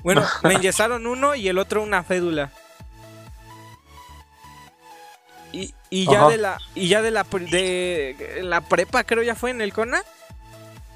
Bueno, 0.02 0.24
me 0.42 0.54
enyesaron 0.54 1.06
uno 1.06 1.34
y 1.34 1.48
el 1.48 1.58
otro 1.58 1.82
una 1.82 2.02
fédula. 2.02 2.50
Y, 5.52 5.74
y 5.90 6.04
ya 6.06 6.20
Ajá. 6.20 6.28
de 6.28 6.36
la 6.36 6.58
y 6.76 6.88
ya 6.88 7.02
de 7.02 7.10
la 7.10 7.24
de 7.24 8.40
la 8.42 8.60
prepa 8.60 9.02
creo 9.02 9.22
ya 9.22 9.34
fue 9.34 9.50
en 9.50 9.60
el 9.60 9.72
CONA. 9.72 10.02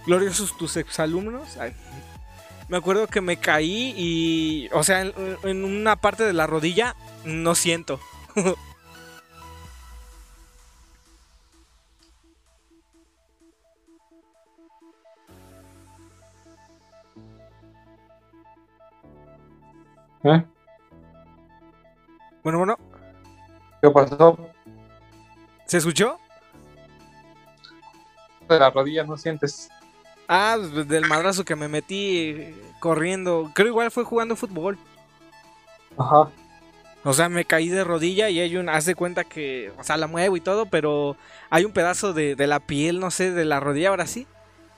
Gloriosos 0.07 0.57
tus 0.57 0.77
exalumnos. 0.77 1.57
Ay. 1.57 1.75
Me 2.68 2.77
acuerdo 2.77 3.07
que 3.09 3.20
me 3.20 3.37
caí 3.37 3.95
y 3.97 4.68
o 4.72 4.83
sea, 4.85 5.01
en, 5.03 5.12
en 5.43 5.64
una 5.64 5.97
parte 5.97 6.25
de 6.25 6.33
la 6.33 6.47
rodilla 6.47 6.95
no 7.25 7.55
siento. 7.55 7.99
¿Eh? 20.24 20.43
Bueno, 22.43 22.59
bueno, 22.59 22.78
¿Qué 23.82 23.91
pasó? 23.91 24.39
¿se 25.66 25.78
escuchó? 25.78 26.18
De 28.49 28.59
la 28.59 28.70
rodilla 28.70 29.05
no 29.05 29.16
sientes. 29.16 29.68
Ah, 30.28 30.57
pues, 30.59 30.89
del 30.89 31.07
madrazo 31.07 31.45
que 31.45 31.55
me 31.55 31.68
metí 31.68 32.55
corriendo. 32.80 33.51
Creo 33.55 33.68
igual 33.68 33.91
fue 33.91 34.05
jugando 34.05 34.37
fútbol. 34.37 34.78
Ajá. 35.99 36.30
O 37.05 37.12
sea, 37.12 37.28
me 37.28 37.44
caí 37.44 37.68
de 37.68 37.84
rodilla 37.84 38.30
y 38.30 38.40
hay 38.40 38.57
un, 38.57 38.68
haz 38.68 38.86
de 38.86 38.94
cuenta 38.94 39.24
que, 39.24 39.72
o 39.78 39.84
sea, 39.84 39.96
la 39.98 40.07
muevo 40.07 40.36
y 40.36 40.40
todo, 40.40 40.66
pero 40.66 41.16
hay 41.50 41.64
un 41.64 41.72
pedazo 41.72 42.14
de, 42.14 42.34
de 42.34 42.46
la 42.46 42.61
piel, 42.61 42.98
no 42.98 43.11
sé, 43.11 43.30
de 43.30 43.44
la 43.44 43.61
rodilla 43.61 43.90
ahora 43.90 44.07
sí, 44.07 44.26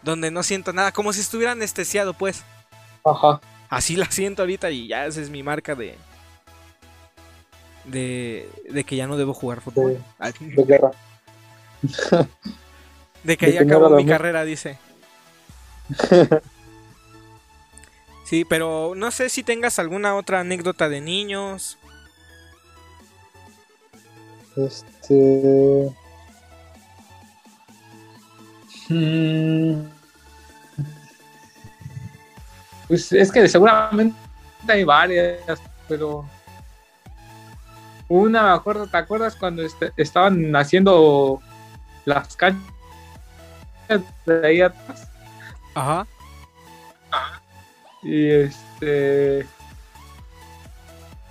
donde 0.02 0.30
no 0.32 0.42
siento 0.42 0.72
nada, 0.72 0.90
como 0.90 1.12
si 1.12 1.20
estuviera 1.20 1.52
anestesiado, 1.52 2.14
pues. 2.14 2.44
Ajá. 3.04 3.40
Así 3.68 3.96
la 3.96 4.10
siento 4.10 4.42
ahorita 4.42 4.70
y 4.70 4.88
ya 4.88 5.06
esa 5.06 5.20
es 5.20 5.30
mi 5.30 5.42
marca 5.42 5.74
de, 5.74 5.96
de, 7.84 8.48
de 8.68 8.84
que 8.84 8.96
ya 8.96 9.06
no 9.06 9.16
debo 9.16 9.32
jugar 9.32 9.60
fútbol. 9.60 10.02
De 10.40 10.64
guerra. 10.64 10.90
De 13.22 13.36
que 13.36 13.46
de 13.46 13.52
ya 13.52 13.62
acabó 13.62 13.90
mi 13.90 14.04
carrera, 14.04 14.44
dice. 14.44 14.78
Sí, 18.26 18.44
pero 18.44 18.94
no 18.96 19.12
sé 19.12 19.28
si 19.28 19.44
tengas 19.44 19.78
alguna 19.78 20.16
otra 20.16 20.40
anécdota 20.40 20.88
de 20.88 21.00
niños. 21.00 21.78
Este. 24.56 25.92
Mm. 28.88 29.82
Pues 32.88 33.12
es 33.12 33.32
que 33.32 33.48
seguramente 33.48 34.16
hay 34.68 34.84
varias, 34.84 35.60
pero. 35.88 36.24
Una 38.08 38.44
me 38.44 38.50
acuerdo, 38.50 38.86
¿te 38.86 38.96
acuerdas 38.96 39.34
cuando 39.34 39.62
este- 39.62 39.92
estaban 39.96 40.54
haciendo 40.54 41.40
las 42.04 42.36
canchas 42.36 42.62
de 44.24 44.46
ahí 44.46 44.60
atrás? 44.60 45.08
Ajá. 45.74 46.06
Y 48.02 48.30
este. 48.30 49.46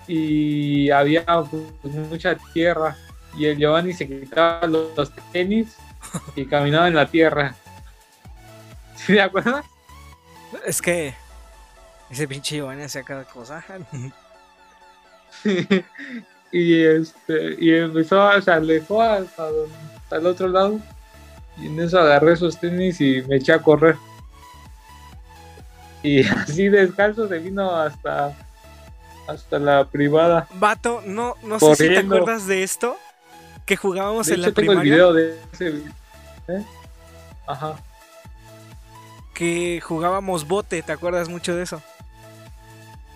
Y 0.07 0.91
había 0.91 1.25
pues, 1.25 1.93
mucha 1.95 2.35
tierra. 2.53 2.95
Y 3.37 3.45
el 3.45 3.57
Giovanni 3.57 3.93
se 3.93 4.07
quitaba 4.07 4.65
los, 4.67 4.95
los 4.95 5.11
tenis 5.31 5.75
y 6.35 6.45
caminaba 6.45 6.87
en 6.87 6.95
la 6.95 7.05
tierra. 7.07 7.55
¿Sí 8.95 9.13
te 9.13 9.21
acuerdas? 9.21 9.65
Es 10.65 10.81
que 10.81 11.13
ese 12.09 12.27
pinche 12.27 12.57
Giovanni 12.57 12.83
hacía 12.83 13.03
cada 13.03 13.23
cosa. 13.25 13.63
y 16.51 16.83
este. 16.83 17.55
Y 17.59 17.73
empezó, 17.73 18.21
a- 18.21 18.41
se 18.41 18.51
alejó 18.51 19.01
hasta, 19.01 19.47
hasta 19.97 20.15
el 20.15 20.25
otro 20.25 20.47
lado. 20.47 20.79
Y 21.57 21.67
en 21.67 21.79
eso 21.79 21.99
agarré 21.99 22.33
esos 22.33 22.59
tenis 22.59 22.99
y 23.01 23.21
me 23.23 23.37
eché 23.37 23.53
a 23.53 23.61
correr. 23.61 23.95
Y 26.03 26.23
así 26.27 26.69
descalzo 26.69 27.27
se 27.27 27.39
vino 27.39 27.75
hasta. 27.75 28.33
Hasta 29.27 29.57
la 29.57 29.85
privada. 29.85 30.47
Vato, 30.53 31.01
no, 31.03 31.33
no 31.41 31.59
sé 31.59 31.75
si 31.75 31.87
te 31.89 31.97
acuerdas 31.97 32.45
de 32.45 32.61
esto. 32.61 32.95
Que 33.65 33.75
jugábamos 33.75 34.27
De 34.27 34.35
en 34.35 34.39
hecho, 34.41 34.49
la 34.49 34.53
tengo 34.55 34.71
el 34.73 34.79
video 34.81 35.13
de 35.13 35.39
ese. 35.53 35.69
¿Eh? 36.47 36.63
Ajá. 37.47 37.75
Que 39.33 39.81
jugábamos 39.81 40.47
bote, 40.47 40.81
¿te 40.81 40.91
acuerdas 40.91 41.27
mucho 41.29 41.55
de 41.55 41.63
eso? 41.63 41.81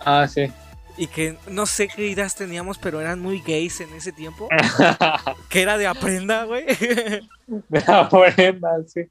Ah, 0.00 0.26
sí. 0.28 0.50
Y 0.96 1.06
que 1.06 1.36
no 1.48 1.64
sé 1.66 1.88
qué 1.88 2.06
ideas 2.08 2.34
teníamos, 2.34 2.76
pero 2.78 3.00
eran 3.00 3.20
muy 3.20 3.40
gays 3.40 3.80
en 3.80 3.92
ese 3.94 4.12
tiempo. 4.12 4.48
Que 5.48 5.62
era 5.62 5.78
de 5.78 5.86
aprenda, 5.86 6.44
güey. 6.44 6.64
de 6.66 7.82
la 7.86 8.08
prenda, 8.08 8.76
sí. 8.86 9.02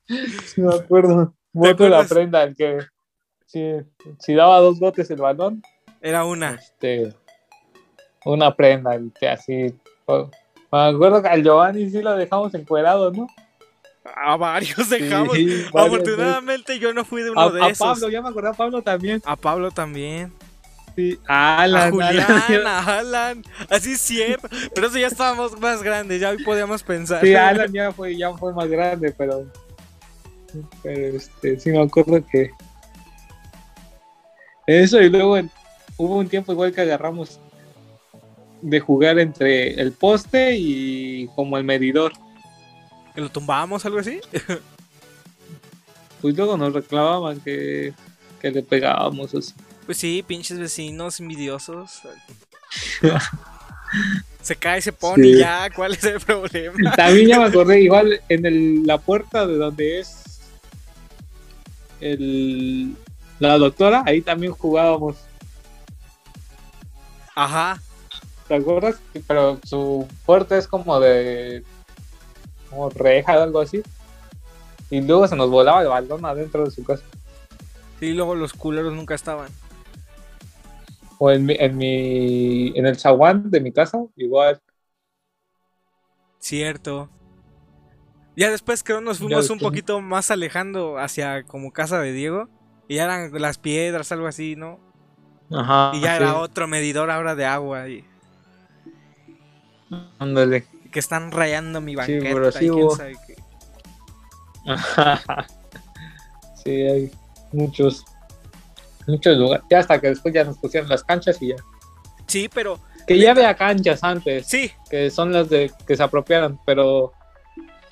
Sí, 0.45 0.61
me 0.61 0.73
acuerdo. 0.75 1.33
Voto 1.51 1.83
de 1.83 1.89
la 1.89 1.97
acuerdas? 1.99 2.09
prenda, 2.09 2.43
el 2.43 2.55
que. 2.55 2.77
Sí, 3.45 3.71
si 4.19 4.35
daba 4.35 4.59
dos 4.59 4.79
botes 4.79 5.09
el 5.09 5.17
balón, 5.21 5.63
Era 6.01 6.23
una. 6.25 6.51
este. 6.55 7.13
Una 8.25 8.55
prenda, 8.55 8.93
el 8.95 9.11
que 9.19 9.27
así. 9.29 9.73
Me 10.71 10.79
acuerdo 10.79 11.21
que 11.21 11.27
al 11.27 11.43
Giovanni 11.43 11.89
sí 11.89 12.01
lo 12.01 12.15
dejamos 12.15 12.53
encuerado, 12.53 13.11
¿no? 13.11 13.27
A 14.15 14.37
varios 14.37 14.89
dejamos. 14.89 15.35
Sí. 15.35 15.65
Afortunadamente 15.73 16.79
yo 16.79 16.93
no 16.93 17.05
fui 17.05 17.21
de 17.23 17.31
uno 17.31 17.41
A, 17.41 17.51
de 17.51 17.63
a 17.63 17.67
esos. 17.69 17.87
Pablo, 17.87 18.09
ya 18.09 18.21
me 18.21 18.29
acordé 18.29 18.49
a 18.49 18.53
Pablo 18.53 18.81
también. 18.81 19.21
A 19.25 19.35
Pablo 19.35 19.71
también. 19.71 20.33
Sí. 20.95 21.19
A 21.27 21.57
A 21.57 21.61
Alan, 21.63 21.91
Julián, 21.91 22.43
Alan. 22.47 22.67
a 22.67 22.97
Alan. 22.99 23.43
Así 23.69 23.93
es 23.93 24.01
cierto. 24.01 24.47
Pero 24.73 24.87
eso 24.87 24.97
ya 24.97 25.07
estábamos 25.07 25.59
más 25.59 25.81
grandes, 25.81 26.19
ya 26.19 26.29
hoy 26.29 26.43
podíamos 26.43 26.83
pensar. 26.83 27.21
Sí, 27.21 27.35
Alan 27.35 27.71
ya 27.71 27.91
fue, 27.91 28.15
ya 28.15 28.33
fue 28.33 28.53
más 28.53 28.67
grande, 28.67 29.13
pero. 29.17 29.45
Pero 30.83 31.17
este, 31.17 31.59
sí 31.59 31.71
me 31.71 31.81
acuerdo 31.81 32.23
que. 32.31 32.51
Eso, 34.65 35.01
y 35.01 35.09
luego 35.09 35.39
hubo 35.97 36.17
un 36.17 36.27
tiempo 36.27 36.51
igual 36.51 36.73
que 36.73 36.81
agarramos 36.81 37.39
de 38.61 38.79
jugar 38.79 39.19
entre 39.19 39.79
el 39.79 39.91
poste 39.91 40.55
y 40.57 41.27
como 41.35 41.57
el 41.57 41.63
medidor. 41.63 42.13
¿Que 43.15 43.21
lo 43.21 43.29
tumbábamos 43.29 43.85
algo 43.85 43.99
así? 43.99 44.19
Pues 46.21 46.35
luego 46.35 46.57
nos 46.57 46.73
reclamaban 46.73 47.39
que, 47.39 47.93
que 48.41 48.51
le 48.51 48.61
pegábamos 48.61 49.33
así. 49.33 49.53
Pues 49.85 49.97
sí, 49.99 50.21
pinches 50.27 50.59
vecinos 50.59 51.17
envidiosos. 51.21 52.01
Se 54.41 54.55
cae, 54.57 54.81
se 54.81 54.91
pone 54.91 55.23
Sí. 55.23 55.29
y 55.31 55.37
ya, 55.39 55.69
¿cuál 55.73 55.93
es 55.93 56.03
el 56.03 56.19
problema? 56.19 56.91
También 56.97 57.27
ya 57.29 57.39
me 57.39 57.45
acordé, 57.45 57.81
igual 57.81 58.19
en 58.29 58.45
el- 58.45 58.85
la 58.85 58.97
puerta 58.97 59.47
de 59.47 59.55
donde 59.55 59.99
es 60.01 60.41
el, 62.01 62.95
la 63.39 63.57
doctora, 63.57 64.03
ahí 64.05 64.21
también 64.21 64.51
jugábamos. 64.53 65.15
Ajá. 67.35 67.81
¿Te 68.49 68.55
acuerdas? 68.55 68.99
Pero 69.27 69.59
su 69.63 70.07
puerta 70.25 70.57
es 70.57 70.67
como 70.67 70.99
de. 70.99 71.63
como 72.71 72.89
reja 72.89 73.37
o 73.37 73.43
algo 73.43 73.61
así. 73.61 73.83
Y 74.89 75.01
luego 75.01 75.27
se 75.27 75.35
nos 75.35 75.51
volaba 75.51 75.83
el 75.83 75.87
balón 75.87 76.25
adentro 76.25 76.65
de 76.65 76.71
su 76.71 76.83
casa. 76.83 77.03
Y 78.01 78.13
luego 78.13 78.33
los 78.33 78.53
culeros 78.53 78.91
nunca 78.95 79.13
estaban. 79.13 79.49
O 81.19 81.29
en 81.29 81.45
mi. 81.45 81.55
en, 81.59 81.77
mi, 81.77 82.73
en 82.75 82.87
el 82.87 82.97
zaguán 82.97 83.51
de 83.51 83.61
mi 83.61 83.71
casa, 83.71 83.99
igual. 84.15 84.59
Cierto. 86.39 87.07
Ya 88.35 88.49
después 88.49 88.81
creo 88.81 88.99
nos 88.99 89.19
Ya 89.19 89.25
fuimos 89.27 89.49
un 89.51 89.59
poquito 89.59 90.01
más 90.01 90.31
alejando 90.31 90.97
hacia 90.97 91.43
como 91.43 91.71
casa 91.71 91.99
de 91.99 92.13
Diego. 92.13 92.49
Y 92.87 92.95
ya 92.95 93.03
eran 93.03 93.31
las 93.39 93.59
piedras, 93.59 94.11
algo 94.11 94.25
así, 94.25 94.55
¿no? 94.55 94.79
Ajá. 95.51 95.91
Y 95.93 96.01
ya 96.01 96.15
era 96.15 96.37
otro 96.37 96.67
medidor 96.67 97.11
ahora 97.11 97.35
de 97.35 97.45
agua. 97.45 97.87
Y, 97.87 98.03
Ándale. 100.19 100.65
que 100.91 100.99
están 100.99 101.31
rayando 101.31 101.81
mi 101.81 101.95
banqueta. 101.95 102.51
sí 102.51 102.69
quién 102.69 102.91
sabe 102.91 103.15
qué. 103.27 103.35
sí, 106.63 106.71
hay 106.71 107.11
muchos. 107.51 108.05
Muchos 109.07 109.37
lugares. 109.37 109.65
Ya 109.69 109.79
hasta 109.79 109.99
que 109.99 110.07
después 110.09 110.33
ya 110.33 110.43
nos 110.43 110.57
pusieron 110.57 110.89
las 110.89 111.03
canchas 111.03 111.41
y 111.41 111.49
ya. 111.49 111.55
Sí, 112.27 112.49
pero 112.53 112.79
Que 113.07 113.17
ya 113.17 113.31
había 113.31 113.55
canchas 113.55 114.03
antes. 114.03 114.45
sí, 114.47 114.71
que 114.89 115.09
son 115.09 115.33
las 115.33 115.49
de 115.49 115.71
que 115.87 115.97
se 115.97 116.03
apropiaron, 116.03 116.59
pero 116.65 117.13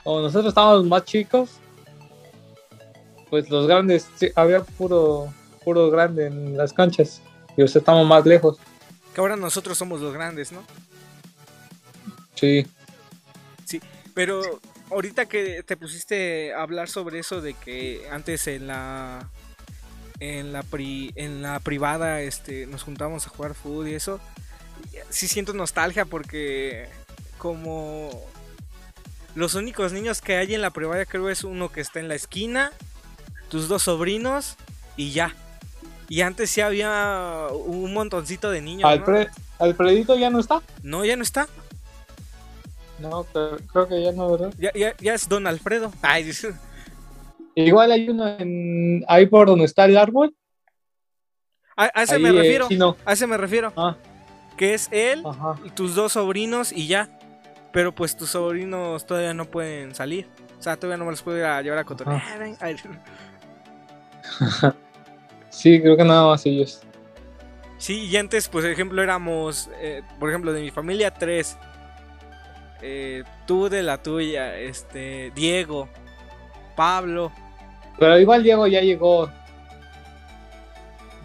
como 0.04 0.22
nosotros 0.22 0.50
estábamos 0.50 0.86
más 0.86 1.04
chicos, 1.06 1.50
pues 3.32 3.50
los 3.50 3.68
grandes, 3.68 4.08
sí, 4.16 4.30
había 4.36 4.62
puro, 4.62 5.34
puro 5.66 5.90
grande 5.90 6.28
en 6.28 6.56
las 6.56 6.72
canchas, 6.72 7.22
y 7.58 7.64
o 7.64 7.68
sea, 7.68 7.80
estamos 7.80 8.06
más 8.08 8.26
lejos, 8.26 8.60
que 9.14 9.20
ahora 9.22 9.36
nosotros 9.36 9.76
somos 9.78 10.00
los 10.00 10.14
grandes, 10.14 10.52
¿no? 10.52 10.62
Sí, 13.66 13.82
Pero 14.14 14.42
ahorita 14.92 15.26
que 15.28 15.64
te 15.64 15.78
pusiste 15.78 16.54
a 16.54 16.62
hablar 16.62 16.90
sobre 16.90 17.20
eso 17.20 17.42
de 17.42 17.54
que 17.54 18.08
antes 18.12 18.48
en 18.48 18.68
la 18.68 19.30
en 20.20 20.52
la 20.54 20.64
pri- 20.64 21.12
en 21.16 21.42
la 21.44 21.60
privada 21.60 22.22
este 22.22 22.66
nos 22.66 22.84
juntábamos 22.84 23.28
a 23.28 23.30
jugar 23.30 23.54
fútbol 23.54 23.88
y 23.90 23.94
eso 23.94 24.20
sí 25.10 25.28
siento 25.28 25.54
nostalgia 25.54 26.06
porque 26.06 26.88
como 27.38 28.10
los 29.36 29.54
únicos 29.54 29.94
niños 29.94 30.22
que 30.22 30.38
hay 30.38 30.56
en 30.56 30.62
la 30.62 30.72
privada 30.72 31.06
creo 31.06 31.30
es 31.30 31.44
uno 31.44 31.72
que 31.72 31.82
está 31.82 32.00
en 32.00 32.08
la 32.08 32.16
esquina, 32.16 32.72
tus 33.50 33.68
dos 33.68 33.84
sobrinos 33.84 34.56
y 34.96 35.12
ya. 35.12 35.36
Y 36.10 36.22
antes 36.22 36.50
sí 36.50 36.62
había 36.62 37.48
un 37.52 37.94
montoncito 37.94 38.50
de 38.50 38.62
niños. 38.62 38.84
¿no? 38.84 38.88
Alfred, 38.88 39.28
Alfredito 39.60 40.18
ya 40.18 40.30
no 40.32 40.40
está, 40.40 40.62
no, 40.82 41.06
ya 41.06 41.16
no 41.16 41.22
está. 41.22 41.48
No, 43.00 43.24
creo, 43.26 43.58
creo 43.72 43.88
que 43.88 44.04
ya 44.04 44.12
no, 44.12 44.32
¿verdad? 44.32 44.54
Ya, 44.58 44.72
ya, 44.74 44.96
ya 44.98 45.14
es 45.14 45.28
Don 45.30 45.48
Alfredo. 45.48 45.92
Ay, 46.02 46.24
dice- 46.24 46.54
Igual 47.56 47.92
hay 47.92 48.10
uno 48.10 48.28
en, 48.28 49.04
ahí 49.08 49.26
por 49.26 49.48
donde 49.48 49.66
está 49.66 49.86
el 49.86 49.98
árbol, 49.98 50.36
a, 51.76 51.92
a 51.94 52.04
ese 52.04 52.16
ahí, 52.16 52.22
me 52.22 52.30
eh, 52.30 52.34
refiero. 52.34 52.68
sí, 52.68 52.78
no, 52.78 52.96
A 53.06 53.14
ese 53.14 53.28
me 53.28 53.38
refiero. 53.38 53.74
ah, 53.76 53.96
Que 54.58 54.74
es 54.74 54.88
él 54.92 55.24
ajá, 55.26 55.56
y 55.66 55.70
tus 55.72 55.96
dos 55.96 56.14
sobrinos 56.14 56.72
y 56.72 56.88
ya. 56.88 57.10
Pero 57.74 57.94
pues 57.94 58.16
tus 58.18 58.32
sobrinos 58.32 59.06
todavía 59.06 59.34
no 59.34 59.46
pueden 59.46 59.94
salir. 59.94 60.28
O 60.60 60.62
sea, 60.62 60.78
todavía 60.78 60.98
no 60.98 61.06
me 61.06 61.12
los 61.12 61.22
puedo 61.22 61.38
ir 61.38 61.44
a 61.46 61.62
llevar 61.62 61.80
a 61.80 61.84
cotorrear. 61.84 62.22
Sí, 65.50 65.82
creo 65.82 65.98
que 65.98 66.04
nada 66.04 66.28
más 66.28 66.46
ellos, 66.46 66.82
Sí, 67.80 68.06
y 68.06 68.18
antes, 68.18 68.50
pues, 68.50 68.66
por 68.66 68.72
ejemplo, 68.72 69.04
éramos, 69.04 69.70
eh, 69.80 70.02
por 70.20 70.30
ejemplo, 70.30 70.52
de 70.52 70.62
mi 70.62 70.72
familia, 70.72 71.12
tres. 71.12 71.58
Eh, 72.82 73.24
tú 73.46 73.70
de 73.70 73.84
la 73.84 74.02
tuya, 74.02 74.58
este, 74.58 75.32
Diego, 75.36 75.90
Pablo. 76.76 77.32
Pero 77.98 78.20
igual 78.20 78.44
Diego 78.44 78.68
ya 78.68 78.82
llegó 78.82 79.30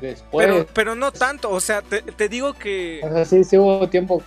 después. 0.01 0.47
Pero, 0.47 0.67
pero 0.73 0.95
no 0.95 1.13
tanto, 1.13 1.51
o 1.51 1.61
sea, 1.61 1.83
te, 1.83 2.03
te 2.03 2.29
digo 2.29 2.55
que... 2.55 3.01
O 3.05 3.13
sea, 3.13 3.25
sí, 3.25 3.45
sí 3.45 3.59
hubo 3.59 3.89
tiempo. 3.89 4.23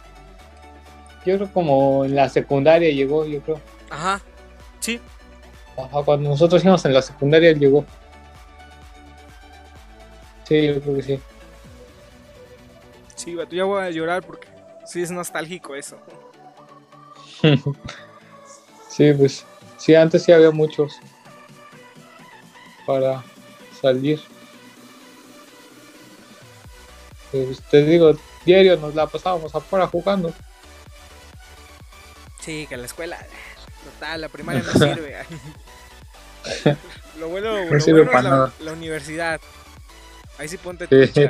Yo 1.26 1.38
creo 1.38 1.52
como 1.52 2.06
en 2.06 2.16
la 2.16 2.30
secundaria 2.30 2.92
llegó, 2.92 3.26
yo 3.26 3.42
creo. 3.42 3.60
Ajá, 3.90 4.22
sí. 4.80 5.00
Ajá, 5.76 6.04
cuando 6.04 6.30
nosotros 6.30 6.64
íbamos 6.64 6.86
en 6.86 6.94
la 6.94 7.02
secundaria 7.02 7.50
él 7.50 7.60
llegó. 7.60 7.86
Sí, 10.44 10.68
yo 10.68 10.82
creo 10.82 10.96
que 10.96 11.02
sí. 11.02 11.20
Sí, 13.16 13.36
ya 13.50 13.64
voy 13.64 13.84
a 13.84 13.90
llorar 13.90 14.24
porque 14.24 14.48
sí 14.86 15.02
es 15.02 15.10
nostálgico 15.10 15.76
eso. 15.76 15.98
sí, 18.90 19.14
pues. 19.14 19.46
Sí, 19.78 19.94
antes 19.96 20.24
sí 20.24 20.32
había 20.32 20.52
muchos. 20.52 20.94
Para 22.86 23.24
salir. 23.82 24.22
Pues 27.32 27.62
te 27.70 27.84
digo, 27.84 28.16
diario 28.46 28.78
nos 28.78 28.96
la 28.96 29.08
pasábamos 29.08 29.54
afuera 29.54 29.88
jugando. 29.88 30.34
Sí, 32.40 32.66
que 32.68 32.78
la 32.78 32.86
escuela, 32.86 33.18
total, 33.84 34.22
la 34.22 34.30
primaria 34.30 34.62
no 34.64 34.72
sirve. 34.72 35.18
lo 37.20 37.30
bueno, 37.30 37.66
No 37.66 37.74
lo 37.74 37.80
sirve 37.80 38.04
bueno 38.04 38.12
para 38.12 38.20
es 38.20 38.24
la, 38.26 38.30
nada. 38.30 38.54
la 38.60 38.72
universidad. 38.72 39.42
Ahí 40.38 40.48
sí 40.48 40.58
ponte 40.58 40.88
Sí. 40.88 41.28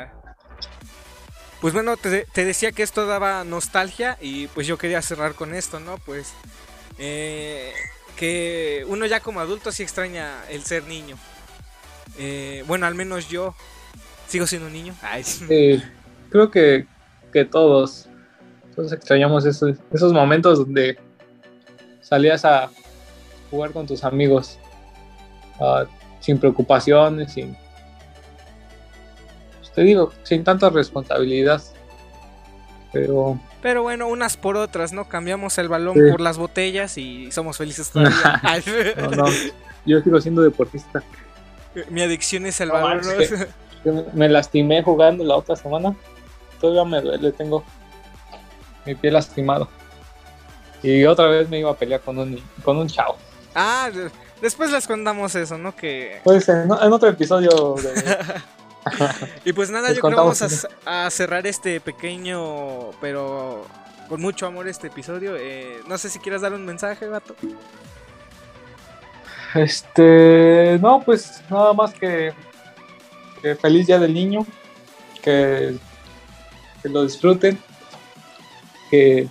Pues 1.62 1.74
bueno, 1.74 1.98
te, 1.98 2.26
te 2.26 2.46
decía 2.46 2.72
que 2.72 2.84
esto 2.84 3.06
daba 3.06 3.44
nostalgia 3.44 4.18
y 4.22 4.48
pues 4.48 4.68
yo 4.68 4.78
quería 4.78 5.02
cerrar 5.02 5.34
con 5.36 5.54
esto, 5.54 5.80
¿no? 5.80 5.98
Pues 6.00 6.34
eh, 6.98 7.74
que 8.16 8.86
uno 8.88 9.06
ya 9.06 9.20
como 9.20 9.40
adulto 9.40 9.72
sí 9.72 9.84
extraña 9.84 10.44
el 10.50 10.64
ser 10.64 10.84
niño. 10.84 11.18
Eh, 12.18 12.64
bueno, 12.68 12.86
al 12.86 12.96
menos 12.96 13.30
yo 13.30 13.56
sigo 14.28 14.48
siendo 14.48 14.68
un 14.68 14.74
niño. 14.74 14.94
Creo 16.30 16.52
que, 16.52 16.86
que 17.34 17.46
todos, 17.46 18.08
todos 18.76 18.92
extrañamos 18.92 19.46
esos, 19.46 19.78
esos 19.92 20.14
momentos 20.14 20.60
donde 20.60 20.98
salías 22.02 22.46
a 22.46 22.70
jugar 23.50 23.72
con 23.72 23.86
tus 23.86 24.04
amigos 24.04 24.58
ah, 25.60 25.86
sin 26.20 26.40
preocupaciones, 26.40 27.34
sin, 27.34 27.58
te 29.76 29.82
digo, 29.82 30.12
sin 30.24 30.44
tanta 30.44 30.70
responsabilidad. 30.70 31.62
Pero 32.94 33.38
Pero 33.62 33.84
bueno, 33.84 34.08
unas 34.08 34.38
por 34.38 34.56
otras, 34.56 34.94
¿no? 34.94 35.08
Cambiamos 35.10 35.58
el 35.58 35.68
balón 35.68 35.96
Sí. 35.96 36.12
por 36.12 36.22
las 36.22 36.38
botellas 36.38 36.98
y 36.98 37.32
somos 37.32 37.58
felices 37.58 37.90
todavía. 37.90 38.42
No, 38.98 39.10
no, 39.12 39.26
yo 39.86 40.00
sigo 40.02 40.22
siendo 40.22 40.42
deportista. 40.42 41.04
Mi 41.90 42.02
adicción 42.02 42.46
es 42.46 42.62
el 42.62 42.70
No 42.70 42.76
balón. 42.76 43.02
me- 44.14 44.30
lastimé 44.30 44.82
jugando 44.82 45.24
la 45.26 45.36
otra 45.36 45.56
semana. 45.58 45.94
Todavía 46.62 46.86
me 46.86 47.02
duele, 47.02 47.32
tengo 47.34 47.64
mi 48.86 48.96
pie 48.96 49.12
lastimado. 49.12 49.68
Y 50.82 51.04
otra 51.06 51.28
vez 51.28 51.50
me 51.50 51.60
iba 51.60 51.72
a 51.72 51.76
pelear 51.76 52.00
con 52.00 52.18
un, 52.18 52.42
con 52.64 52.78
un 52.78 52.88
chavo. 52.88 53.18
Ah, 53.54 53.90
de- 53.94 54.10
después 54.42 54.72
les 54.72 54.88
contamos 54.88 55.36
eso, 55.36 55.58
¿no? 55.58 55.76
Que... 55.76 56.22
Pues 56.24 56.48
en, 56.48 56.62
en 56.64 56.94
otro 56.94 57.10
episodio 57.10 57.76
de... 57.82 57.92
Y 59.44 59.54
pues 59.54 59.70
nada, 59.70 59.90
Les 59.90 59.98
yo 59.98 60.02
creo 60.02 60.12
que 60.12 60.18
vamos 60.18 60.42
a, 60.86 61.06
a 61.06 61.10
cerrar 61.10 61.48
este 61.48 61.80
pequeño, 61.80 62.92
pero 63.02 63.66
con 64.08 64.22
mucho 64.22 64.46
amor 64.46 64.68
este 64.68 64.88
episodio. 64.88 65.36
Eh, 65.38 65.80
no 65.88 65.98
sé 65.98 66.10
si 66.10 66.20
quieras 66.20 66.42
dar 66.42 66.54
un 66.54 66.66
mensaje, 66.66 67.08
gato. 67.08 67.36
Este, 69.54 70.78
no, 70.82 71.02
pues 71.02 71.42
nada 71.50 71.74
más 71.74 71.94
que, 71.94 72.34
que 73.42 73.56
feliz 73.56 73.88
día 73.88 74.00
del 74.00 74.14
niño, 74.14 74.46
que, 75.22 75.78
que 76.82 76.90
lo 76.90 77.04
disfruten, 77.04 77.58
que 78.90 79.30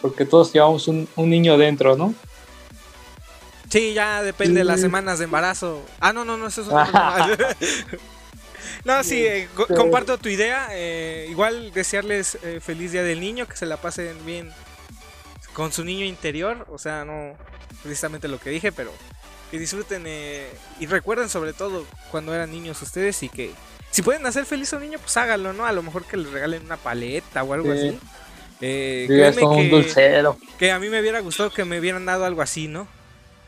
porque 0.00 0.24
todos 0.26 0.52
llevamos 0.52 0.86
un, 0.86 1.08
un 1.16 1.30
niño 1.30 1.56
dentro, 1.56 1.96
¿no? 1.96 2.14
Sí, 3.70 3.94
ya 3.94 4.22
depende 4.22 4.60
de 4.60 4.64
las 4.64 4.80
semanas 4.80 5.18
de 5.18 5.24
embarazo. 5.24 5.82
Ah, 5.98 6.12
no, 6.12 6.24
no, 6.24 6.36
no, 6.36 6.46
eso 6.46 6.60
es 6.60 6.68
otro. 6.68 6.86
No, 8.84 9.02
sí, 9.02 9.24
eh, 9.24 9.44
Este- 9.58 9.74
comparto 9.74 10.18
tu 10.18 10.28
idea. 10.28 10.68
eh, 10.72 11.26
igual 11.30 11.72
desearles 11.72 12.36
eh, 12.42 12.60
feliz 12.60 12.92
día 12.92 13.02
del 13.02 13.20
niño, 13.20 13.46
que 13.46 13.56
se 13.56 13.66
la 13.66 13.76
pasen 13.78 14.14
bien 14.26 14.52
con 15.54 15.72
su 15.72 15.84
niño 15.84 16.04
interior. 16.04 16.66
O 16.70 16.78
sea, 16.78 17.04
no 17.04 17.34
precisamente 17.82 18.28
lo 18.28 18.38
que 18.38 18.50
dije, 18.50 18.72
pero 18.72 18.92
que 19.50 19.58
disfruten 19.58 20.04
eh, 20.06 20.48
y 20.80 20.86
recuerden 20.86 21.28
sobre 21.28 21.52
todo 21.52 21.86
cuando 22.10 22.34
eran 22.34 22.50
niños 22.50 22.80
ustedes 22.82 23.22
y 23.22 23.28
que 23.28 23.52
si 23.90 24.02
pueden 24.02 24.26
hacer 24.26 24.44
feliz 24.44 24.72
a 24.72 24.76
un 24.76 24.82
niño, 24.82 24.98
pues 24.98 25.16
háganlo, 25.16 25.52
¿no? 25.52 25.64
A 25.64 25.72
lo 25.72 25.82
mejor 25.82 26.04
que 26.04 26.16
les 26.16 26.30
regalen 26.30 26.64
una 26.66 26.76
paleta 26.76 27.42
o 27.42 27.54
algo 27.54 27.72
Sí. 27.72 27.78
así. 27.88 28.00
Eh, 28.60 29.06
Sí, 29.08 29.20
es 29.20 29.36
como 29.38 29.56
un 29.56 29.64
que- 29.64 29.68
dulcero. 29.70 30.38
que 30.58 30.72
a 30.72 30.78
mí 30.78 30.88
me 30.88 31.00
hubiera 31.00 31.20
gustado 31.20 31.50
que 31.50 31.64
me 31.64 31.78
hubieran 31.78 32.04
dado 32.04 32.24
algo 32.24 32.42
así, 32.42 32.68
¿no? 32.68 32.86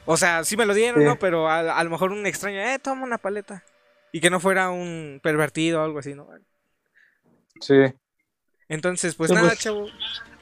O 0.04 0.16
sea, 0.16 0.44
sí 0.44 0.56
me 0.56 0.66
lo 0.66 0.74
dieron, 0.74 1.00
Sí. 1.02 1.04
¿no? 1.06 1.18
Pero 1.18 1.48
a, 1.48 1.58
a 1.78 1.84
lo 1.84 1.90
mejor 1.90 2.12
un 2.12 2.26
extraño, 2.26 2.58
eh, 2.60 2.78
toma 2.82 3.02
una 3.04 3.18
paleta. 3.18 3.62
Y 4.16 4.20
que 4.20 4.30
no 4.30 4.40
fuera 4.40 4.70
un 4.70 5.20
pervertido 5.22 5.82
o 5.82 5.84
algo 5.84 5.98
así, 5.98 6.14
¿no? 6.14 6.26
Sí. 7.60 7.74
Entonces, 8.66 9.14
pues 9.14 9.30
nada, 9.30 9.48
pues. 9.48 9.58
chavo. 9.58 9.88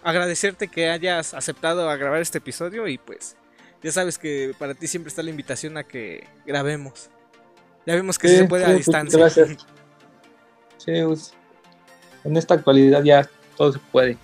Agradecerte 0.04 0.68
que 0.68 0.90
hayas 0.90 1.34
aceptado 1.34 1.90
a 1.90 1.96
grabar 1.96 2.20
este 2.20 2.38
episodio 2.38 2.86
y 2.86 2.98
pues 2.98 3.36
ya 3.82 3.90
sabes 3.90 4.16
que 4.16 4.54
para 4.60 4.74
ti 4.74 4.86
siempre 4.86 5.08
está 5.08 5.24
la 5.24 5.30
invitación 5.30 5.76
a 5.76 5.82
que 5.82 6.24
grabemos. 6.46 7.10
Ya 7.84 7.96
vemos 7.96 8.16
que 8.16 8.28
sí, 8.28 8.36
se 8.36 8.44
puede 8.44 8.62
a 8.64 8.68
sí, 8.68 8.72
pues, 8.74 8.86
distancia. 8.86 9.18
gracias. 9.18 9.66
Sí, 10.76 10.92
pues, 11.04 11.34
en 12.22 12.36
esta 12.36 12.54
actualidad 12.54 13.02
ya 13.02 13.28
todo 13.56 13.72
se 13.72 13.80
puede. 13.90 14.16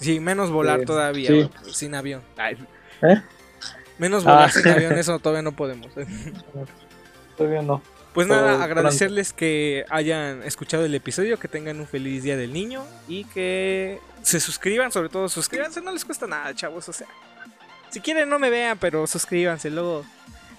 Sí, 0.00 0.20
menos 0.20 0.50
volar 0.50 0.86
todavía, 0.86 1.28
sí. 1.28 1.50
sin 1.70 1.94
avión. 1.94 2.22
Ay. 2.38 2.56
¿Eh? 3.02 3.20
Menos 3.98 4.24
volar 4.24 4.48
Ah. 4.48 4.50
sin 4.50 4.68
avión, 4.68 4.92
eso 4.98 5.18
todavía 5.18 5.42
no 5.42 5.52
podemos. 5.52 5.92
Todavía 7.36 7.62
no. 7.62 7.82
Pues 8.14 8.26
Pero 8.28 8.40
nada, 8.40 8.56
pronto. 8.58 8.64
agradecerles 8.64 9.32
que 9.32 9.84
hayan 9.88 10.42
escuchado 10.42 10.84
el 10.84 10.94
episodio, 10.94 11.38
que 11.38 11.48
tengan 11.48 11.80
un 11.80 11.86
feliz 11.86 12.22
día 12.22 12.36
del 12.36 12.52
niño 12.52 12.84
y 13.08 13.24
que 13.24 13.98
se 14.22 14.38
suscriban, 14.38 14.92
sobre 14.92 15.08
todo 15.08 15.28
suscríbanse, 15.30 15.80
no 15.80 15.92
les 15.92 16.04
cuesta 16.04 16.26
nada, 16.26 16.54
chavos, 16.54 16.88
o 16.88 16.92
sea. 16.92 17.06
Si 17.90 18.00
quieren 18.00 18.28
no 18.28 18.38
me 18.38 18.50
vean, 18.50 18.76
pero 18.78 19.06
suscríbanse, 19.06 19.70
luego 19.70 20.04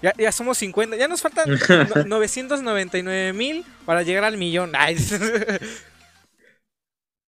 ya, 0.02 0.14
ya 0.18 0.32
somos 0.32 0.58
50, 0.58 0.96
ya 0.98 1.08
nos 1.08 1.22
faltan 1.22 1.48
no- 1.96 2.04
999 2.06 3.34
mil 3.34 3.64
para 3.86 4.02
llegar 4.02 4.24
al 4.24 4.38
millón. 4.38 4.72
Ay, 4.76 4.98